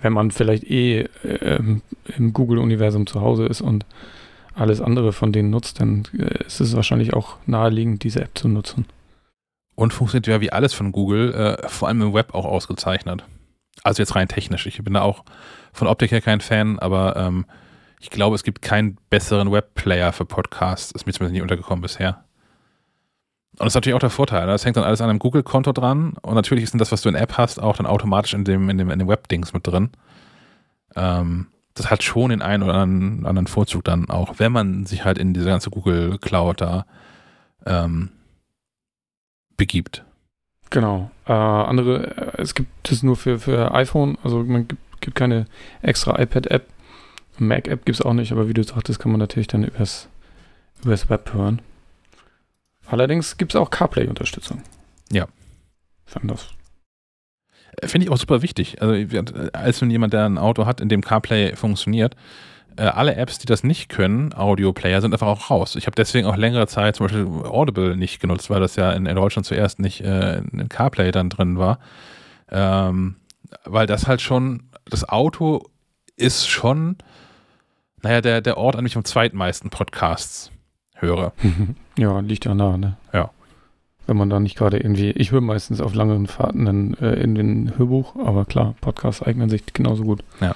Wenn 0.00 0.12
man 0.12 0.30
vielleicht 0.30 0.64
eh 0.64 1.08
äh, 1.24 1.60
im 2.16 2.32
Google-Universum 2.32 3.08
zu 3.08 3.20
Hause 3.20 3.46
ist 3.46 3.60
und 3.60 3.84
alles 4.54 4.80
andere 4.80 5.12
von 5.12 5.32
denen 5.32 5.50
nutzt, 5.50 5.80
dann 5.80 6.04
äh, 6.16 6.44
ist 6.46 6.60
es 6.60 6.76
wahrscheinlich 6.76 7.12
auch 7.12 7.38
naheliegend, 7.46 8.04
diese 8.04 8.20
App 8.20 8.38
zu 8.38 8.46
nutzen. 8.46 8.84
Und 9.74 9.92
funktioniert 9.92 10.28
ja 10.28 10.40
wie 10.40 10.52
alles 10.52 10.74
von 10.74 10.92
Google, 10.92 11.34
äh, 11.34 11.68
vor 11.68 11.88
allem 11.88 12.02
im 12.02 12.14
Web 12.14 12.34
auch 12.34 12.44
ausgezeichnet. 12.44 13.24
Also 13.82 14.02
jetzt 14.02 14.14
rein 14.14 14.28
technisch. 14.28 14.66
Ich 14.66 14.82
bin 14.82 14.94
da 14.94 15.02
auch 15.02 15.24
von 15.72 15.86
Optik 15.88 16.10
her 16.10 16.20
kein 16.20 16.40
Fan, 16.40 16.78
aber 16.78 17.16
ähm, 17.16 17.46
ich 18.00 18.10
glaube, 18.10 18.34
es 18.34 18.42
gibt 18.42 18.62
keinen 18.62 18.98
besseren 19.10 19.52
Webplayer 19.52 20.12
für 20.12 20.24
Podcasts. 20.24 20.92
Ist 20.92 21.06
mir 21.06 21.12
zumindest 21.12 21.34
nie 21.34 21.42
untergekommen 21.42 21.82
bisher. 21.82 22.24
Und 23.52 23.64
das 23.64 23.68
ist 23.68 23.74
natürlich 23.74 23.94
auch 23.94 24.00
der 24.00 24.10
Vorteil. 24.10 24.46
Ne? 24.46 24.52
Das 24.52 24.64
hängt 24.64 24.76
dann 24.76 24.84
alles 24.84 25.00
an 25.00 25.08
einem 25.08 25.18
Google-Konto 25.18 25.72
dran. 25.72 26.14
Und 26.20 26.34
natürlich 26.34 26.64
ist 26.64 26.74
dann 26.74 26.78
das, 26.78 26.92
was 26.92 27.02
du 27.02 27.08
in 27.08 27.14
App 27.14 27.38
hast, 27.38 27.60
auch 27.60 27.76
dann 27.76 27.86
automatisch 27.86 28.34
in 28.34 28.44
dem, 28.44 28.68
in 28.68 28.76
dem, 28.78 28.90
in 28.90 28.98
dem 28.98 29.08
Web-Dings 29.08 29.52
mit 29.54 29.66
drin. 29.66 29.90
Ähm, 30.94 31.46
das 31.74 31.90
hat 31.90 32.02
schon 32.02 32.30
den 32.30 32.42
einen 32.42 32.62
oder 32.62 32.74
anderen, 32.74 33.26
anderen 33.26 33.46
Vorzug 33.46 33.84
dann 33.84 34.08
auch, 34.08 34.38
wenn 34.38 34.52
man 34.52 34.86
sich 34.86 35.04
halt 35.04 35.18
in 35.18 35.34
diese 35.34 35.46
ganze 35.46 35.70
Google 35.70 36.18
Cloud 36.18 36.60
da 36.60 36.86
ähm, 37.66 38.10
begibt. 39.56 40.05
Genau. 40.70 41.10
Äh, 41.26 41.32
andere, 41.32 42.34
äh, 42.38 42.42
es 42.42 42.54
gibt 42.54 42.90
es 42.90 43.02
nur 43.02 43.16
für, 43.16 43.38
für 43.38 43.72
iPhone, 43.74 44.18
also 44.22 44.42
man 44.42 44.68
gibt, 44.68 45.00
gibt 45.00 45.16
keine 45.16 45.46
extra 45.82 46.20
iPad-App. 46.20 46.66
Mac-App 47.38 47.84
gibt 47.84 48.00
es 48.00 48.04
auch 48.04 48.14
nicht, 48.14 48.32
aber 48.32 48.48
wie 48.48 48.54
du 48.54 48.62
sagtest, 48.62 48.98
kann 48.98 49.12
man 49.12 49.18
natürlich 49.18 49.46
dann 49.46 49.64
übers, 49.64 50.08
übers 50.82 51.08
Web 51.10 51.32
hören. 51.34 51.60
Allerdings 52.86 53.36
gibt 53.36 53.52
es 53.52 53.56
auch 53.60 53.70
CarPlay-Unterstützung. 53.70 54.62
Ja. 55.10 55.26
Fand 56.06 56.30
das. 56.30 56.48
Äh, 57.80 57.88
finde 57.88 58.06
ich 58.06 58.12
auch 58.12 58.16
super 58.16 58.42
wichtig. 58.42 58.80
Also, 58.80 58.94
als 59.52 59.82
wenn 59.82 59.90
jemand, 59.90 60.12
der 60.12 60.24
ein 60.24 60.38
Auto 60.38 60.66
hat, 60.66 60.80
in 60.80 60.88
dem 60.88 61.02
CarPlay 61.02 61.56
funktioniert, 61.56 62.16
äh, 62.76 62.82
alle 62.82 63.16
Apps, 63.16 63.38
die 63.38 63.46
das 63.46 63.64
nicht 63.64 63.88
können, 63.88 64.34
Audio-Player, 64.34 65.00
sind 65.00 65.12
einfach 65.12 65.26
auch 65.26 65.50
raus. 65.50 65.76
Ich 65.76 65.86
habe 65.86 65.94
deswegen 65.94 66.26
auch 66.26 66.36
längere 66.36 66.66
Zeit 66.66 66.96
zum 66.96 67.06
Beispiel 67.06 67.26
Audible 67.44 67.96
nicht 67.96 68.20
genutzt, 68.20 68.50
weil 68.50 68.60
das 68.60 68.76
ja 68.76 68.92
in, 68.92 69.06
in 69.06 69.16
Deutschland 69.16 69.46
zuerst 69.46 69.78
nicht 69.78 70.02
äh, 70.02 70.38
in 70.38 70.68
CarPlay 70.68 71.10
dann 71.10 71.30
drin 71.30 71.58
war. 71.58 71.78
Ähm, 72.50 73.16
weil 73.64 73.86
das 73.86 74.06
halt 74.06 74.20
schon, 74.20 74.64
das 74.88 75.08
Auto 75.08 75.62
ist 76.16 76.48
schon, 76.48 76.96
naja, 78.02 78.20
der, 78.20 78.40
der 78.40 78.56
Ort, 78.56 78.76
an 78.76 78.82
dem 78.82 78.86
ich 78.86 78.96
am 78.96 79.04
zweitmeisten 79.04 79.70
Podcasts 79.70 80.50
höre. 80.94 81.32
Ja, 81.98 82.20
liegt 82.20 82.44
ja 82.44 82.54
nah, 82.54 82.76
ne? 82.76 82.98
Ja. 83.14 83.30
Wenn 84.06 84.18
man 84.18 84.28
da 84.28 84.38
nicht 84.38 84.54
gerade 84.54 84.76
irgendwie, 84.76 85.12
ich 85.12 85.30
höre 85.30 85.40
meistens 85.40 85.80
auf 85.80 85.94
langen 85.94 86.26
Fahrten 86.26 86.66
dann, 86.66 86.92
äh, 87.00 87.14
in 87.14 87.34
den 87.34 87.78
Hörbuch, 87.78 88.16
aber 88.16 88.44
klar, 88.44 88.74
Podcasts 88.82 89.22
eignen 89.22 89.48
sich 89.48 89.64
genauso 89.72 90.04
gut. 90.04 90.22
Ja. 90.42 90.54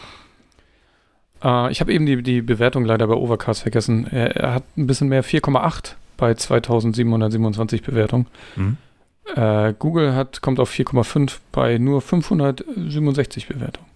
Äh, 1.43 1.71
ich 1.71 1.81
habe 1.81 1.93
eben 1.93 2.07
die, 2.07 2.23
die 2.23 2.43
Bewertung 2.43 2.85
leider 2.85 3.07
bei 3.07 3.15
Overcast 3.15 3.63
vergessen. 3.63 4.07
Er, 4.07 4.37
er 4.37 4.55
hat 4.55 4.65
ein 4.77 4.87
bisschen 4.87 5.09
mehr, 5.09 5.25
4,8 5.25 5.95
bei 6.17 6.35
2727 6.35 7.83
Bewertungen. 7.83 8.27
Mhm. 8.57 8.77
Äh, 9.35 9.75
Google 9.79 10.15
hat, 10.15 10.43
kommt 10.43 10.61
auf 10.61 10.71
4,5 10.71 11.39
bei 11.53 11.79
nur 11.79 12.01
567 12.03 13.49
Bewertungen. 13.49 13.89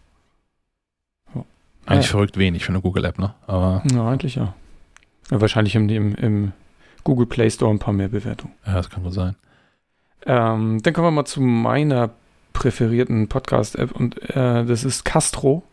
So. 1.32 1.44
Eigentlich 1.86 2.06
äh, 2.06 2.10
verrückt 2.10 2.38
wenig 2.38 2.64
für 2.64 2.72
eine 2.72 2.80
Google-App, 2.80 3.18
ne? 3.18 3.34
Aber 3.46 3.82
ja, 3.92 4.08
eigentlich 4.08 4.36
ja. 4.36 4.54
ja 5.30 5.40
wahrscheinlich 5.40 5.74
im, 5.74 5.88
im, 5.88 6.14
im, 6.14 6.52
Google 7.02 7.26
Play 7.26 7.50
Store 7.50 7.70
ein 7.70 7.78
paar 7.78 7.92
mehr 7.92 8.08
Bewertungen. 8.08 8.54
Ja, 8.66 8.74
das 8.74 8.88
kann 8.88 9.04
wohl 9.04 9.12
sein. 9.12 9.36
Ähm, 10.24 10.80
dann 10.82 10.94
kommen 10.94 11.06
wir 11.08 11.10
mal 11.10 11.26
zu 11.26 11.42
meiner 11.42 12.10
präferierten 12.54 13.28
Podcast-App 13.28 13.92
und 13.92 14.22
äh, 14.30 14.64
das 14.64 14.84
ist 14.84 15.04
Castro. 15.04 15.64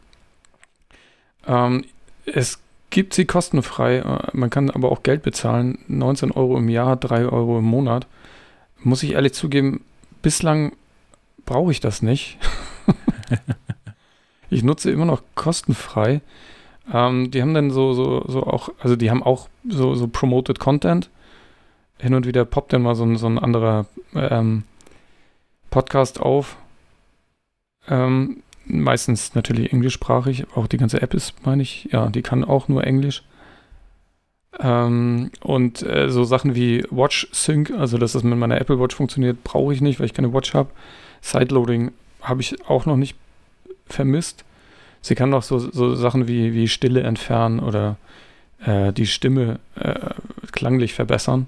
Ähm, 1.48 1.86
es 2.26 2.60
gibt 2.90 3.14
sie 3.14 3.26
kostenfrei, 3.26 3.98
äh, 3.98 4.30
man 4.34 4.50
kann 4.50 4.70
aber 4.70 4.92
auch 4.92 5.04
Geld 5.04 5.24
bezahlen. 5.24 5.80
19 5.88 6.32
Euro 6.32 6.58
im 6.58 6.70
Jahr, 6.70 6.96
3 6.96 7.26
Euro 7.26 7.60
im 7.60 7.66
Monat. 7.66 8.08
Muss 8.84 9.04
ich 9.04 9.14
ehrlich 9.14 9.34
zugeben, 9.34 9.84
bislang 10.22 10.74
brauche 11.46 11.72
ich 11.72 11.80
das 11.80 12.02
nicht. 12.02 12.38
ich 14.50 14.64
nutze 14.64 14.92
immer 14.92 15.06
noch 15.06 15.24
kostenfrei. 15.36 16.22
Ähm, 16.92 17.32
die 17.32 17.42
haben 17.42 17.54
dann 17.54 17.72
so, 17.72 17.94
so, 17.94 18.26
so 18.28 18.44
auch, 18.44 18.70
also 18.80 18.96
die 18.96 19.10
haben 19.10 19.24
auch 19.24 19.48
so, 19.68 19.96
so 19.96 20.08
promoted 20.08 20.60
Content. 20.60 21.10
Hin 22.00 22.16
und 22.16 22.26
wieder 22.26 22.46
poppt 22.46 22.74
dann 22.74 22.82
mal 22.82 22.96
so 22.96 23.04
ein, 23.04 23.16
so 23.18 23.28
ein 23.28 23.38
anderer 23.38 23.86
ähm, 24.16 24.64
Podcast 25.70 26.20
auf. 26.20 26.58
Ähm, 27.88 28.42
meistens 28.80 29.36
natürlich 29.36 29.74
englischsprachig. 29.74 30.46
Auch 30.56 30.68
die 30.68 30.78
ganze 30.78 31.02
App 31.02 31.14
ist, 31.14 31.46
meine 31.46 31.62
ich, 31.62 31.90
ja, 31.92 32.10
die 32.10 32.22
kann 32.22 32.44
auch 32.44 32.68
nur 32.68 32.86
Englisch. 32.86 33.24
Ähm, 34.60 35.32
und 35.42 35.82
äh, 35.84 36.10
so 36.10 36.24
Sachen 36.24 36.56
wie 36.56 36.84
Watch 36.90 37.28
Sync, 37.32 37.72
also 37.72 37.98
dass 37.98 38.14
das 38.14 38.24
mit 38.24 38.38
meiner 38.38 38.60
Apple 38.60 38.80
Watch 38.80 38.96
funktioniert, 38.96 39.44
brauche 39.44 39.74
ich 39.74 39.82
nicht, 39.82 40.00
weil 40.00 40.06
ich 40.06 40.14
keine 40.14 40.34
Watch 40.34 40.54
habe. 40.54 40.70
Sideloading 41.22 41.92
habe 42.22 42.42
ich 42.42 42.66
auch 42.68 42.86
noch 42.86 42.98
nicht 42.98 43.16
vermisst. 43.88 44.44
Sie 45.02 45.16
kann 45.16 45.34
auch 45.34 45.44
so, 45.44 45.58
so 45.58 45.96
Sachen 45.96 46.28
wie, 46.28 46.54
wie 46.54 46.68
Stille 46.68 47.02
entfernen 47.02 47.60
oder 47.60 47.98
äh, 48.64 48.94
die 48.94 49.08
Stimme 49.08 49.60
äh, 49.76 50.12
klanglich 50.52 50.94
verbessern. 50.94 51.48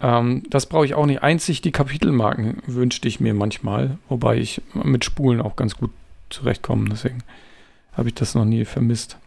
Ähm, 0.00 0.44
das 0.48 0.66
brauche 0.66 0.86
ich 0.86 0.94
auch 0.94 1.06
nicht. 1.06 1.22
Einzig 1.22 1.60
die 1.60 1.72
Kapitelmarken 1.72 2.62
wünschte 2.66 3.08
ich 3.08 3.20
mir 3.20 3.34
manchmal, 3.34 3.98
wobei 4.08 4.38
ich 4.38 4.62
mit 4.72 5.04
Spulen 5.04 5.40
auch 5.40 5.56
ganz 5.56 5.76
gut 5.76 5.90
zurechtkomme. 6.30 6.88
Deswegen 6.90 7.22
habe 7.92 8.08
ich 8.08 8.14
das 8.14 8.34
noch 8.34 8.44
nie 8.44 8.64
vermisst. 8.64 9.18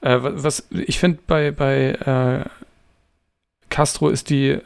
Äh, 0.00 0.18
was 0.20 0.68
ich 0.70 0.98
finde 0.98 1.18
bei, 1.26 1.50
bei 1.50 1.92
äh, 1.92 2.48
Castro 3.68 4.08
ist 4.08 4.30
die 4.30 4.58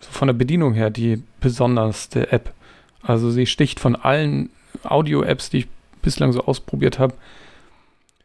von 0.00 0.28
der 0.28 0.34
Bedienung 0.34 0.74
her 0.74 0.90
die 0.90 1.22
besonderste 1.40 2.32
App. 2.32 2.52
Also 3.02 3.30
sie 3.30 3.46
sticht 3.46 3.80
von 3.80 3.96
allen 3.96 4.50
Audio-Apps, 4.84 5.50
die 5.50 5.58
ich 5.58 5.68
bislang 6.02 6.32
so 6.32 6.44
ausprobiert 6.44 6.98
habe, 6.98 7.14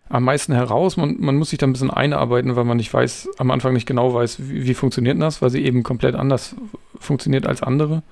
am 0.10 0.24
meisten 0.24 0.54
heraus. 0.54 0.98
Man, 0.98 1.18
man 1.20 1.36
muss 1.36 1.50
sich 1.52 1.60
da 1.60 1.68
ein 1.68 1.74
bisschen 1.74 1.92
einarbeiten, 1.92 2.56
weil 2.56 2.64
man 2.64 2.78
nicht 2.78 2.94
weiß, 2.94 3.30
am 3.38 3.52
Anfang 3.52 3.74
nicht 3.74 3.88
genau 3.88 4.14
weiß, 4.14 4.50
wie, 4.50 4.66
wie 4.66 4.74
funktioniert 4.74 5.22
das, 5.22 5.42
weil 5.42 5.50
sie 5.50 5.64
eben 5.64 5.84
komplett 5.84 6.16
anders 6.16 6.56
funktioniert 7.00 7.46
als 7.46 7.62
andere. 7.62 8.04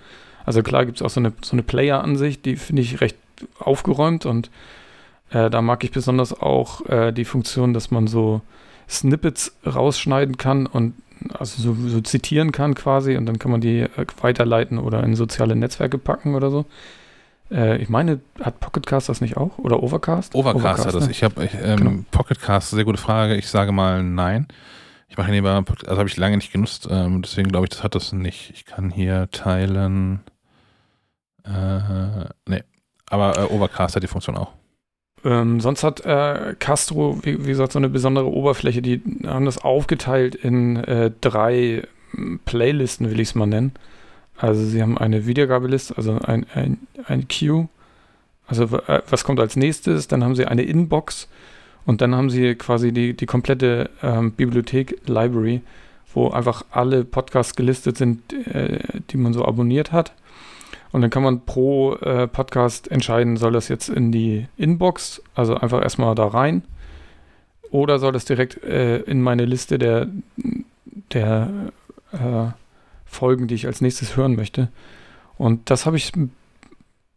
Also 0.46 0.62
klar 0.62 0.86
gibt 0.86 1.00
es 1.00 1.02
auch 1.02 1.10
so 1.10 1.20
eine, 1.20 1.34
so 1.42 1.54
eine 1.54 1.64
Player-Ansicht, 1.64 2.46
die 2.46 2.56
finde 2.56 2.82
ich 2.82 3.02
recht 3.02 3.18
aufgeräumt 3.60 4.26
und 4.26 4.50
äh, 5.32 5.50
da 5.50 5.62
mag 5.62 5.84
ich 5.84 5.92
besonders 5.92 6.40
auch 6.40 6.86
äh, 6.88 7.12
die 7.12 7.26
Funktion, 7.26 7.74
dass 7.74 7.92
man 7.92 8.08
so 8.08 8.42
Snippets 8.90 9.56
rausschneiden 9.66 10.38
kann 10.38 10.66
und 10.68 10.94
also 11.34 11.62
so, 11.62 11.88
so 11.88 12.02
zitieren 12.02 12.52
kann 12.52 12.76
quasi 12.76 13.18
und 13.18 13.26
dann 13.26 13.40
kann 13.40 13.52
man 13.52 13.62
die 13.62 13.82
äh, 13.82 14.06
weiterleiten 14.22 14.78
oder 14.78 15.04
in 15.04 15.16
soziale 15.16 15.56
Netzwerke 15.56 15.98
packen 15.98 16.36
oder 16.36 16.52
so. 16.52 16.66
Äh, 17.52 17.78
ich 17.78 17.90
meine, 17.90 18.20
hat 18.42 18.60
Pocketcast 18.60 19.10
das 19.10 19.22
nicht 19.22 19.38
auch? 19.38 19.58
Oder 19.58 19.82
Overcast? 19.82 20.36
Overcast, 20.36 20.64
Overcast 20.64 20.86
hat 20.88 20.96
das. 20.96 21.06
Ne? 21.06 21.12
Ich 21.12 21.24
habe 21.24 21.44
ähm, 21.44 21.78
genau. 21.78 22.06
Pocketcast, 22.12 22.72
sehr 22.72 22.86
gute 22.86 23.00
Frage. 23.00 23.36
Ich 23.36 23.48
sage 23.50 23.72
mal 23.72 24.04
nein. 24.04 24.48
Ich 25.08 25.18
mache 25.18 25.32
lieber, 25.32 25.64
also 25.86 25.98
habe 25.98 26.10
ich 26.10 26.18
lange 26.18 26.36
nicht 26.36 26.52
genutzt, 26.52 26.88
ähm, 26.90 27.22
deswegen 27.22 27.50
glaube 27.50 27.66
ich, 27.66 27.70
das 27.70 27.84
hat 27.84 27.96
das 27.96 28.12
nicht. 28.12 28.52
Ich 28.54 28.66
kann 28.66 28.90
hier 28.90 29.30
teilen. 29.32 30.22
Äh, 31.46 32.26
nee. 32.48 32.64
Aber 33.10 33.38
äh, 33.38 33.54
Overcast 33.54 33.96
hat 33.96 34.04
die 34.04 34.08
Funktion 34.08 34.38
auch. 34.38 34.52
Ähm, 35.24 35.60
sonst 35.60 35.84
hat 35.84 36.06
äh, 36.06 36.56
Castro, 36.60 37.20
wie, 37.24 37.44
wie, 37.44 37.50
gesagt, 37.50 37.72
so 37.72 37.80
eine 37.80 37.90
besondere 37.90 38.32
Oberfläche. 38.32 38.82
Die 38.82 39.02
haben 39.26 39.46
das 39.46 39.58
aufgeteilt 39.58 40.36
in 40.36 40.78
äh, 40.78 41.12
drei 41.22 41.88
Playlisten, 42.46 43.10
will 43.10 43.20
ich 43.20 43.30
es 43.30 43.36
mal 43.36 43.48
nennen. 43.48 43.74
Also 44.38 44.64
sie 44.64 44.82
haben 44.82 44.98
eine 44.98 45.26
Wiedergabeliste, 45.26 45.98
also 45.98 46.20
ein, 46.20 46.46
ein, 46.54 46.80
ein 47.08 47.28
Queue. 47.28 47.70
Also 48.48 48.66
äh, 48.88 49.02
was 49.10 49.24
kommt 49.24 49.40
als 49.40 49.56
nächstes? 49.56 50.08
Dann 50.08 50.24
haben 50.24 50.36
sie 50.36 50.46
eine 50.46 50.64
Inbox 50.64 51.28
und 51.86 52.02
dann 52.02 52.16
haben 52.16 52.30
sie 52.30 52.56
quasi 52.56 52.92
die, 52.92 53.14
die 53.14 53.26
komplette 53.26 53.90
ähm, 54.04 54.32
Bibliothek 54.32 55.02
Library, 55.08 55.62
wo 56.14 56.30
einfach 56.30 56.64
alle 56.72 57.04
Podcasts 57.06 57.56
gelistet 57.56 57.98
sind, 57.98 58.34
äh, 58.34 58.80
die 59.10 59.18
man 59.18 59.34
so 59.34 59.46
abonniert 59.46 59.92
hat. 59.92 60.14
Und 60.96 61.02
dann 61.02 61.10
kann 61.10 61.24
man 61.24 61.42
pro 61.42 61.96
äh, 61.96 62.26
Podcast 62.26 62.90
entscheiden, 62.90 63.36
soll 63.36 63.52
das 63.52 63.68
jetzt 63.68 63.90
in 63.90 64.14
die 64.14 64.48
Inbox, 64.56 65.22
also 65.34 65.56
einfach 65.56 65.82
erstmal 65.82 66.16
da 66.16 66.26
rein, 66.26 66.64
oder 67.70 68.00
soll 68.00 68.14
das 68.14 68.24
direkt 68.24 68.64
äh, 68.64 69.00
in 69.00 69.22
meine 69.22 69.44
Liste 69.44 69.78
der, 69.78 70.08
der 71.12 71.50
äh, 72.14 72.46
Folgen, 73.04 73.50
die 73.50 73.56
ich 73.56 73.68
als 73.68 73.82
nächstes 73.82 74.16
hören 74.16 74.38
möchte. 74.38 74.70
Und 75.38 75.70
das 75.70 75.86
habe 75.86 75.98
ich, 75.98 76.14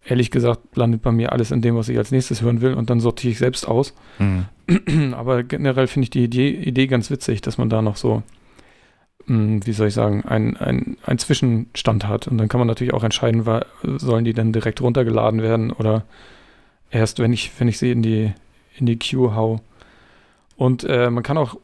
ehrlich 0.04 0.32
gesagt, 0.32 0.76
landet 0.76 1.02
bei 1.02 1.12
mir 1.12 1.30
alles 1.30 1.52
in 1.52 1.62
dem, 1.62 1.76
was 1.76 1.88
ich 1.88 1.98
als 1.98 2.10
nächstes 2.10 2.42
hören 2.42 2.60
will 2.60 2.74
und 2.74 2.90
dann 2.90 2.98
sortiere 2.98 3.30
ich 3.30 3.38
selbst 3.38 3.68
aus. 3.68 3.94
Mhm. 4.18 5.14
Aber 5.14 5.44
generell 5.44 5.86
finde 5.86 6.06
ich 6.06 6.10
die 6.10 6.24
Idee, 6.24 6.50
Idee 6.50 6.88
ganz 6.88 7.12
witzig, 7.12 7.42
dass 7.42 7.58
man 7.58 7.70
da 7.70 7.80
noch 7.80 7.94
so, 7.94 8.24
wie 9.26 9.72
soll 9.72 9.88
ich 9.88 9.94
sagen, 9.94 10.24
einen 10.24 10.96
ein 11.04 11.18
Zwischenstand 11.18 12.06
hat. 12.06 12.28
Und 12.28 12.38
dann 12.38 12.48
kann 12.48 12.60
man 12.60 12.68
natürlich 12.68 12.94
auch 12.94 13.04
entscheiden, 13.04 13.44
war, 13.44 13.66
sollen 13.82 14.24
die 14.24 14.32
dann 14.32 14.52
direkt 14.52 14.80
runtergeladen 14.80 15.42
werden 15.42 15.70
oder 15.70 16.04
erst, 16.90 17.18
wenn 17.18 17.32
ich, 17.32 17.50
wenn 17.58 17.68
ich 17.68 17.78
sie 17.78 17.90
in 17.90 18.02
die, 18.02 18.32
in 18.78 18.86
die 18.86 18.98
Queue 18.98 19.34
hau. 19.34 19.60
Und 20.56 20.84
äh, 20.84 21.10
man 21.10 21.22
kann 21.22 21.36
auch 21.36 21.56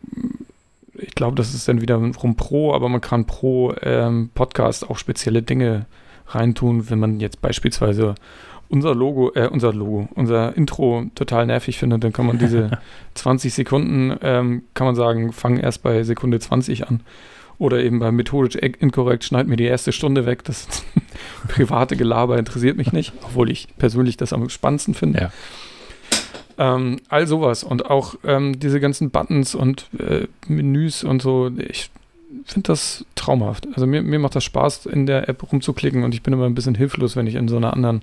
ich 0.96 1.14
glaube, 1.14 1.36
das 1.36 1.54
ist 1.54 1.68
dann 1.68 1.80
wiederum 1.80 2.12
pro, 2.36 2.72
aber 2.72 2.88
man 2.88 3.00
kann 3.00 3.26
pro 3.26 3.74
ähm, 3.82 4.30
Podcast 4.34 4.88
auch 4.88 4.98
spezielle 4.98 5.42
Dinge 5.42 5.86
reintun, 6.28 6.88
wenn 6.90 6.98
man 6.98 7.20
jetzt 7.20 7.40
beispielsweise 7.42 8.14
unser 8.68 8.94
Logo, 8.94 9.32
äh, 9.34 9.48
unser 9.48 9.72
Logo, 9.72 10.08
unser 10.14 10.56
Intro 10.56 11.04
total 11.14 11.46
nervig 11.46 11.78
findet, 11.78 12.02
dann 12.02 12.12
kann 12.12 12.26
man 12.26 12.38
diese 12.38 12.78
20 13.14 13.52
Sekunden, 13.52 14.16
ähm, 14.22 14.64
kann 14.74 14.86
man 14.86 14.94
sagen, 14.94 15.32
fangen 15.32 15.58
erst 15.58 15.82
bei 15.82 16.02
Sekunde 16.02 16.40
20 16.40 16.88
an. 16.88 17.00
Oder 17.58 17.82
eben 17.82 18.00
bei 18.00 18.10
methodisch 18.10 18.56
inkorrekt, 18.56 19.24
schneid 19.24 19.46
mir 19.46 19.56
die 19.56 19.64
erste 19.64 19.92
Stunde 19.92 20.26
weg. 20.26 20.44
Das 20.44 20.66
private 21.48 21.96
Gelaber 21.96 22.38
interessiert 22.38 22.76
mich 22.76 22.92
nicht, 22.92 23.12
obwohl 23.22 23.50
ich 23.50 23.68
persönlich 23.78 24.16
das 24.16 24.32
am 24.32 24.48
spannendsten 24.48 24.94
finde. 24.94 25.20
Ja. 25.20 25.32
Ähm, 26.56 27.00
all 27.08 27.26
sowas 27.26 27.64
und 27.64 27.90
auch 27.90 28.14
ähm, 28.24 28.58
diese 28.58 28.78
ganzen 28.80 29.10
Buttons 29.10 29.54
und 29.54 29.88
äh, 29.98 30.26
Menüs 30.46 31.02
und 31.02 31.22
so. 31.22 31.50
Ich 31.58 31.90
finde 32.44 32.68
das 32.68 33.04
traumhaft. 33.14 33.66
Also 33.72 33.86
mir, 33.86 34.02
mir 34.02 34.18
macht 34.18 34.36
das 34.36 34.44
Spaß, 34.44 34.86
in 34.86 35.06
der 35.06 35.28
App 35.28 35.50
rumzuklicken 35.50 36.04
und 36.04 36.14
ich 36.14 36.22
bin 36.22 36.32
immer 36.32 36.46
ein 36.46 36.54
bisschen 36.54 36.74
hilflos, 36.74 37.16
wenn 37.16 37.26
ich 37.26 37.34
in 37.34 37.48
so 37.48 37.56
einer 37.56 37.72
anderen, 37.72 38.02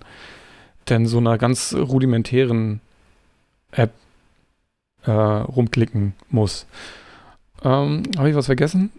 denn 0.89 1.05
so 1.05 1.17
einer 1.17 1.37
ganz 1.37 1.73
rudimentären 1.73 2.81
App 3.71 3.93
äh, 5.05 5.11
rumklicken 5.11 6.13
muss. 6.29 6.65
Ähm, 7.63 8.03
habe 8.17 8.29
ich 8.29 8.35
was 8.35 8.47
vergessen? 8.47 8.91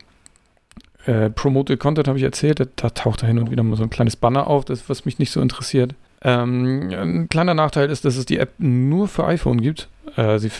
Äh, 1.06 1.30
Promoted 1.30 1.80
Content 1.80 2.08
habe 2.08 2.18
ich 2.18 2.24
erzählt, 2.24 2.60
da, 2.76 2.90
taucht 2.90 3.22
da 3.22 3.26
hin 3.26 3.38
und 3.38 3.50
wieder 3.50 3.62
mal 3.62 3.76
so 3.76 3.82
ein 3.82 3.90
kleines 3.90 4.16
Banner 4.16 4.46
auf, 4.46 4.64
das, 4.64 4.88
was 4.88 5.04
mich 5.04 5.18
nicht 5.18 5.30
so 5.30 5.40
interessiert. 5.40 5.94
Ähm, 6.22 6.90
ein 6.92 7.28
kleiner 7.28 7.54
Nachteil 7.54 7.90
ist, 7.90 8.04
dass 8.04 8.16
es 8.16 8.26
die 8.26 8.38
App 8.38 8.52
nur 8.58 9.08
für 9.08 9.26
iPhone 9.26 9.60
gibt. 9.60 9.88
Äh, 10.16 10.38
sie 10.38 10.50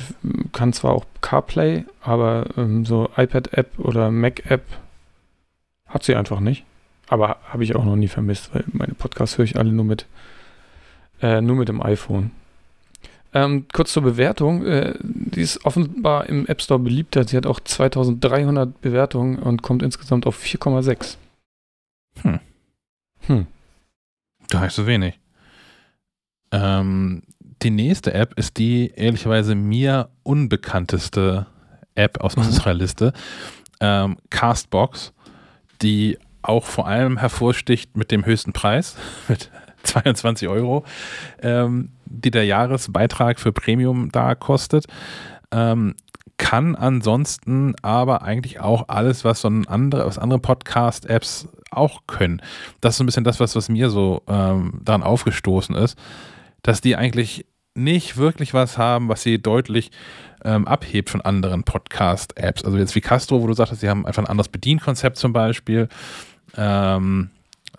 kann 0.52 0.72
zwar 0.72 0.92
auch 0.92 1.04
CarPlay, 1.20 1.84
aber 2.02 2.46
ähm, 2.56 2.84
so 2.84 3.08
iPad-App 3.16 3.78
oder 3.78 4.10
Mac-App 4.10 4.64
hat 5.88 6.02
sie 6.02 6.16
einfach 6.16 6.40
nicht. 6.40 6.64
Aber 7.08 7.36
habe 7.48 7.62
ich 7.62 7.76
auch 7.76 7.84
noch 7.84 7.96
nie 7.96 8.08
vermisst, 8.08 8.54
weil 8.54 8.64
meine 8.72 8.94
Podcasts 8.94 9.38
höre 9.38 9.44
ich 9.44 9.56
alle 9.56 9.70
nur 9.70 9.84
mit, 9.84 10.06
äh, 11.20 11.40
nur 11.40 11.56
mit 11.56 11.68
dem 11.68 11.82
iPhone. 11.82 12.32
Ähm, 13.34 13.66
kurz 13.72 13.92
zur 13.92 14.02
Bewertung. 14.02 14.64
Äh, 14.64 14.94
die 15.02 15.40
ist 15.40 15.64
offenbar 15.64 16.28
im 16.28 16.46
App 16.46 16.60
Store 16.60 16.80
beliebter. 16.80 17.26
Sie 17.26 17.36
hat 17.36 17.46
auch 17.46 17.60
2300 17.60 18.80
Bewertungen 18.80 19.38
und 19.38 19.62
kommt 19.62 19.82
insgesamt 19.82 20.26
auf 20.26 20.42
4,6. 20.42 21.16
Hm. 22.22 22.40
Hm. 23.26 23.46
Gar 24.50 24.64
nicht 24.64 24.74
so 24.74 24.86
wenig. 24.86 25.18
Ähm, 26.50 27.22
die 27.62 27.70
nächste 27.70 28.12
App 28.12 28.38
ist 28.38 28.58
die 28.58 28.92
ehrlicherweise 28.94 29.54
mir 29.54 30.10
unbekannteste 30.22 31.46
App 31.94 32.20
aus 32.20 32.36
mhm. 32.36 32.42
unserer 32.42 32.74
Liste. 32.74 33.12
Ähm, 33.80 34.16
Castbox, 34.30 35.12
die 35.80 36.18
auch 36.42 36.66
vor 36.66 36.86
allem 36.86 37.18
hervorsticht 37.18 37.96
mit 37.96 38.10
dem 38.10 38.26
höchsten 38.26 38.52
Preis, 38.52 38.96
mit 39.28 39.50
22 39.82 40.48
Euro, 40.48 40.84
ähm, 41.42 41.90
die 42.06 42.30
der 42.30 42.44
Jahresbeitrag 42.44 43.40
für 43.40 43.52
Premium 43.52 44.10
da 44.12 44.34
kostet. 44.34 44.86
Ähm, 45.50 45.94
kann 46.38 46.74
ansonsten 46.74 47.74
aber 47.82 48.22
eigentlich 48.22 48.60
auch 48.60 48.88
alles, 48.88 49.24
was 49.24 49.42
so 49.42 49.48
ein 49.48 49.68
andere, 49.68 50.06
was 50.06 50.18
andere 50.18 50.40
Podcast-Apps 50.40 51.48
auch 51.70 52.02
können. 52.06 52.42
Das 52.80 52.94
ist 52.94 52.98
so 52.98 53.04
ein 53.04 53.06
bisschen 53.06 53.24
das, 53.24 53.38
was, 53.38 53.54
was 53.54 53.68
mir 53.68 53.90
so 53.90 54.22
ähm, 54.26 54.80
daran 54.82 55.02
aufgestoßen 55.02 55.74
ist 55.76 55.96
dass 56.62 56.80
die 56.80 56.96
eigentlich 56.96 57.44
nicht 57.74 58.16
wirklich 58.16 58.54
was 58.54 58.78
haben, 58.78 59.08
was 59.08 59.22
sie 59.22 59.40
deutlich 59.40 59.90
ähm, 60.44 60.66
abhebt 60.66 61.10
von 61.10 61.20
anderen 61.20 61.64
Podcast-Apps. 61.64 62.64
Also 62.64 62.76
jetzt 62.78 62.94
wie 62.94 63.00
Castro, 63.00 63.42
wo 63.42 63.46
du 63.46 63.54
sagtest, 63.54 63.80
sie 63.80 63.88
haben 63.88 64.06
einfach 64.06 64.22
ein 64.22 64.28
anderes 64.28 64.48
Bedienkonzept 64.48 65.16
zum 65.16 65.32
Beispiel. 65.32 65.88
Ähm, 66.56 67.30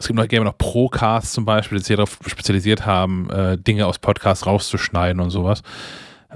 es 0.03 0.07
gibt 0.07 0.19
noch 0.19 0.27
gerne 0.27 0.45
noch 0.45 0.57
Procast 0.57 1.31
zum 1.31 1.45
Beispiel, 1.45 1.77
die 1.77 1.83
sich 1.85 1.95
darauf 1.95 2.19
spezialisiert 2.25 2.85
haben, 2.85 3.29
äh, 3.29 3.57
Dinge 3.57 3.87
aus 3.87 3.99
Podcasts 3.99 4.45
rauszuschneiden 4.45 5.21
und 5.21 5.29
sowas. 5.29 5.63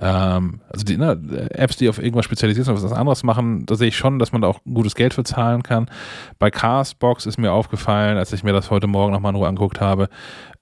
ähm, 0.01 0.61
also 0.69 0.85
die 0.85 0.95
ne, 0.95 1.19
Apps, 1.49 1.75
die 1.75 1.89
auf 1.89 1.99
irgendwas 1.99 2.23
spezialisiert 2.23 2.65
sind, 2.65 2.81
was 2.81 2.93
anderes 2.93 3.23
machen, 3.23 3.65
da 3.65 3.75
sehe 3.75 3.89
ich 3.89 3.97
schon, 3.97 4.19
dass 4.19 4.31
man 4.31 4.41
da 4.41 4.47
auch 4.47 4.61
gutes 4.63 4.95
Geld 4.95 5.13
für 5.13 5.25
zahlen 5.25 5.63
kann. 5.63 5.89
Bei 6.39 6.49
Castbox 6.49 7.25
ist 7.25 7.37
mir 7.37 7.51
aufgefallen, 7.51 8.17
als 8.17 8.31
ich 8.31 8.41
mir 8.41 8.53
das 8.53 8.71
heute 8.71 8.87
Morgen 8.87 9.11
nochmal 9.11 9.31
in 9.31 9.35
Ruhe 9.35 9.47
angeguckt 9.49 9.81
habe, 9.81 10.07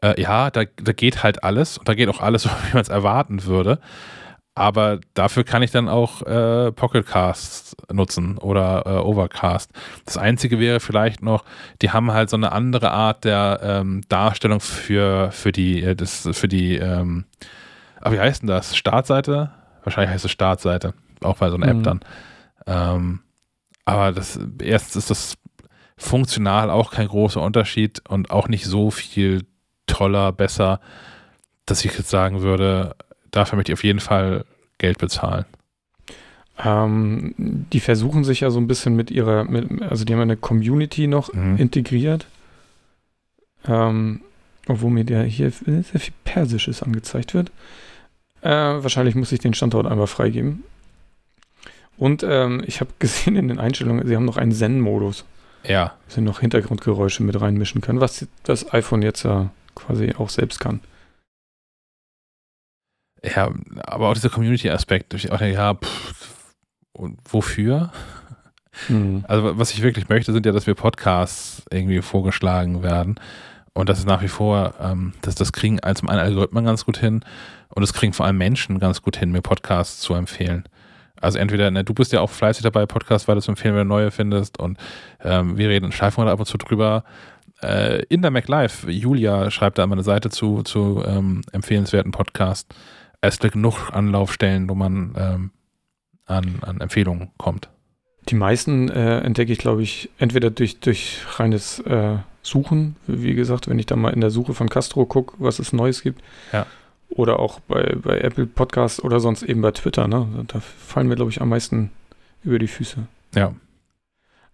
äh, 0.01 0.19
ja, 0.19 0.49
da, 0.49 0.63
da 0.63 0.91
geht 0.91 1.21
halt 1.21 1.43
alles 1.43 1.77
und 1.77 1.87
da 1.87 1.93
geht 1.93 2.09
auch 2.09 2.21
alles, 2.21 2.45
wie 2.69 2.73
man 2.73 2.81
es 2.81 2.89
erwarten 2.89 3.45
würde. 3.45 3.79
Aber 4.57 4.99
dafür 5.13 5.43
kann 5.43 5.61
ich 5.63 5.71
dann 5.71 5.89
auch 5.89 6.21
äh, 6.21 6.71
Pocketcast 6.71 7.75
nutzen 7.91 8.37
oder 8.37 8.83
äh, 8.85 8.89
Overcast. 9.05 9.69
Das 10.05 10.17
Einzige 10.17 10.61
wäre 10.61 10.79
vielleicht 10.79 11.21
noch, 11.21 11.43
die 11.81 11.91
haben 11.91 12.13
halt 12.13 12.29
so 12.29 12.37
eine 12.37 12.53
andere 12.53 12.91
Art 12.91 13.25
der 13.25 13.59
ähm, 13.61 14.03
Darstellung 14.07 14.61
für, 14.61 15.29
für 15.31 15.51
die, 15.51 15.83
äh, 15.83 15.93
das, 15.93 16.29
für 16.31 16.47
die, 16.47 16.77
ähm, 16.77 17.25
aber 17.99 18.15
wie 18.15 18.19
heißt 18.21 18.43
denn 18.43 18.47
das? 18.47 18.77
Startseite? 18.77 19.51
Wahrscheinlich 19.83 20.13
heißt 20.13 20.23
es 20.23 20.31
Startseite, 20.31 20.93
auch 21.21 21.37
bei 21.37 21.49
so 21.49 21.57
einer 21.57 21.73
mhm. 21.73 21.79
App 21.79 21.83
dann. 21.83 21.99
Ähm, 22.65 23.19
aber 23.83 24.13
das, 24.13 24.39
erstens 24.61 24.95
ist 24.95 25.09
das 25.09 25.37
funktional 25.97 26.69
auch 26.69 26.91
kein 26.91 27.09
großer 27.09 27.41
Unterschied 27.41 28.01
und 28.07 28.31
auch 28.31 28.47
nicht 28.47 28.65
so 28.65 28.89
viel 28.89 29.45
toller, 29.85 30.31
besser, 30.31 30.79
dass 31.65 31.83
ich 31.83 31.97
jetzt 31.97 32.09
sagen 32.09 32.41
würde, 32.41 32.95
dafür 33.35 33.57
möchte 33.57 33.71
ich 33.71 33.77
auf 33.77 33.83
jeden 33.83 33.99
Fall 33.99 34.45
Geld 34.77 34.97
bezahlen. 34.97 35.45
Ähm, 36.63 37.33
die 37.37 37.79
versuchen 37.79 38.23
sich 38.23 38.39
ja 38.39 38.49
so 38.49 38.59
ein 38.59 38.67
bisschen 38.67 38.95
mit 38.95 39.11
ihrer, 39.11 39.43
mit, 39.43 39.81
also 39.81 40.05
die 40.05 40.13
haben 40.13 40.21
eine 40.21 40.37
Community 40.37 41.07
noch 41.07 41.33
mhm. 41.33 41.57
integriert. 41.57 42.27
Ähm, 43.67 44.21
obwohl 44.67 44.91
mir 44.91 45.03
der 45.03 45.23
hier 45.23 45.51
sehr 45.51 45.83
viel 45.83 46.13
Persisches 46.23 46.81
angezeigt 46.81 47.33
wird. 47.33 47.51
Äh, 48.41 48.49
wahrscheinlich 48.49 49.15
muss 49.15 49.31
ich 49.31 49.39
den 49.39 49.53
Standort 49.53 49.85
einmal 49.85 50.07
freigeben. 50.07 50.63
Und 51.97 52.23
ähm, 52.27 52.63
ich 52.65 52.79
habe 52.81 52.91
gesehen 52.99 53.35
in 53.35 53.47
den 53.47 53.59
Einstellungen, 53.59 54.07
sie 54.07 54.15
haben 54.15 54.25
noch 54.25 54.37
einen 54.37 54.51
Zen-Modus. 54.51 55.25
Ja. 55.63 55.93
Sie 56.07 56.21
noch 56.21 56.41
Hintergrundgeräusche 56.41 57.23
mit 57.23 57.39
reinmischen 57.39 57.81
können, 57.81 57.99
was 57.99 58.27
das 58.43 58.71
iPhone 58.71 59.01
jetzt 59.01 59.23
ja 59.23 59.49
quasi 59.73 60.13
auch 60.17 60.29
selbst 60.29 60.59
kann. 60.59 60.79
Ja, 63.33 63.51
aber 63.83 64.09
auch 64.09 64.13
dieser 64.13 64.29
Community-Aspekt, 64.29 65.13
ja, 65.13 65.73
pff, 65.73 66.43
und 66.93 67.19
wofür? 67.29 67.91
Mhm. 68.89 69.23
Also, 69.27 69.57
was 69.57 69.73
ich 69.73 69.81
wirklich 69.81 70.09
möchte, 70.09 70.31
sind 70.33 70.45
ja, 70.45 70.51
dass 70.51 70.67
wir 70.67 70.75
Podcasts 70.75 71.63
irgendwie 71.71 72.01
vorgeschlagen 72.01 72.83
werden. 72.83 73.15
Und 73.73 73.89
das 73.89 73.99
ist 73.99 74.07
nach 74.07 74.21
wie 74.21 74.29
vor, 74.29 74.73
ähm, 74.79 75.13
das, 75.21 75.35
das 75.35 75.51
kriegen 75.51 75.79
zum 75.95 76.09
einen 76.09 76.19
Algorithmen 76.19 76.63
ganz 76.63 76.85
gut 76.85 76.97
hin 76.97 77.25
und 77.69 77.81
das 77.81 77.93
kriegen 77.93 78.13
vor 78.13 78.25
allem 78.25 78.37
Menschen 78.37 78.79
ganz 78.79 79.01
gut 79.01 79.17
hin, 79.17 79.31
mir 79.31 79.41
Podcasts 79.41 79.99
zu 79.99 80.13
empfehlen. 80.13 80.63
Also 81.19 81.39
entweder, 81.39 81.71
ne, 81.71 81.83
du 81.83 81.93
bist 81.93 82.13
ja 82.13 82.21
auch 82.21 82.29
fleißig 82.29 82.63
dabei, 82.63 82.85
Podcasts 82.85 83.27
weiter 83.27 83.41
zu 83.41 83.51
empfehlen, 83.51 83.75
wenn 83.75 83.87
du 83.87 83.93
neue 83.95 84.11
findest 84.11 84.59
und 84.59 84.77
ähm, 85.23 85.57
wir 85.57 85.69
reden 85.69 85.87
in 85.87 85.91
Schleifung 85.91 86.27
ab 86.27 86.39
und 86.39 86.45
zu 86.45 86.57
drüber. 86.57 87.03
Äh, 87.61 88.03
in 88.03 88.21
der 88.21 88.31
MacLive, 88.31 88.89
Julia 88.89 89.51
schreibt 89.51 89.77
da 89.77 89.83
immer 89.83 89.93
eine 89.93 90.03
Seite 90.03 90.29
zu, 90.29 90.63
zu 90.63 91.03
ähm, 91.05 91.41
empfehlenswerten 91.51 92.11
Podcasts 92.11 92.73
es 93.27 93.39
gibt 93.39 93.53
genug 93.53 93.91
Anlaufstellen, 93.91 94.69
wo 94.69 94.75
man 94.75 95.13
ähm, 95.17 95.51
an, 96.25 96.57
an 96.61 96.81
Empfehlungen 96.81 97.31
kommt. 97.37 97.69
Die 98.29 98.35
meisten 98.35 98.89
äh, 98.89 99.19
entdecke 99.19 99.51
ich, 99.51 99.59
glaube 99.59 99.83
ich, 99.83 100.09
entweder 100.17 100.49
durch, 100.49 100.79
durch 100.79 101.19
reines 101.37 101.79
äh, 101.79 102.17
Suchen, 102.41 102.95
wie 103.07 103.35
gesagt, 103.35 103.67
wenn 103.67 103.79
ich 103.79 103.85
da 103.85 103.95
mal 103.95 104.13
in 104.13 104.21
der 104.21 104.31
Suche 104.31 104.53
von 104.53 104.69
Castro 104.69 105.05
gucke, 105.05 105.35
was 105.37 105.59
es 105.59 105.73
Neues 105.73 106.01
gibt. 106.01 106.23
Ja. 106.51 106.65
Oder 107.09 107.39
auch 107.39 107.59
bei, 107.61 107.95
bei 108.01 108.19
Apple 108.19 108.45
Podcasts 108.45 109.01
oder 109.03 109.19
sonst 109.19 109.43
eben 109.43 109.61
bei 109.61 109.71
Twitter. 109.71 110.07
Ne? 110.07 110.27
Da 110.47 110.59
fallen 110.59 111.07
mir, 111.07 111.15
glaube 111.15 111.31
ich, 111.31 111.41
am 111.41 111.49
meisten 111.49 111.91
über 112.43 112.59
die 112.59 112.67
Füße. 112.67 113.07
Ja. 113.35 113.53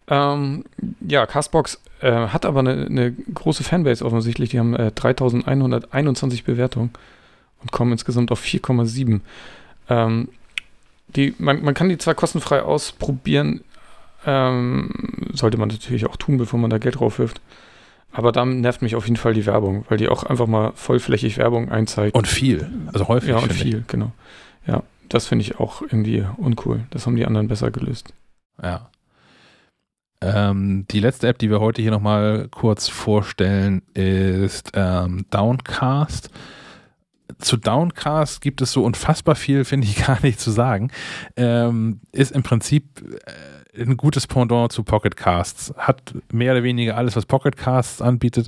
Ähm, 0.07 0.65
ja, 1.07 1.25
Castbox 1.25 1.81
äh, 2.01 2.11
hat 2.11 2.45
aber 2.45 2.59
eine, 2.59 2.85
eine, 2.85 3.11
große 3.13 3.63
Fanbase 3.63 4.03
offensichtlich. 4.05 4.49
Die 4.49 4.59
haben 4.59 4.75
äh, 4.75 4.91
3121 4.91 6.43
Bewertungen 6.43 6.91
und 7.61 7.71
kommen 7.71 7.91
insgesamt 7.91 8.31
auf 8.31 8.41
4,7. 8.41 9.21
Ähm, 9.89 10.29
die, 11.15 11.35
man, 11.37 11.63
man 11.63 11.73
kann 11.73 11.89
die 11.89 11.97
zwar 11.97 12.15
kostenfrei 12.15 12.61
ausprobieren, 12.61 13.61
ähm, 14.25 14.91
sollte 15.33 15.57
man 15.57 15.69
natürlich 15.69 16.05
auch 16.05 16.15
tun, 16.15 16.37
bevor 16.37 16.59
man 16.59 16.69
da 16.69 16.77
Geld 16.77 16.99
drauf 16.99 17.19
wirft. 17.19 17.41
Aber 18.13 18.31
dann 18.31 18.61
nervt 18.61 18.81
mich 18.81 18.95
auf 18.95 19.05
jeden 19.05 19.17
Fall 19.17 19.33
die 19.33 19.45
Werbung, 19.45 19.85
weil 19.89 19.97
die 19.97 20.09
auch 20.09 20.23
einfach 20.23 20.47
mal 20.47 20.73
vollflächig 20.75 21.37
Werbung 21.37 21.71
einzeigt. 21.71 22.15
Und 22.15 22.27
viel, 22.27 22.69
also 22.93 23.07
häufig. 23.07 23.29
Ja, 23.29 23.37
und 23.37 23.53
viel, 23.53 23.79
ich. 23.79 23.87
genau. 23.87 24.11
Ja, 24.67 24.83
das 25.07 25.27
finde 25.27 25.43
ich 25.43 25.59
auch 25.59 25.81
irgendwie 25.81 26.25
uncool. 26.37 26.81
Das 26.89 27.05
haben 27.05 27.15
die 27.15 27.25
anderen 27.25 27.47
besser 27.47 27.71
gelöst. 27.71 28.13
Ja. 28.61 28.89
Ähm, 30.21 30.85
die 30.91 30.99
letzte 30.99 31.27
App, 31.27 31.39
die 31.39 31.49
wir 31.49 31.59
heute 31.59 31.81
hier 31.81 31.91
nochmal 31.91 32.47
kurz 32.51 32.87
vorstellen, 32.89 33.81
ist 33.93 34.71
ähm, 34.75 35.25
Downcast 35.31 36.29
zu 37.41 37.57
Downcast 37.57 38.41
gibt 38.41 38.61
es 38.61 38.71
so 38.71 38.83
unfassbar 38.83 39.35
viel, 39.35 39.65
finde 39.65 39.87
ich, 39.87 40.05
gar 40.05 40.21
nicht 40.21 40.39
zu 40.39 40.51
sagen. 40.51 40.91
Ähm, 41.35 42.01
ist 42.11 42.31
im 42.31 42.43
Prinzip 42.43 43.03
äh, 43.75 43.81
ein 43.81 43.97
gutes 43.97 44.27
Pendant 44.27 44.71
zu 44.71 44.83
Pocketcasts. 44.83 45.73
Hat 45.77 46.13
mehr 46.31 46.53
oder 46.53 46.63
weniger 46.63 46.97
alles, 46.97 47.15
was 47.15 47.25
Pocketcasts 47.25 48.01
anbietet. 48.01 48.47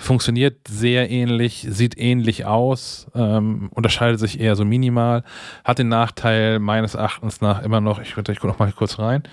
Funktioniert 0.00 0.68
sehr 0.68 1.10
ähnlich, 1.10 1.66
sieht 1.68 1.98
ähnlich 1.98 2.44
aus, 2.44 3.08
ähm, 3.16 3.68
unterscheidet 3.74 4.20
sich 4.20 4.38
eher 4.38 4.54
so 4.54 4.64
minimal. 4.64 5.24
Hat 5.64 5.80
den 5.80 5.88
Nachteil 5.88 6.60
meines 6.60 6.94
Erachtens 6.94 7.40
nach 7.40 7.62
immer 7.62 7.80
noch, 7.80 8.00
ich, 8.00 8.16
ich 8.16 8.38
gucke 8.38 8.46
noch 8.46 8.60
mal 8.60 8.70
kurz 8.70 9.00
rein, 9.00 9.24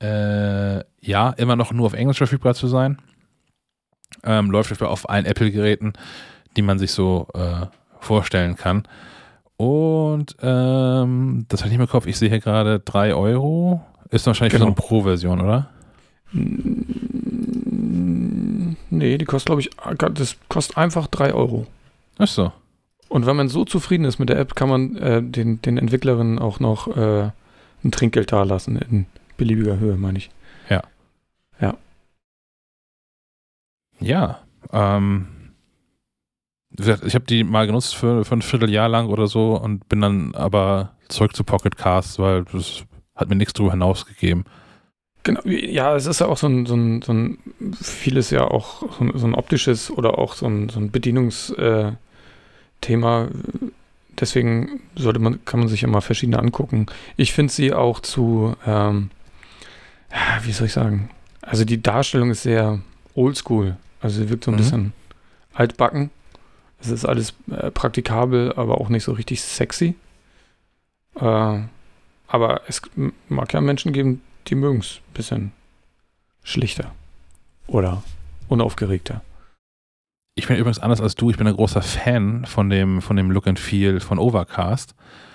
äh, 0.00 0.84
ja, 1.00 1.30
immer 1.30 1.56
noch 1.56 1.72
nur 1.72 1.86
auf 1.86 1.94
Englisch 1.94 2.18
verfügbar 2.18 2.54
zu 2.54 2.68
sein. 2.68 2.98
Ähm, 4.22 4.50
läuft 4.50 4.80
auf 4.82 5.08
allen 5.08 5.24
Apple-Geräten, 5.24 5.94
die 6.56 6.62
man 6.62 6.78
sich 6.78 6.92
so 6.92 7.26
äh, 7.34 7.66
vorstellen 8.02 8.56
kann. 8.56 8.82
Und 9.56 10.36
ähm, 10.42 11.46
das 11.48 11.60
hatte 11.60 11.68
ich 11.68 11.72
nicht 11.72 11.78
mehr 11.78 11.86
im 11.86 11.90
Kopf. 11.90 12.06
Ich 12.06 12.18
sehe 12.18 12.28
hier 12.28 12.40
gerade 12.40 12.80
3 12.80 13.14
Euro. 13.14 13.80
Ist 14.10 14.26
wahrscheinlich 14.26 14.52
genau. 14.52 14.64
so 14.64 14.66
eine 14.66 14.74
Pro-Version, 14.74 15.40
oder? 15.40 15.70
Nee, 18.90 19.18
die 19.18 19.24
kostet, 19.24 19.46
glaube 19.46 19.60
ich, 19.60 19.70
das 20.14 20.36
kostet 20.48 20.76
einfach 20.76 21.06
3 21.06 21.32
Euro. 21.32 21.66
Ach 22.18 22.26
so. 22.26 22.52
Und 23.08 23.26
wenn 23.26 23.36
man 23.36 23.48
so 23.48 23.64
zufrieden 23.64 24.04
ist 24.04 24.18
mit 24.18 24.30
der 24.30 24.38
App, 24.38 24.54
kann 24.54 24.68
man 24.68 24.96
äh, 24.96 25.22
den, 25.22 25.60
den 25.62 25.78
Entwicklerinnen 25.78 26.38
auch 26.38 26.60
noch 26.60 26.88
äh, 26.96 27.30
ein 27.84 27.90
Trinkgeld 27.90 28.32
dalassen 28.32 28.76
in 28.76 29.06
beliebiger 29.36 29.78
Höhe, 29.78 29.96
meine 29.96 30.18
ich. 30.18 30.30
Ja. 30.68 30.82
Ja. 31.60 31.76
Ja. 34.00 34.40
Ähm, 34.72 35.26
ich 36.78 37.14
habe 37.14 37.24
die 37.24 37.44
mal 37.44 37.66
genutzt 37.66 37.94
für, 37.94 38.24
für 38.24 38.34
ein 38.34 38.42
Vierteljahr 38.42 38.88
lang 38.88 39.08
oder 39.08 39.26
so 39.26 39.56
und 39.56 39.88
bin 39.88 40.00
dann 40.00 40.34
aber 40.34 40.92
zurück 41.08 41.36
zu 41.36 41.44
Pocket 41.44 41.76
Cast, 41.76 42.18
weil 42.18 42.44
das 42.44 42.84
hat 43.14 43.28
mir 43.28 43.36
nichts 43.36 43.52
drüber 43.52 43.72
hinausgegeben. 43.72 44.44
Genau, 45.24 45.40
ja, 45.44 45.94
es 45.94 46.06
ist 46.06 46.20
ja 46.20 46.26
auch 46.26 46.36
so 46.36 46.48
ein, 46.48 46.66
so 46.66 46.74
ein, 46.74 47.02
so 47.02 47.12
ein 47.12 47.38
vieles 47.80 48.30
ja 48.30 48.44
auch 48.44 48.82
so 48.98 49.04
ein, 49.04 49.12
so 49.14 49.26
ein 49.26 49.34
optisches 49.34 49.90
oder 49.90 50.18
auch 50.18 50.34
so 50.34 50.46
ein, 50.46 50.68
so 50.68 50.80
ein 50.80 50.90
Bedienungsthema. 50.90 51.96
Äh, 53.24 53.28
Deswegen 54.20 54.80
sollte 54.94 55.18
man, 55.18 55.44
kann 55.44 55.60
man 55.60 55.68
sich 55.68 55.80
ja 55.80 55.88
mal 55.88 56.00
verschiedene 56.00 56.38
angucken. 56.38 56.86
Ich 57.16 57.32
finde 57.32 57.52
sie 57.52 57.72
auch 57.72 58.00
zu, 58.00 58.54
ähm, 58.66 59.10
wie 60.42 60.52
soll 60.52 60.66
ich 60.66 60.72
sagen? 60.72 61.10
Also 61.40 61.64
die 61.64 61.82
Darstellung 61.82 62.30
ist 62.30 62.42
sehr 62.42 62.80
oldschool. 63.14 63.76
Also 64.00 64.20
sie 64.20 64.28
wirkt 64.28 64.44
so 64.44 64.50
ein 64.50 64.54
mhm. 64.54 64.58
bisschen 64.58 64.92
altbacken. 65.54 66.10
Es 66.82 66.90
ist 66.90 67.04
alles 67.04 67.34
äh, 67.50 67.70
praktikabel, 67.70 68.52
aber 68.56 68.80
auch 68.80 68.88
nicht 68.88 69.04
so 69.04 69.12
richtig 69.12 69.40
sexy. 69.40 69.94
Äh, 71.14 71.60
aber 72.26 72.62
es 72.66 72.82
mag 73.28 73.52
ja 73.52 73.60
Menschen 73.60 73.92
geben, 73.92 74.20
die 74.48 74.56
mögen 74.56 74.80
es 74.80 74.96
ein 74.96 75.14
bisschen 75.14 75.52
schlichter 76.42 76.92
oder 77.68 78.02
unaufgeregter. 78.48 79.22
Ich 80.34 80.48
bin 80.48 80.56
übrigens 80.56 80.78
anders 80.78 81.00
als 81.00 81.14
du. 81.14 81.30
Ich 81.30 81.36
bin 81.36 81.46
ein 81.46 81.54
großer 81.54 81.82
Fan 81.82 82.46
von 82.46 82.68
dem, 82.70 83.02
von 83.02 83.16
dem 83.16 83.30
Look 83.30 83.46
and 83.46 83.60
Feel 83.60 84.00
von 84.00 84.18
Overcast. 84.18 84.94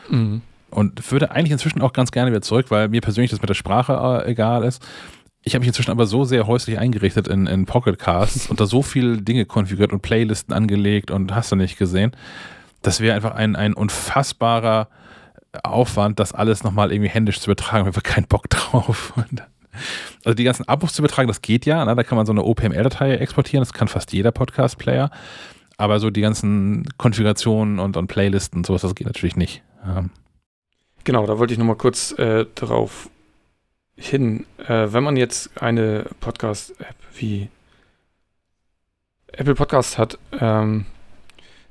Mhm. 0.10 0.42
Und 0.70 1.12
würde 1.12 1.32
eigentlich 1.32 1.52
inzwischen 1.52 1.82
auch 1.82 1.94
ganz 1.94 2.12
gerne 2.12 2.30
wieder 2.32 2.42
zurück, 2.42 2.66
weil 2.70 2.90
mir 2.90 3.00
persönlich 3.00 3.32
das 3.32 3.40
mit 3.40 3.50
der 3.50 3.54
Sprache 3.54 4.24
äh, 4.26 4.32
egal 4.32 4.64
ist. 4.64 4.86
Ich 5.44 5.54
habe 5.54 5.62
mich 5.62 5.68
inzwischen 5.68 5.92
aber 5.92 6.08
so 6.08 6.26
sehr 6.26 6.46
häuslich 6.48 6.78
eingerichtet 6.78 7.28
in, 7.28 7.48
in 7.48 7.66
Pocket 7.66 7.98
Casts 7.98 8.50
und 8.50 8.60
da 8.60 8.66
so 8.66 8.82
viele 8.82 9.22
Dinge 9.22 9.46
konfiguriert 9.46 9.94
und 9.94 10.02
Playlisten 10.02 10.54
angelegt 10.54 11.10
und 11.10 11.34
hast 11.34 11.52
du 11.52 11.56
nicht 11.56 11.78
gesehen. 11.78 12.12
Das 12.82 13.00
wäre 13.00 13.16
einfach 13.16 13.36
ein, 13.36 13.56
ein 13.56 13.74
unfassbarer 13.74 14.90
Aufwand, 15.64 16.20
das 16.20 16.34
alles 16.34 16.64
nochmal 16.64 16.92
irgendwie 16.92 17.10
händisch 17.10 17.40
zu 17.40 17.50
übertragen. 17.50 17.86
Wir 17.86 17.94
haben 17.94 18.04
keinen 18.04 18.28
Bock 18.28 18.50
drauf. 18.50 19.14
also 20.26 20.36
die 20.36 20.44
ganzen 20.44 20.68
Abos 20.68 20.94
zu 20.94 21.02
übertragen, 21.02 21.28
das 21.28 21.42
geht 21.42 21.66
ja. 21.66 21.84
Ne? 21.86 21.96
Da 21.96 22.04
kann 22.04 22.18
man 22.18 22.26
so 22.26 22.34
eine 22.34 22.44
OPML-Datei 22.44 23.16
exportieren. 23.16 23.62
Das 23.62 23.74
kann 23.74 23.88
fast 23.88 24.14
jeder 24.14 24.32
Podcast-Player. 24.32 25.10
Aber 25.78 26.00
so 26.00 26.10
die 26.10 26.22
ganzen 26.22 26.88
Konfigurationen 26.98 27.80
und, 27.80 27.98
und 27.98 28.08
Playlisten 28.08 28.60
und 28.60 28.66
sowas, 28.66 28.82
das 28.82 28.96
geht 28.96 29.08
natürlich 29.08 29.36
nicht. 29.36 29.62
Ähm. 29.86 30.10
Genau, 31.04 31.26
da 31.26 31.38
wollte 31.40 31.54
ich 31.54 31.60
nochmal 31.60 31.78
kurz 31.78 32.12
äh, 32.18 32.46
darauf 32.56 33.10
hin. 33.98 34.46
Äh, 34.68 34.94
wenn 34.94 35.04
man 35.04 35.18
jetzt 35.18 35.62
eine 35.62 36.06
Podcast-App 36.20 36.96
wie 37.16 37.50
Apple 39.34 39.56
Podcast 39.56 39.98
hat, 39.98 40.18
ähm, 40.40 40.86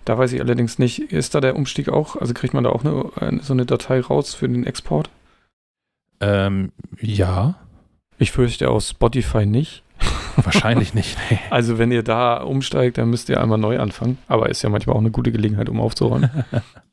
da 0.05 0.19
weiß 0.19 0.33
ich 0.33 0.41
allerdings 0.41 0.79
nicht, 0.79 1.01
ist 1.13 1.35
da 1.35 1.41
der 1.41 1.57
Umstieg 1.57 1.89
auch, 1.89 2.17
also 2.17 2.35
kriegt 2.35 2.55
man 2.55 2.65
da 2.65 2.71
auch 2.71 2.85
eine, 2.85 3.43
so 3.43 3.53
eine 3.53 3.67
Datei 3.67 4.01
raus 4.01 4.35
für 4.35 4.49
den 4.49 4.67
Export? 4.67 5.11
Ähm, 6.21 6.73
ja. 7.01 7.57
Ich 8.19 8.33
fürchte 8.33 8.71
aus 8.71 8.91
Spotify 8.91 9.47
nicht. 9.47 9.83
Wahrscheinlich 10.37 10.95
nicht. 10.95 11.19
Nee. 11.31 11.39
Also 11.51 11.79
wenn 11.79 11.91
ihr 11.91 12.03
da 12.03 12.39
umsteigt, 12.43 12.99
dann 12.99 13.11
müsst 13.11 13.29
ihr 13.29 13.41
einmal 13.41 13.59
neu 13.59 13.79
anfangen. 13.79 14.19
Aber 14.29 14.49
ist 14.49 14.63
ja 14.63 14.69
manchmal 14.69 14.97
auch 14.97 15.01
eine 15.01 15.11
gute 15.11 15.33
Gelegenheit, 15.33 15.69
um 15.69 15.81
aufzuräumen. 15.81 16.31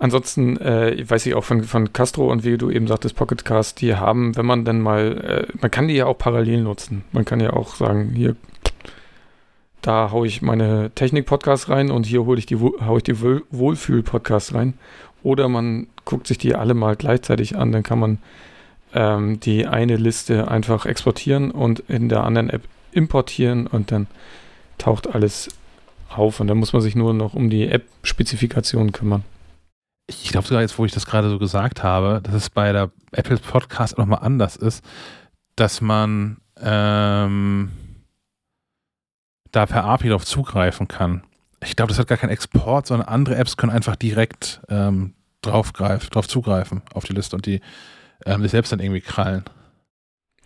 Ansonsten 0.00 0.56
äh, 0.56 1.04
weiß 1.06 1.26
ich 1.26 1.34
auch 1.34 1.44
von, 1.44 1.62
von 1.62 1.92
Castro 1.92 2.32
und 2.32 2.42
wie 2.42 2.56
du 2.56 2.70
eben 2.70 2.86
sagtest, 2.86 3.16
Pocketcast, 3.16 3.82
die 3.82 3.96
haben, 3.96 4.34
wenn 4.34 4.46
man 4.46 4.64
dann 4.64 4.80
mal, 4.80 5.46
äh, 5.52 5.58
man 5.60 5.70
kann 5.70 5.88
die 5.88 5.94
ja 5.94 6.06
auch 6.06 6.16
parallel 6.16 6.62
nutzen. 6.62 7.04
Man 7.12 7.26
kann 7.26 7.38
ja 7.38 7.52
auch 7.52 7.74
sagen, 7.74 8.12
hier, 8.14 8.34
da 9.82 10.10
haue 10.10 10.26
ich 10.26 10.40
meine 10.40 10.90
Technik-Podcasts 10.94 11.68
rein 11.68 11.90
und 11.90 12.06
hier 12.06 12.24
hole 12.24 12.38
ich 12.38 12.46
die, 12.46 12.56
haue 12.56 12.96
ich 12.96 13.02
die 13.02 13.20
Wohlfühl-Podcasts 13.20 14.54
rein. 14.54 14.72
Oder 15.22 15.50
man 15.50 15.86
guckt 16.06 16.26
sich 16.26 16.38
die 16.38 16.54
alle 16.54 16.72
mal 16.72 16.96
gleichzeitig 16.96 17.58
an, 17.58 17.70
dann 17.70 17.82
kann 17.82 17.98
man 17.98 18.18
ähm, 18.94 19.38
die 19.40 19.66
eine 19.66 19.96
Liste 19.96 20.50
einfach 20.50 20.86
exportieren 20.86 21.50
und 21.50 21.80
in 21.88 22.08
der 22.08 22.24
anderen 22.24 22.48
App 22.48 22.62
importieren 22.92 23.66
und 23.66 23.92
dann 23.92 24.06
taucht 24.78 25.14
alles 25.14 25.50
auf 26.08 26.40
und 26.40 26.46
dann 26.46 26.56
muss 26.56 26.72
man 26.72 26.80
sich 26.80 26.96
nur 26.96 27.12
noch 27.12 27.34
um 27.34 27.50
die 27.50 27.68
App-Spezifikation 27.68 28.92
kümmern 28.92 29.24
ich 30.10 30.30
glaube 30.30 30.46
sogar 30.46 30.62
jetzt, 30.62 30.78
wo 30.78 30.84
ich 30.84 30.92
das 30.92 31.06
gerade 31.06 31.30
so 31.30 31.38
gesagt 31.38 31.82
habe, 31.82 32.20
dass 32.22 32.34
es 32.34 32.50
bei 32.50 32.72
der 32.72 32.90
Apple 33.12 33.38
Podcast 33.38 33.98
nochmal 33.98 34.20
anders 34.22 34.56
ist, 34.56 34.84
dass 35.56 35.80
man 35.80 36.38
ähm, 36.60 37.70
da 39.52 39.66
per 39.66 39.84
API 39.84 40.08
darauf 40.08 40.24
zugreifen 40.24 40.88
kann. 40.88 41.22
Ich 41.62 41.76
glaube, 41.76 41.90
das 41.90 41.98
hat 41.98 42.08
gar 42.08 42.18
keinen 42.18 42.30
Export, 42.30 42.86
sondern 42.86 43.08
andere 43.08 43.36
Apps 43.36 43.56
können 43.56 43.72
einfach 43.72 43.96
direkt 43.96 44.60
ähm, 44.68 45.14
draufgreifen, 45.42 46.10
drauf 46.10 46.28
zugreifen 46.28 46.82
auf 46.94 47.04
die 47.04 47.12
Liste 47.12 47.36
und 47.36 47.46
die 47.46 47.60
ähm, 48.26 48.42
sich 48.42 48.50
selbst 48.50 48.72
dann 48.72 48.80
irgendwie 48.80 49.00
krallen. 49.00 49.44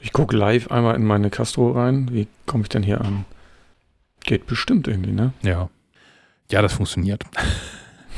Ich 0.01 0.13
gucke 0.13 0.37
live 0.37 0.71
einmal 0.71 0.97
in 0.97 1.05
meine 1.05 1.31
Castro 1.31 1.73
rein. 1.73 2.13
Wie 2.13 2.29
komme 2.47 2.65
ich 2.65 2.69
denn 2.69 2.83
hier 2.83 3.01
an? 3.01 3.25
Geht 4.25 4.47
bestimmt 4.47 4.89
irgendwie, 4.89 5.13
ne? 5.13 5.33
Ja. 5.43 5.71
Ja, 6.51 6.61
das 6.61 6.75
funktioniert. 6.75 7.25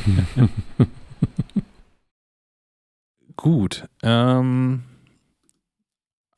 Gut. 3.36 3.84
Ähm, 4.02 4.82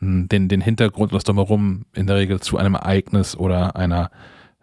hm, 0.00 0.28
den, 0.28 0.48
den 0.48 0.60
Hintergrund, 0.60 1.12
was 1.12 1.24
drumherum 1.24 1.86
in 1.94 2.06
der 2.06 2.16
Regel 2.16 2.40
zu 2.40 2.58
einem 2.58 2.74
Ereignis 2.74 3.36
oder 3.36 3.74
einer 3.76 4.10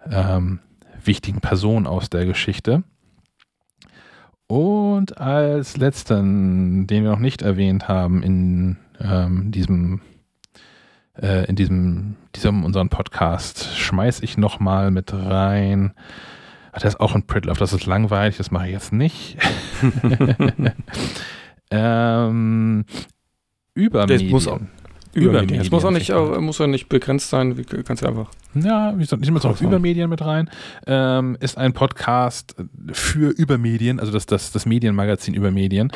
ähm, 0.09 0.59
wichtigen 1.03 1.41
Person 1.41 1.87
aus 1.87 2.09
der 2.09 2.25
Geschichte. 2.25 2.83
Und 4.45 5.17
als 5.17 5.77
letzten, 5.77 6.85
den 6.85 7.03
wir 7.03 7.11
noch 7.11 7.19
nicht 7.19 7.41
erwähnt 7.41 7.87
haben 7.87 8.21
in 8.21 8.77
ähm, 9.03 9.51
diesem, 9.51 10.01
äh, 11.19 11.45
in 11.45 11.55
diesem, 11.55 12.15
diesem 12.35 12.63
unseren 12.63 12.89
Podcast 12.89 13.77
schmeiß 13.77 14.21
ich 14.21 14.37
noch 14.37 14.59
mal 14.59 14.91
mit 14.91 15.13
rein. 15.13 15.93
Ach, 16.71 16.81
das 16.81 16.93
ist 16.93 16.99
auch 16.99 17.15
ein 17.15 17.27
Pritlove, 17.27 17.59
das 17.59 17.73
ist 17.73 17.85
langweilig, 17.85 18.37
das 18.37 18.51
mache 18.51 18.67
ich 18.67 18.73
jetzt 18.73 18.93
nicht. 18.93 19.37
ähm, 21.71 22.85
über 23.73 24.05
das 24.05 24.23
muss 24.23 24.47
auch, 24.47 24.59
über 25.13 25.41
Medien. 25.41 25.61
Es 25.61 25.71
muss 25.71 25.83
auch 25.83 25.91
nicht, 25.91 26.13
auch, 26.13 26.39
muss 26.39 26.61
auch 26.61 26.67
nicht 26.67 26.87
begrenzt 26.87 27.29
sein, 27.29 27.57
wie, 27.57 27.63
kannst 27.63 28.03
du 28.03 28.07
einfach. 28.07 28.29
Ja, 28.53 28.95
ich 28.97 29.11
nehme 29.11 29.43
auch 29.43 29.61
Übermedien 29.61 30.09
mit 30.09 30.21
rein. 30.21 30.49
Ähm, 30.87 31.37
ist 31.39 31.57
ein 31.57 31.73
Podcast 31.73 32.55
für 32.91 33.29
Übermedien, 33.29 33.99
also 33.99 34.11
das, 34.11 34.25
das, 34.25 34.51
das 34.51 34.65
Medienmagazin 34.65 35.33
Übermedien. 35.33 35.91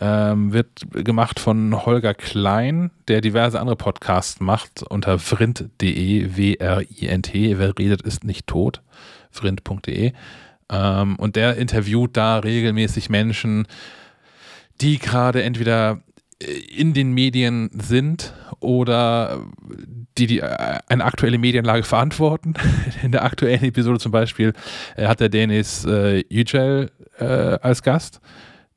Ähm, 0.00 0.52
wird 0.52 0.68
gemacht 0.92 1.40
von 1.40 1.84
Holger 1.84 2.14
Klein, 2.14 2.92
der 3.08 3.20
diverse 3.20 3.58
andere 3.58 3.74
Podcasts 3.74 4.38
macht 4.38 4.84
unter 4.84 5.18
vrind.de, 5.18 6.36
W-R-I-N-T. 6.36 7.58
Wer 7.58 7.78
redet, 7.78 8.02
ist 8.02 8.22
nicht 8.22 8.46
tot. 8.46 8.82
vrind.de. 9.32 10.12
Ähm, 10.70 11.16
und 11.16 11.34
der 11.34 11.56
interviewt 11.56 12.16
da 12.16 12.38
regelmäßig 12.38 13.10
Menschen, 13.10 13.66
die 14.80 14.98
gerade 14.98 15.42
entweder 15.42 16.02
in 16.40 16.94
den 16.94 17.12
Medien 17.12 17.70
sind 17.72 18.32
oder 18.60 19.44
die, 20.16 20.26
die 20.26 20.38
äh, 20.40 20.78
eine 20.86 21.04
aktuelle 21.04 21.38
Medienlage 21.38 21.82
verantworten. 21.82 22.54
In 23.02 23.12
der 23.12 23.24
aktuellen 23.24 23.62
Episode 23.64 23.98
zum 23.98 24.12
Beispiel 24.12 24.52
äh, 24.96 25.06
hat 25.06 25.20
der 25.20 25.28
Denis 25.28 25.84
äh, 25.84 26.24
Yücel 26.28 26.90
äh, 27.18 27.24
als 27.24 27.82
Gast, 27.82 28.20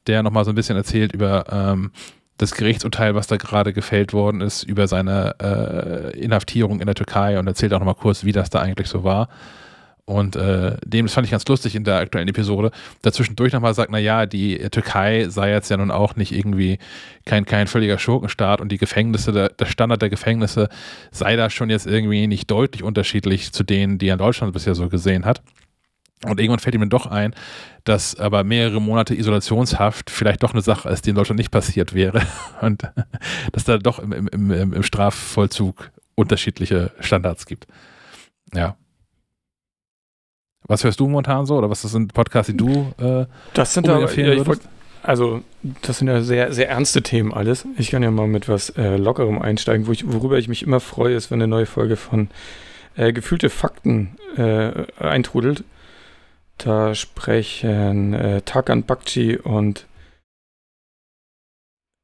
der 0.08 0.24
nochmal 0.24 0.45
so 0.45 0.52
ein 0.52 0.56
bisschen 0.56 0.78
erzählt 0.78 1.14
über 1.14 1.45
ähm, 1.52 1.91
das 2.38 2.54
Gerichtsurteil, 2.56 3.14
was 3.14 3.28
da 3.28 3.38
gerade 3.38 3.72
gefällt 3.72 4.14
worden 4.14 4.41
ist, 4.41 4.64
über 4.64 4.88
seine 4.88 5.36
äh, 5.39 6.20
Inhaftierung 6.20 6.80
in 6.80 6.88
der 6.88 6.95
Türkei 6.95 7.38
und 7.38 7.47
erzählt 7.47 7.74
auch 7.74 7.80
nochmal 7.80 7.95
kurz, 7.95 8.24
wie 8.24 8.32
das 8.32 8.49
da 8.49 8.60
eigentlich 8.60 8.88
so 8.88 9.04
war. 9.04 9.30
Und 10.06 10.36
äh, 10.36 10.76
dem, 10.84 11.06
das 11.06 11.14
fand 11.14 11.26
ich 11.26 11.32
ganz 11.32 11.47
lustig 11.47 11.76
in 11.76 11.84
der 11.84 11.97
aktuellen 11.97 12.28
Episode, 12.28 12.72
dazwischendurch 13.02 13.54
nochmal 13.54 13.74
sagt, 13.74 13.91
naja, 13.91 14.26
die 14.26 14.58
Türkei 14.70 15.28
sei 15.30 15.52
jetzt 15.52 15.70
ja 15.70 15.78
nun 15.78 15.91
auch 15.91 16.16
nicht 16.16 16.32
irgendwie 16.32 16.80
kein, 17.26 17.45
kein 17.45 17.68
völliger 17.68 17.99
Schurkenstaat 17.99 18.60
und 18.60 18.72
die 18.72 18.78
Gefängnisse, 18.78 19.32
der, 19.32 19.49
der 19.49 19.68
Standard 19.68 20.02
der 20.02 20.10
Gefängnisse 20.10 20.70
sei 21.12 21.36
da 21.36 21.49
schon 21.49 21.70
jetzt 21.70 21.86
irgendwie 21.86 22.28
nicht 22.28 22.49
deutlich 22.49 22.84
unterschiedlich 22.84 23.54
zu 23.54 23.64
denen, 23.64 23.99
die 23.99 24.08
er 24.08 24.14
in 24.14 24.20
Deutschland 24.20 24.54
bisher 24.54 24.76
so 24.76 24.89
gesehen 24.89 25.26
hat. 25.26 25.43
Und 26.26 26.39
irgendwann 26.39 26.59
fällt 26.59 26.76
ihm 26.76 26.82
dann 26.82 26.89
doch 26.89 27.07
ein, 27.07 27.34
dass 27.84 28.19
aber 28.19 28.43
mehrere 28.43 28.80
Monate 28.80 29.15
Isolationshaft 29.15 30.11
vielleicht 30.11 30.43
doch 30.43 30.53
eine 30.53 30.61
Sache 30.61 30.89
ist, 30.89 31.05
die 31.05 31.09
in 31.09 31.15
Deutschland 31.15 31.39
nicht 31.39 31.51
passiert 31.51 31.95
wäre. 31.95 32.22
Und 32.61 32.84
dass 33.51 33.63
da 33.63 33.78
doch 33.78 33.99
im, 33.99 34.11
im, 34.11 34.28
im, 34.28 34.74
im 34.74 34.84
Strafvollzug 34.84 35.89
unterschiedliche 36.15 36.91
Standards 36.99 37.45
gibt. 37.45 37.65
Ja. 38.53 38.76
Was 40.67 40.84
hörst 40.84 40.99
du 40.99 41.07
momentan 41.07 41.45
so? 41.45 41.57
Oder 41.57 41.69
was 41.69 41.82
sind 41.82 42.13
Podcasts, 42.13 42.51
die 42.51 42.57
du 42.57 42.93
äh, 42.99 43.26
das 43.53 43.74
sind 43.74 43.89
aber, 43.89 44.13
ja, 44.13 44.45
wollt, 44.45 44.61
Also, 45.01 45.41
das 45.82 45.97
sind 45.97 46.07
ja 46.07 46.22
sehr, 46.22 46.53
sehr 46.53 46.69
ernste 46.69 47.01
Themen 47.01 47.34
alles. 47.34 47.65
Ich 47.78 47.89
kann 47.89 48.03
ja 48.03 48.11
mal 48.11 48.28
mit 48.28 48.47
was 48.47 48.69
äh, 48.72 48.95
Lockerem 48.97 49.41
einsteigen, 49.41 49.88
wo 49.88 49.91
ich, 49.91 50.11
worüber 50.11 50.38
ich 50.38 50.47
mich 50.47 50.61
immer 50.61 50.80
freue, 50.80 51.15
ist, 51.15 51.32
wenn 51.32 51.41
eine 51.41 51.47
neue 51.47 51.65
Folge 51.65 51.95
von 51.95 52.30
äh, 52.95 53.11
Gefühlte 53.11 53.49
Fakten 53.49 54.17
äh, 54.38 54.86
eintrudelt. 54.99 55.63
Da 56.58 56.93
sprechen 56.93 58.14
äh, 58.14 58.41
Tarkan 58.41 58.84
Bakci 58.84 59.38
und 59.38 59.88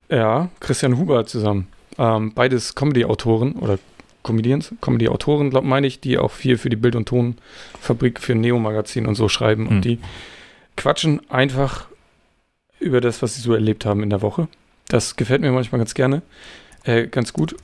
ja, 0.09 0.49
Christian 0.59 0.97
Huber 0.97 1.25
zusammen. 1.25 1.67
Ähm, 1.97 2.33
beides 2.33 2.75
Comedy-Autoren 2.75 3.53
oder 3.53 3.77
Comedians, 4.23 4.73
Comedy-Autoren, 4.81 5.51
meine 5.63 5.87
ich, 5.87 5.99
die 5.99 6.17
auch 6.17 6.31
viel 6.31 6.57
für 6.57 6.69
die 6.69 6.75
Bild- 6.75 6.95
und 6.95 7.07
Tonfabrik, 7.07 8.19
für 8.19 8.35
Neo-Magazin 8.35 9.05
und 9.05 9.15
so 9.15 9.29
schreiben. 9.29 9.63
Mhm. 9.63 9.69
Und 9.69 9.85
die 9.85 9.99
quatschen 10.75 11.21
einfach 11.29 11.87
über 12.79 13.01
das, 13.01 13.21
was 13.21 13.35
sie 13.35 13.41
so 13.41 13.53
erlebt 13.53 13.85
haben 13.85 14.03
in 14.03 14.09
der 14.09 14.21
Woche. 14.21 14.47
Das 14.87 15.15
gefällt 15.15 15.41
mir 15.41 15.51
manchmal 15.51 15.79
ganz 15.79 15.93
gerne. 15.93 16.21
Äh, 16.83 17.07
ganz 17.07 17.33
gut. 17.33 17.55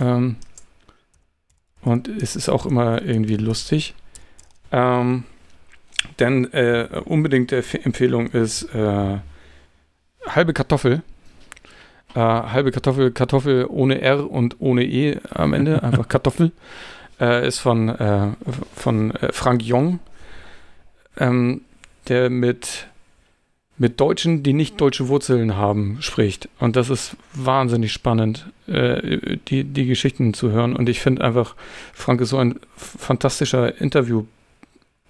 Ähm, 0.00 0.36
und 1.82 2.08
es 2.08 2.36
ist 2.36 2.48
auch 2.48 2.64
immer 2.66 3.02
irgendwie 3.02 3.36
lustig. 3.36 3.94
Ähm, 4.72 5.24
denn 6.18 6.52
äh, 6.52 6.88
unbedingte 7.04 7.62
Empfehlung 7.82 8.28
ist 8.28 8.62
äh, 8.74 9.18
halbe 10.26 10.52
Kartoffel. 10.52 11.02
Äh, 12.14 12.20
halbe 12.20 12.70
Kartoffel, 12.70 13.10
Kartoffel 13.10 13.66
ohne 13.68 14.00
R 14.00 14.30
und 14.30 14.56
ohne 14.60 14.84
E 14.84 15.18
am 15.30 15.52
Ende, 15.52 15.82
einfach 15.82 16.08
Kartoffel. 16.08 16.52
Äh, 17.20 17.46
ist 17.46 17.60
von, 17.60 17.88
äh, 17.88 18.32
von 18.74 19.12
äh, 19.12 19.32
Frank 19.32 19.62
Jong, 19.62 20.00
ähm, 21.16 21.60
der 22.08 22.28
mit, 22.28 22.88
mit 23.78 24.00
Deutschen, 24.00 24.42
die 24.42 24.52
nicht 24.52 24.80
deutsche 24.80 25.08
Wurzeln 25.08 25.56
haben, 25.56 25.98
spricht. 26.00 26.48
Und 26.58 26.74
das 26.76 26.90
ist 26.90 27.16
wahnsinnig 27.32 27.92
spannend, 27.92 28.46
die, 28.66 29.64
die 29.64 29.86
Geschichten 29.86 30.32
zu 30.32 30.50
hören. 30.50 30.74
Und 30.74 30.88
ich 30.88 31.00
finde 31.00 31.22
einfach, 31.22 31.54
Frank 31.92 32.20
ist 32.20 32.30
so 32.30 32.38
ein 32.38 32.58
fantastischer 32.76 33.80
Interview, 33.80 34.24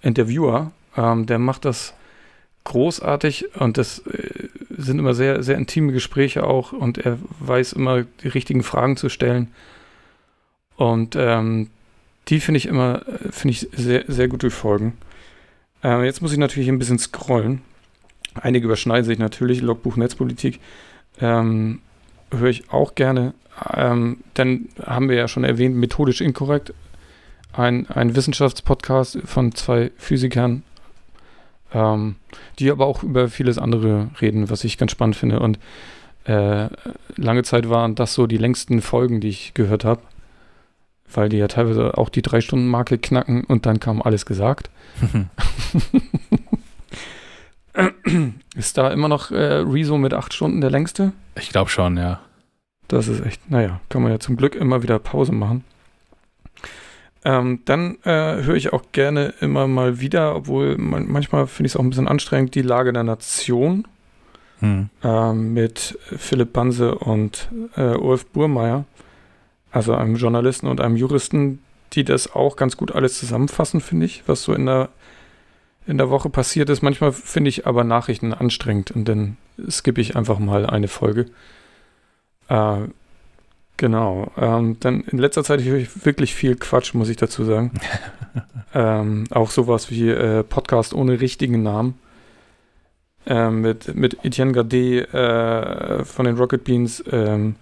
Interviewer, 0.01 0.71
ähm, 0.97 1.25
der 1.25 1.39
macht 1.39 1.65
das 1.65 1.93
großartig 2.63 3.55
und 3.55 3.77
das 3.77 3.99
äh, 3.99 4.49
sind 4.69 4.99
immer 4.99 5.13
sehr, 5.13 5.43
sehr 5.43 5.57
intime 5.57 5.91
Gespräche 5.93 6.43
auch 6.43 6.73
und 6.73 6.97
er 6.97 7.17
weiß 7.39 7.73
immer 7.73 8.03
die 8.23 8.27
richtigen 8.27 8.63
Fragen 8.63 8.97
zu 8.97 9.09
stellen. 9.09 9.51
Und 10.75 11.15
ähm, 11.15 11.69
die 12.27 12.39
finde 12.39 12.57
ich 12.57 12.65
immer, 12.65 13.03
finde 13.29 13.51
ich 13.51 13.69
sehr, 13.71 14.03
sehr 14.07 14.27
gute 14.27 14.49
Folgen. 14.49 14.97
Ähm, 15.83 16.03
jetzt 16.03 16.21
muss 16.21 16.31
ich 16.31 16.37
natürlich 16.37 16.69
ein 16.69 16.79
bisschen 16.79 16.99
scrollen. 16.99 17.61
Einige 18.33 18.65
überschneiden 18.65 19.05
sich 19.05 19.19
natürlich, 19.19 19.61
Logbuch 19.61 19.95
Netzpolitik. 19.95 20.59
Ähm, 21.21 21.79
höre 22.31 22.49
ich 22.49 22.69
auch 22.71 22.95
gerne. 22.95 23.33
Ähm, 23.73 24.17
dann 24.33 24.67
haben 24.83 25.07
wir 25.07 25.15
ja 25.15 25.27
schon 25.27 25.43
erwähnt, 25.43 25.75
methodisch 25.75 26.21
inkorrekt. 26.21 26.73
Ein, 27.53 27.87
ein 27.89 28.15
Wissenschaftspodcast 28.15 29.19
von 29.23 29.55
zwei 29.55 29.91
Physikern, 29.97 30.63
ähm, 31.73 32.15
die 32.59 32.71
aber 32.71 32.85
auch 32.85 33.03
über 33.03 33.27
vieles 33.29 33.57
andere 33.57 34.09
reden, 34.21 34.49
was 34.49 34.63
ich 34.63 34.77
ganz 34.77 34.91
spannend 34.91 35.15
finde. 35.15 35.39
Und 35.39 35.59
äh, 36.25 36.69
lange 37.15 37.43
Zeit 37.43 37.69
waren 37.69 37.95
das 37.95 38.13
so 38.13 38.27
die 38.27 38.37
längsten 38.37 38.81
Folgen, 38.81 39.21
die 39.21 39.29
ich 39.29 39.53
gehört 39.53 39.85
habe, 39.85 40.01
weil 41.13 41.29
die 41.29 41.37
ja 41.37 41.47
teilweise 41.47 41.97
auch 41.97 42.09
die 42.09 42.21
Drei-Stunden-Marke 42.21 42.97
knacken 42.97 43.43
und 43.43 43.65
dann 43.65 43.79
kam 43.79 44.01
alles 44.01 44.25
gesagt. 44.25 44.69
Ist 48.55 48.77
da 48.77 48.89
immer 48.91 49.07
noch 49.07 49.31
äh, 49.31 49.55
Rezo 49.55 49.97
mit 49.97 50.13
acht 50.13 50.33
Stunden 50.33 50.61
der 50.61 50.71
längste? 50.71 51.11
Ich 51.37 51.49
glaube 51.49 51.69
schon, 51.69 51.97
ja. 51.97 52.21
Das 52.87 53.07
ist 53.07 53.25
echt, 53.25 53.49
naja, 53.49 53.79
kann 53.89 54.03
man 54.03 54.11
ja 54.11 54.19
zum 54.19 54.37
Glück 54.37 54.55
immer 54.55 54.83
wieder 54.83 54.99
Pause 54.99 55.31
machen. 55.31 55.63
Ähm, 57.25 57.61
dann 57.65 57.97
äh, 58.03 58.43
höre 58.43 58.53
ich 58.53 58.71
auch 58.71 58.83
gerne 58.91 59.33
immer 59.41 59.67
mal 59.67 59.99
wieder, 59.99 60.35
obwohl 60.35 60.77
man, 60.77 61.11
manchmal 61.11 61.47
finde 61.47 61.65
ich 61.65 61.73
es 61.73 61.75
auch 61.75 61.81
ein 61.81 61.89
bisschen 61.89 62.07
anstrengend, 62.07 62.53
die 62.53 62.61
Lage 62.61 62.93
der 62.93 63.03
Nation 63.03 63.87
hm. 64.59 64.89
ähm, 65.03 65.53
mit 65.53 65.97
Philipp 66.15 66.53
Banse 66.53 66.93
und 66.93 67.49
äh, 67.75 67.95
Ulf 67.95 68.27
Burmeier, 68.27 68.85
also 69.71 69.95
einem 69.95 70.17
Journalisten 70.17 70.67
und 70.67 70.79
einem 70.81 70.97
Juristen, 70.97 71.63
die 71.93 72.03
das 72.03 72.35
auch 72.35 72.57
ganz 72.57 72.77
gut 72.77 72.91
alles 72.91 73.17
zusammenfassen, 73.17 73.81
finde 73.81 74.05
ich, 74.05 74.23
was 74.27 74.43
so 74.43 74.53
in 74.53 74.67
der, 74.67 74.89
in 75.87 75.97
der 75.97 76.11
Woche 76.11 76.29
passiert 76.29 76.69
ist. 76.69 76.83
Manchmal 76.83 77.11
finde 77.11 77.49
ich 77.49 77.65
aber 77.65 77.83
Nachrichten 77.83 78.35
anstrengend 78.35 78.91
und 78.91 79.09
dann 79.09 79.37
skippe 79.67 79.99
ich 79.99 80.15
einfach 80.15 80.37
mal 80.37 80.67
eine 80.67 80.87
Folge. 80.87 81.25
Äh, 82.49 82.81
Genau. 83.77 84.31
Ähm, 84.37 84.77
dann 84.79 85.01
in 85.01 85.17
letzter 85.17 85.43
Zeit 85.43 85.61
höre 85.61 85.77
ich 85.77 86.05
wirklich 86.05 86.33
viel 86.33 86.55
Quatsch, 86.55 86.93
muss 86.93 87.09
ich 87.09 87.17
dazu 87.17 87.43
sagen. 87.43 87.71
ähm, 88.73 89.25
auch 89.31 89.51
sowas 89.51 89.91
wie 89.91 90.09
äh, 90.09 90.43
Podcast 90.43 90.93
ohne 90.93 91.19
richtigen 91.19 91.61
Namen. 91.61 91.99
Ähm, 93.27 93.61
mit, 93.61 93.95
mit 93.95 94.23
Etienne 94.23 94.51
Gardet 94.51 95.13
äh, 95.13 96.05
von 96.05 96.25
den 96.25 96.37
Rocket 96.37 96.63
Beans, 96.63 97.03
ähm, 97.11 97.55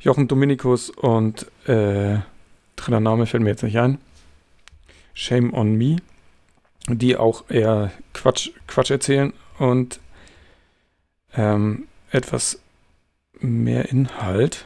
Jochen 0.00 0.28
Dominikus 0.28 0.90
und 0.90 1.46
äh, 1.66 2.18
dritter 2.76 3.00
Name 3.00 3.26
fällt 3.26 3.42
mir 3.42 3.50
jetzt 3.50 3.62
nicht 3.62 3.78
ein. 3.78 3.98
Shame 5.14 5.52
on 5.54 5.74
Me. 5.76 5.96
Die 6.88 7.16
auch 7.16 7.44
eher 7.50 7.90
Quatsch, 8.14 8.50
Quatsch 8.66 8.90
erzählen 8.90 9.32
und 9.58 10.00
ähm, 11.36 11.86
etwas 12.10 12.60
mehr 13.40 13.90
Inhalt. 13.90 14.64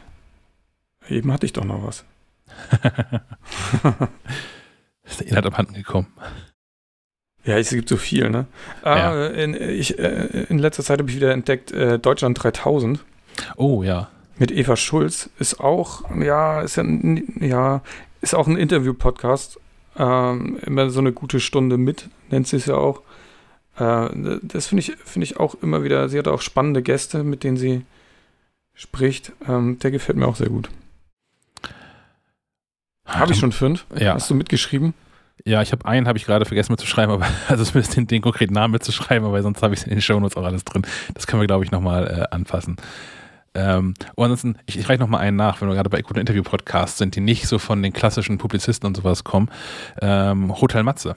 Eben 1.12 1.32
hatte 1.32 1.46
ich 1.46 1.52
doch 1.52 1.64
noch 1.64 1.86
was. 1.86 2.04
ist 5.04 5.20
der 5.20 5.26
Inhalt 5.28 5.46
abhanden 5.46 5.74
gekommen. 5.74 6.08
Ja, 7.44 7.58
es 7.58 7.70
gibt 7.70 7.88
so 7.88 7.96
viel, 7.96 8.30
ne? 8.30 8.46
Ah, 8.82 8.96
ja. 8.96 9.26
in, 9.26 9.54
ich, 9.54 9.98
äh, 9.98 10.44
in 10.48 10.58
letzter 10.58 10.84
Zeit 10.84 11.00
habe 11.00 11.10
ich 11.10 11.16
wieder 11.16 11.32
entdeckt 11.32 11.72
äh, 11.72 11.98
Deutschland 11.98 12.42
3000. 12.42 13.04
Oh, 13.56 13.82
ja. 13.82 14.08
Mit 14.38 14.52
Eva 14.52 14.76
Schulz. 14.76 15.28
Ist 15.38 15.60
auch, 15.60 16.08
ja, 16.18 16.60
ist 16.60 16.76
ja, 16.76 16.84
ja 17.40 17.82
ist 18.20 18.34
auch 18.34 18.46
ein 18.46 18.56
Interview-Podcast. 18.56 19.58
Ähm, 19.96 20.58
immer 20.64 20.88
so 20.90 21.00
eine 21.00 21.12
gute 21.12 21.40
Stunde 21.40 21.76
mit, 21.76 22.08
nennt 22.30 22.46
sie 22.46 22.56
es 22.56 22.66
ja 22.66 22.76
auch. 22.76 23.02
Äh, 23.76 24.08
das 24.42 24.68
finde 24.68 24.80
ich, 24.80 24.96
find 25.04 25.24
ich 25.24 25.38
auch 25.38 25.56
immer 25.62 25.82
wieder, 25.82 26.08
sie 26.08 26.18
hat 26.18 26.28
auch 26.28 26.40
spannende 26.40 26.82
Gäste, 26.82 27.24
mit 27.24 27.44
denen 27.44 27.56
sie 27.56 27.84
spricht. 28.72 29.32
Ähm, 29.48 29.78
der 29.80 29.90
gefällt 29.90 30.16
mir 30.16 30.26
auch 30.26 30.36
sehr 30.36 30.48
gut. 30.48 30.70
Habe 33.14 33.32
ich 33.32 33.38
schon 33.38 33.52
fünf? 33.52 33.86
Ja. 33.98 34.14
Hast 34.14 34.30
du 34.30 34.34
mitgeschrieben? 34.34 34.94
Ja, 35.44 35.60
ich 35.62 35.72
habe 35.72 35.86
einen, 35.86 36.06
habe 36.06 36.18
ich 36.18 36.24
gerade 36.24 36.44
vergessen 36.44 36.72
mitzuschreiben, 36.72 37.14
aber 37.14 37.26
also 37.48 37.64
zumindest 37.64 37.96
den, 37.96 38.06
den 38.06 38.22
konkreten 38.22 38.54
Namen 38.54 38.72
mitzuschreiben, 38.72 39.26
aber 39.26 39.42
sonst 39.42 39.62
habe 39.62 39.74
ich 39.74 39.80
es 39.80 39.86
in 39.86 39.90
den 39.90 40.00
Shownotes 40.00 40.36
auch 40.36 40.44
alles 40.44 40.64
drin. 40.64 40.82
Das 41.14 41.26
können 41.26 41.42
wir, 41.42 41.46
glaube 41.46 41.64
ich, 41.64 41.70
nochmal 41.70 42.06
äh, 42.06 42.34
anfassen. 42.34 42.76
Ähm, 43.54 43.94
und 44.14 44.24
ansonsten, 44.24 44.56
ich, 44.66 44.78
ich 44.78 44.88
reiche 44.88 45.00
nochmal 45.00 45.20
einen 45.20 45.36
nach, 45.36 45.60
wenn 45.60 45.68
wir 45.68 45.74
gerade 45.74 45.90
bei 45.90 46.00
guten 46.00 46.20
Interview-Podcasts 46.20 46.98
sind, 46.98 47.16
die 47.16 47.20
nicht 47.20 47.46
so 47.46 47.58
von 47.58 47.82
den 47.82 47.92
klassischen 47.92 48.38
Publizisten 48.38 48.86
und 48.86 48.96
sowas 48.96 49.24
kommen. 49.24 49.50
Ähm, 50.00 50.58
Hotel 50.60 50.82
Matze 50.84 51.16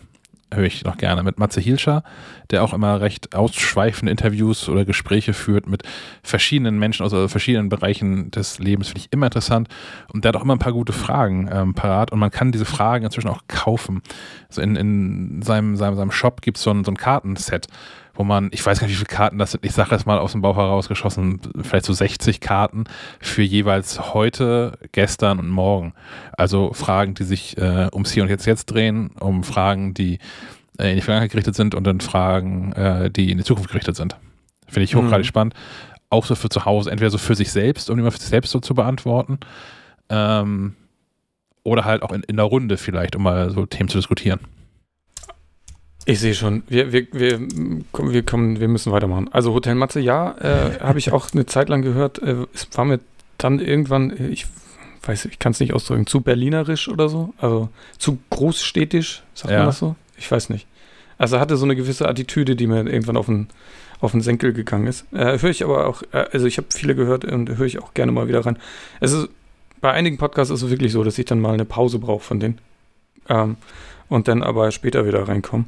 höre 0.54 0.66
ich 0.66 0.84
noch 0.84 0.98
gerne 0.98 1.24
mit 1.24 1.40
Matze 1.40 1.60
Hielscher, 1.60 2.04
der 2.52 2.64
auch 2.64 2.74
immer 2.74 3.02
recht 3.02 3.36
ausschweifende 3.36 4.12
Interviews 4.12 4.70
oder 4.70 4.86
Gespräche 4.86 5.34
führt 5.34 5.68
mit 5.68 5.84
verschiedenen 6.24 6.78
Menschen 6.80 7.06
aus 7.06 7.14
also 7.14 7.28
verschiedenen 7.28 7.70
Bereichen 7.70 8.32
des 8.32 8.60
Lebens. 8.60 8.88
Finde 8.90 9.02
ich 9.02 9.12
immer 9.12 9.28
interessant. 9.28 9.68
Und 10.14 10.24
der 10.24 10.30
hat 10.30 10.36
auch 10.36 10.44
immer 10.44 10.56
ein 10.56 10.60
paar 10.60 10.74
gute 10.74 10.94
Fragen 10.94 11.50
ähm, 11.52 11.74
parat 11.74 12.12
und 12.12 12.20
man 12.20 12.32
kann 12.32 12.52
diese 12.52 12.66
Fragen 12.66 13.06
inzwischen 13.06 13.30
auch 13.30 13.42
kaufen. 13.48 14.02
Also 14.48 14.62
in, 14.62 14.76
in 14.76 15.42
seinem, 15.42 15.76
seinem, 15.76 15.96
seinem 15.96 16.12
Shop 16.12 16.42
gibt 16.42 16.58
es 16.58 16.64
so 16.64 16.72
ein, 16.72 16.84
so 16.84 16.92
ein 16.92 16.98
Kartenset 16.98 17.68
wo 18.16 18.24
man, 18.24 18.50
ich 18.52 18.66
weiß 18.66 18.80
gar 18.80 18.88
nicht, 18.88 18.96
wie 18.96 19.06
viele 19.06 19.16
Karten 19.16 19.38
das 19.38 19.52
sind, 19.52 19.66
ich 19.66 19.74
sage 19.74 19.94
es 19.94 20.06
mal 20.06 20.18
aus 20.18 20.32
dem 20.32 20.42
Bauch 20.42 20.58
herausgeschossen, 20.58 21.40
vielleicht 21.62 21.86
so 21.86 21.94
60 21.94 22.40
Karten 22.40 22.86
für 23.20 23.44
jeweils 23.44 24.14
heute, 24.14 24.80
gestern 24.92 25.40
und 25.40 25.50
morgen. 25.50 25.94
Also 26.38 26.74
Fragen, 26.74 27.14
die 27.14 27.24
sich 27.24 27.58
äh, 27.58 27.90
ums 27.94 28.12
Hier 28.12 28.24
und 28.24 28.30
Jetzt 28.30 28.46
jetzt 28.46 28.66
drehen, 28.66 29.12
um 29.20 29.44
Fragen, 29.44 29.94
die 29.94 30.20
äh, 30.80 30.90
in 30.90 30.96
die 30.96 31.02
Vergangenheit 31.02 31.32
gerichtet 31.32 31.56
sind 31.56 31.76
und 31.76 31.86
dann 31.86 32.00
Fragen, 32.02 32.72
äh, 32.74 33.12
die 33.12 33.32
in 33.32 33.38
die 33.38 33.44
Zukunft 33.44 33.70
gerichtet 33.70 33.96
sind. 33.96 34.16
Finde 34.68 34.86
ich 34.86 34.96
hochgradig 34.96 35.26
mhm. 35.26 35.30
spannend. 35.30 35.54
Auch 36.10 36.26
so 36.26 36.36
für 36.36 36.50
zu 36.50 36.66
Hause, 36.66 36.92
entweder 36.92 37.10
so 37.10 37.18
für 37.18 37.36
sich 37.36 37.52
selbst, 37.52 37.90
um 37.90 38.00
mal 38.00 38.12
für 38.12 38.20
sich 38.20 38.30
selbst 38.30 38.52
so 38.52 38.60
zu 38.60 38.74
beantworten. 38.74 39.40
Ähm, 40.10 40.76
oder 41.64 41.84
halt 41.84 42.04
auch 42.04 42.12
in, 42.12 42.24
in 42.24 42.38
der 42.38 42.46
Runde 42.46 42.78
vielleicht, 42.78 43.16
um 43.16 43.24
mal 43.24 43.50
so 43.50 43.66
Themen 43.66 43.90
zu 43.90 43.98
diskutieren. 43.98 44.40
Ich 46.06 46.20
sehe 46.20 46.36
schon. 46.36 46.64
Wir, 46.68 46.92
wir, 46.92 47.08
wir, 47.12 47.40
wir, 47.40 48.24
kommen, 48.24 48.60
wir 48.60 48.68
müssen 48.68 48.92
weitermachen. 48.92 49.28
Also 49.32 49.54
Hotel 49.54 49.74
Matze, 49.74 50.00
ja, 50.00 50.36
äh, 50.38 50.80
habe 50.80 51.00
ich 51.00 51.12
auch 51.12 51.34
eine 51.34 51.48
Zeit 51.48 51.68
lang 51.68 51.82
gehört. 51.82 52.20
Äh, 52.20 52.46
es 52.54 52.68
war 52.74 52.86
mir 52.86 53.00
dann 53.40 53.60
irgendwann, 53.60 54.14
ich 54.32 54.46
weiß, 55.04 55.26
ich 55.26 55.40
kann 55.40 55.52
es 55.52 55.60
nicht 55.60 55.74
ausdrücken, 55.74 56.06
zu 56.06 56.22
berlinerisch 56.22 56.88
oder 56.88 57.10
so. 57.10 57.34
Also 57.40 57.70
zu 57.98 58.20
großstädtisch, 58.30 59.24
sagt 59.34 59.52
ja. 59.52 59.60
man 59.60 59.68
das 59.68 59.80
so? 59.80 59.96
Ich 60.18 60.30
weiß 60.30 60.50
nicht. 60.50 60.68
Also 61.18 61.40
hatte 61.40 61.58
so 61.58 61.66
eine 61.66 61.76
gewisse 61.76 62.08
Attitüde, 62.08 62.56
die 62.56 62.68
mir 62.68 62.86
irgendwann 62.86 63.18
auf 63.18 63.26
den, 63.26 63.48
auf 64.00 64.12
den 64.12 64.22
Senkel 64.22 64.54
gegangen 64.54 64.86
ist. 64.86 65.06
Äh, 65.12 65.40
höre 65.40 65.50
ich 65.50 65.64
aber 65.64 65.88
auch, 65.88 66.04
äh, 66.12 66.26
also 66.32 66.46
ich 66.46 66.58
habe 66.58 66.68
viele 66.70 66.94
gehört 66.94 67.26
und 67.26 67.58
höre 67.58 67.66
ich 67.66 67.80
auch 67.80 67.96
gerne 67.96 68.12
mal 68.12 68.28
wieder 68.28 68.46
rein. 68.46 68.60
Es 69.00 69.12
ist, 69.12 69.30
bei 69.82 69.92
einigen 69.92 70.18
Podcasts 70.18 70.54
ist 70.54 70.62
es 70.62 70.70
wirklich 70.70 70.92
so, 70.92 71.04
dass 71.04 71.18
ich 71.18 71.26
dann 71.26 71.40
mal 71.40 71.54
eine 71.54 71.66
Pause 71.66 71.98
brauche 71.98 72.24
von 72.24 72.40
denen. 72.40 72.60
Ähm, 73.28 73.58
und 74.08 74.28
dann 74.28 74.44
aber 74.44 74.72
später 74.72 75.08
wieder 75.08 75.28
reinkomme. 75.28 75.66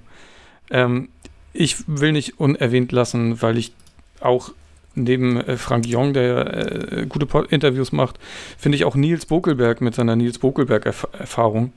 Ähm, 0.70 1.10
ich 1.54 1.76
will 1.88 2.12
nicht 2.12 2.40
unerwähnt 2.40 2.92
lassen, 2.92 3.42
weil 3.42 3.58
ich 3.58 3.74
auch 4.20 4.52
neben 4.96 5.38
äh, 5.38 5.58
Frank 5.58 5.86
Jong, 5.86 6.14
der 6.14 6.98
äh, 7.02 7.06
gute 7.08 7.26
Pod 7.26 7.52
Interviews 7.52 7.92
macht, 7.92 8.20
finde 8.58 8.76
ich 8.76 8.86
auch 8.86 8.96
Nils 8.96 9.26
Bokelberg 9.26 9.82
mit 9.82 9.96
seiner 9.96 10.16
Nils 10.16 10.40
Bokelberg-Erfahrung 10.40 11.74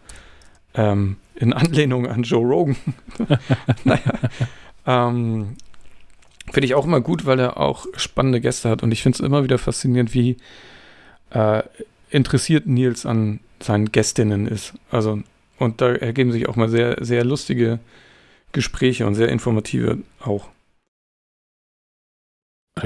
ähm, 0.75 1.17
in 1.35 1.53
Anlehnung 1.53 2.07
an 2.07 2.23
Joe 2.23 2.47
Rogan. 2.47 2.77
naja, 3.85 4.13
ähm, 4.87 5.57
finde 6.53 6.67
ich 6.67 6.75
auch 6.75 6.85
immer 6.85 7.01
gut, 7.01 7.27
weil 7.27 7.39
er 7.39 7.59
auch 7.59 7.87
spannende 7.97 8.41
Gäste 8.41 8.69
hat 8.69 8.83
und 8.83 8.93
ich 8.93 9.03
finde 9.03 9.17
es 9.17 9.21
immer 9.21 9.45
wieder 9.45 9.59
faszinierend, 9.59 10.15
wie 10.15 10.37
äh, 11.31 11.63
interessiert 12.11 12.67
Nils 12.67 13.07
an 13.07 13.41
seinen 13.61 13.93
Gästinnen 13.93 14.47
ist. 14.47 14.75
Also, 14.91 15.21
und 15.59 15.81
da 15.81 15.93
ergeben 15.93 16.33
sich 16.33 16.49
auch 16.49 16.57
mal 16.57 16.69
sehr, 16.69 16.97
sehr 17.05 17.25
lustige 17.25 17.79
Gespräche 18.53 19.07
und 19.07 19.15
sehr 19.15 19.29
informative 19.29 19.99
auch. 20.21 20.49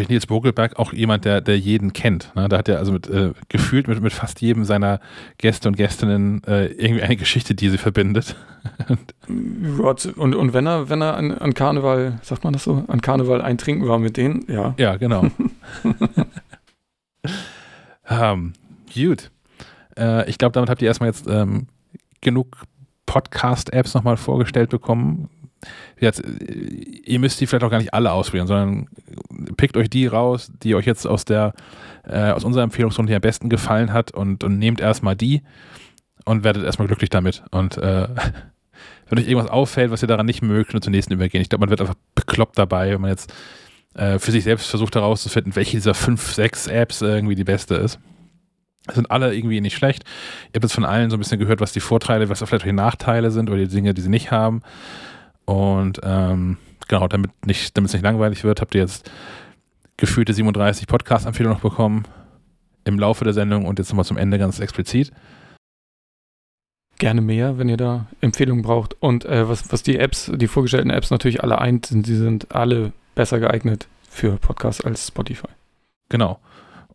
Nils 0.09 0.27
Bogelberg 0.27 0.77
auch 0.79 0.93
jemand, 0.93 1.25
der, 1.25 1.41
der 1.41 1.59
jeden 1.59 1.93
kennt. 1.93 2.33
Ne? 2.35 2.49
Da 2.49 2.59
hat 2.59 2.69
er 2.69 2.79
also 2.79 2.93
mit, 2.93 3.09
äh, 3.09 3.33
gefühlt 3.49 3.87
mit, 3.87 4.01
mit 4.01 4.13
fast 4.13 4.41
jedem 4.41 4.65
seiner 4.65 5.01
Gäste 5.39 5.69
und 5.69 5.77
Gästinnen 5.77 6.43
äh, 6.45 6.67
irgendwie 6.67 7.03
eine 7.03 7.17
Geschichte, 7.17 7.55
die 7.55 7.69
sie 7.71 7.79
verbindet. 7.79 8.37
und, 9.29 10.35
und 10.35 10.53
wenn 10.53 10.67
er, 10.67 10.89
wenn 10.89 11.03
er 11.03 11.17
an, 11.17 11.33
an, 11.33 11.55
Karneval, 11.55 12.19
sagt 12.23 12.45
man 12.45 12.53
das 12.53 12.65
so, 12.65 12.85
an 12.89 13.01
Karneval 13.01 13.41
eintrinken 13.41 13.87
war 13.87 13.99
mit 13.99 14.17
denen, 14.17 14.45
ja. 14.49 14.75
Ja, 14.79 14.97
genau. 14.97 15.31
um, 18.09 18.53
gut. 18.95 19.31
Äh, 19.97 20.29
ich 20.29 20.39
glaube, 20.39 20.53
damit 20.53 20.71
habt 20.71 20.83
ihr 20.83 20.89
erstmal 20.89 21.11
jetzt 21.11 21.27
ähm, 21.29 21.69
genug 22.21 22.63
Podcast-Apps 23.07 23.95
nochmal 23.95 24.17
vorgestellt 24.17 24.71
bekommen 24.71 25.29
jetzt, 25.99 26.23
ihr 26.23 27.19
müsst 27.19 27.41
die 27.41 27.47
vielleicht 27.47 27.65
auch 27.65 27.71
gar 27.71 27.79
nicht 27.79 27.95
alle 27.95 28.13
ausprobieren, 28.13 28.47
sondern 28.47 28.89
pickt 29.57 29.77
euch 29.77 29.91
die 29.91 30.07
raus, 30.07 30.53
die 30.63 30.75
euch 30.75 30.87
jetzt 30.87 31.07
aus 31.07 31.25
der, 31.25 31.55
äh, 32.07 32.31
aus 32.31 32.45
unserer 32.45 32.65
Empfehlungsrunde 32.65 33.15
am 33.15 33.21
besten 33.21 33.49
gefallen 33.49 33.93
hat 33.93 34.13
und, 34.13 34.45
und 34.45 34.59
nehmt 34.59 34.81
erstmal 34.81 35.17
die 35.17 35.43
und 36.25 36.45
werdet 36.45 36.65
erstmal 36.65 36.89
glücklich 36.89 37.11
damit. 37.11 37.43
Und 37.51 37.79
äh, 37.79 38.09
wenn 39.09 39.19
euch 39.19 39.29
irgendwas 39.29 39.51
auffällt, 39.51 39.91
was 39.91 40.03
ihr 40.03 40.09
daran 40.09 40.27
nicht 40.27 40.43
mögt, 40.43 40.71
könnt 40.71 40.83
ihr 40.83 40.85
zur 40.85 40.91
nächsten 40.91 41.13
übergehen. 41.13 41.43
Ich 41.43 41.49
glaube, 41.49 41.61
man 41.61 41.71
wird 41.71 41.81
einfach 41.81 41.97
bekloppt 42.15 42.59
dabei, 42.59 42.93
wenn 42.93 43.01
man 43.01 43.11
jetzt 43.11 43.33
äh, 43.95 44.19
für 44.19 44.33
sich 44.33 44.45
selbst 44.45 44.69
versucht 44.69 44.95
herauszufinden, 44.95 45.57
welche 45.57 45.77
dieser 45.77 45.95
fünf, 45.95 46.33
sechs 46.33 46.67
Apps 46.67 47.01
irgendwie 47.01 47.35
die 47.35 47.45
beste 47.45 47.77
ist. 47.77 47.99
Sind 48.93 49.11
alle 49.11 49.35
irgendwie 49.35 49.63
nicht 49.63 49.77
schlecht. 49.77 50.05
Ihr 50.49 50.57
habt 50.57 50.65
jetzt 50.65 50.75
von 50.75 50.85
allen 50.85 51.09
so 51.09 51.17
ein 51.17 51.21
bisschen 51.21 51.39
gehört, 51.39 51.61
was 51.61 51.73
die 51.73 51.81
Vorteile, 51.81 52.29
was 52.29 52.43
vielleicht 52.43 52.67
die 52.67 52.73
Nachteile 52.73 53.31
sind 53.31 53.49
oder 53.49 53.59
die 53.59 53.69
Dinge, 53.69 53.95
die 53.95 54.03
sie 54.03 54.11
nicht 54.11 54.31
haben. 54.31 54.63
Und 55.45 56.01
ähm, 56.03 56.57
genau, 56.89 57.09
damit 57.09 57.31
es 57.43 57.47
nicht, 57.47 57.77
nicht 57.77 58.03
langweilig 58.03 58.45
wird, 58.45 58.61
habt 58.61 58.75
ihr 58.75 58.81
jetzt 58.83 59.11
gefühlte 59.97 60.33
37 60.33 60.87
Podcast-Empfehlungen 60.87 61.57
noch 61.57 61.63
bekommen 61.63 62.05
im 62.85 62.99
Laufe 62.99 63.25
der 63.25 63.33
Sendung 63.33 63.67
und 63.67 63.79
jetzt 63.79 63.89
nochmal 63.89 64.05
zum 64.05 64.17
Ende 64.17 64.39
ganz 64.39 64.61
explizit. 64.61 65.13
Gerne 66.99 67.21
mehr, 67.21 67.59
wenn 67.59 67.69
ihr 67.69 67.77
da 67.77 68.07
Empfehlungen 68.21 68.63
braucht. 68.63 68.95
Und 69.01 69.25
äh, 69.25 69.49
was, 69.49 69.73
was 69.73 69.83
die 69.83 69.99
Apps, 69.99 70.31
die 70.35 70.47
vorgestellten 70.47 70.91
Apps 70.91 71.11
natürlich 71.11 71.43
alle 71.43 71.59
eint 71.59 71.87
sind, 71.87 72.07
sie 72.07 72.17
sind 72.17 72.55
alle 72.55 72.93
besser 73.15 73.41
geeignet 73.41 73.89
für 74.09 74.37
Podcasts 74.37 74.85
als 74.85 75.09
Spotify. 75.09 75.49
Genau. 76.09 76.39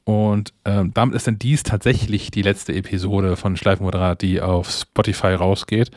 Und 0.05 0.53
ähm, 0.65 0.91
damit 0.93 1.15
ist 1.15 1.27
dann 1.27 1.37
dies 1.37 1.63
tatsächlich 1.63 2.31
die 2.31 2.41
letzte 2.41 2.73
Episode 2.73 3.35
von 3.35 3.57
Schleifenmoderat, 3.57 4.21
die 4.21 4.41
auf 4.41 4.69
Spotify 4.69 5.33
rausgeht. 5.33 5.91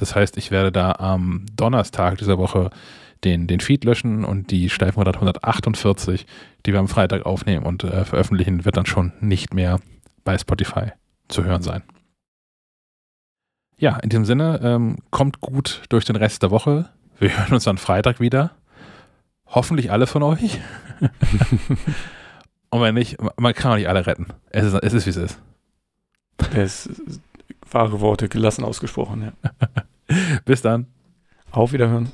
Das 0.00 0.14
heißt, 0.14 0.36
ich 0.36 0.50
werde 0.50 0.72
da 0.72 0.92
am 0.92 1.44
Donnerstag 1.56 2.18
dieser 2.18 2.38
Woche 2.38 2.70
den, 3.24 3.46
den 3.46 3.60
Feed 3.60 3.84
löschen 3.84 4.24
und 4.24 4.50
die 4.50 4.70
Schleifenrad 4.70 5.16
148, 5.16 6.26
die 6.64 6.72
wir 6.72 6.78
am 6.78 6.88
Freitag 6.88 7.26
aufnehmen 7.26 7.66
und 7.66 7.82
äh, 7.84 8.04
veröffentlichen, 8.04 8.64
wird 8.64 8.76
dann 8.76 8.86
schon 8.86 9.12
nicht 9.20 9.54
mehr 9.54 9.80
bei 10.24 10.38
Spotify 10.38 10.92
zu 11.28 11.44
hören 11.44 11.62
sein. 11.62 11.82
Ja, 13.76 13.96
in 13.96 14.08
diesem 14.08 14.24
Sinne, 14.24 14.60
ähm, 14.62 14.96
kommt 15.10 15.40
gut 15.40 15.82
durch 15.88 16.04
den 16.04 16.16
Rest 16.16 16.42
der 16.42 16.50
Woche. 16.50 16.88
Wir 17.18 17.36
hören 17.36 17.54
uns 17.54 17.66
am 17.66 17.78
Freitag 17.78 18.20
wieder. 18.20 18.52
Hoffentlich 19.46 19.90
alle 19.90 20.06
von 20.06 20.22
euch. 20.22 20.60
und 22.70 22.80
wenn 22.80 22.94
nicht, 22.94 23.16
man 23.38 23.54
kann 23.54 23.72
auch 23.72 23.76
nicht 23.76 23.88
alle 23.88 24.06
retten. 24.06 24.26
Es 24.50 24.64
ist, 24.64 24.74
es 24.74 24.92
ist 24.92 25.06
wie 25.06 25.10
es 25.10 25.16
ist. 25.16 25.38
Es 26.54 26.88
wahre 27.72 28.00
Worte 28.00 28.28
gelassen 28.28 28.64
ausgesprochen, 28.64 29.22
ja. 29.22 29.68
Bis 30.44 30.62
dann. 30.62 30.86
Auf 31.50 31.72
Wiederhören. 31.72 32.12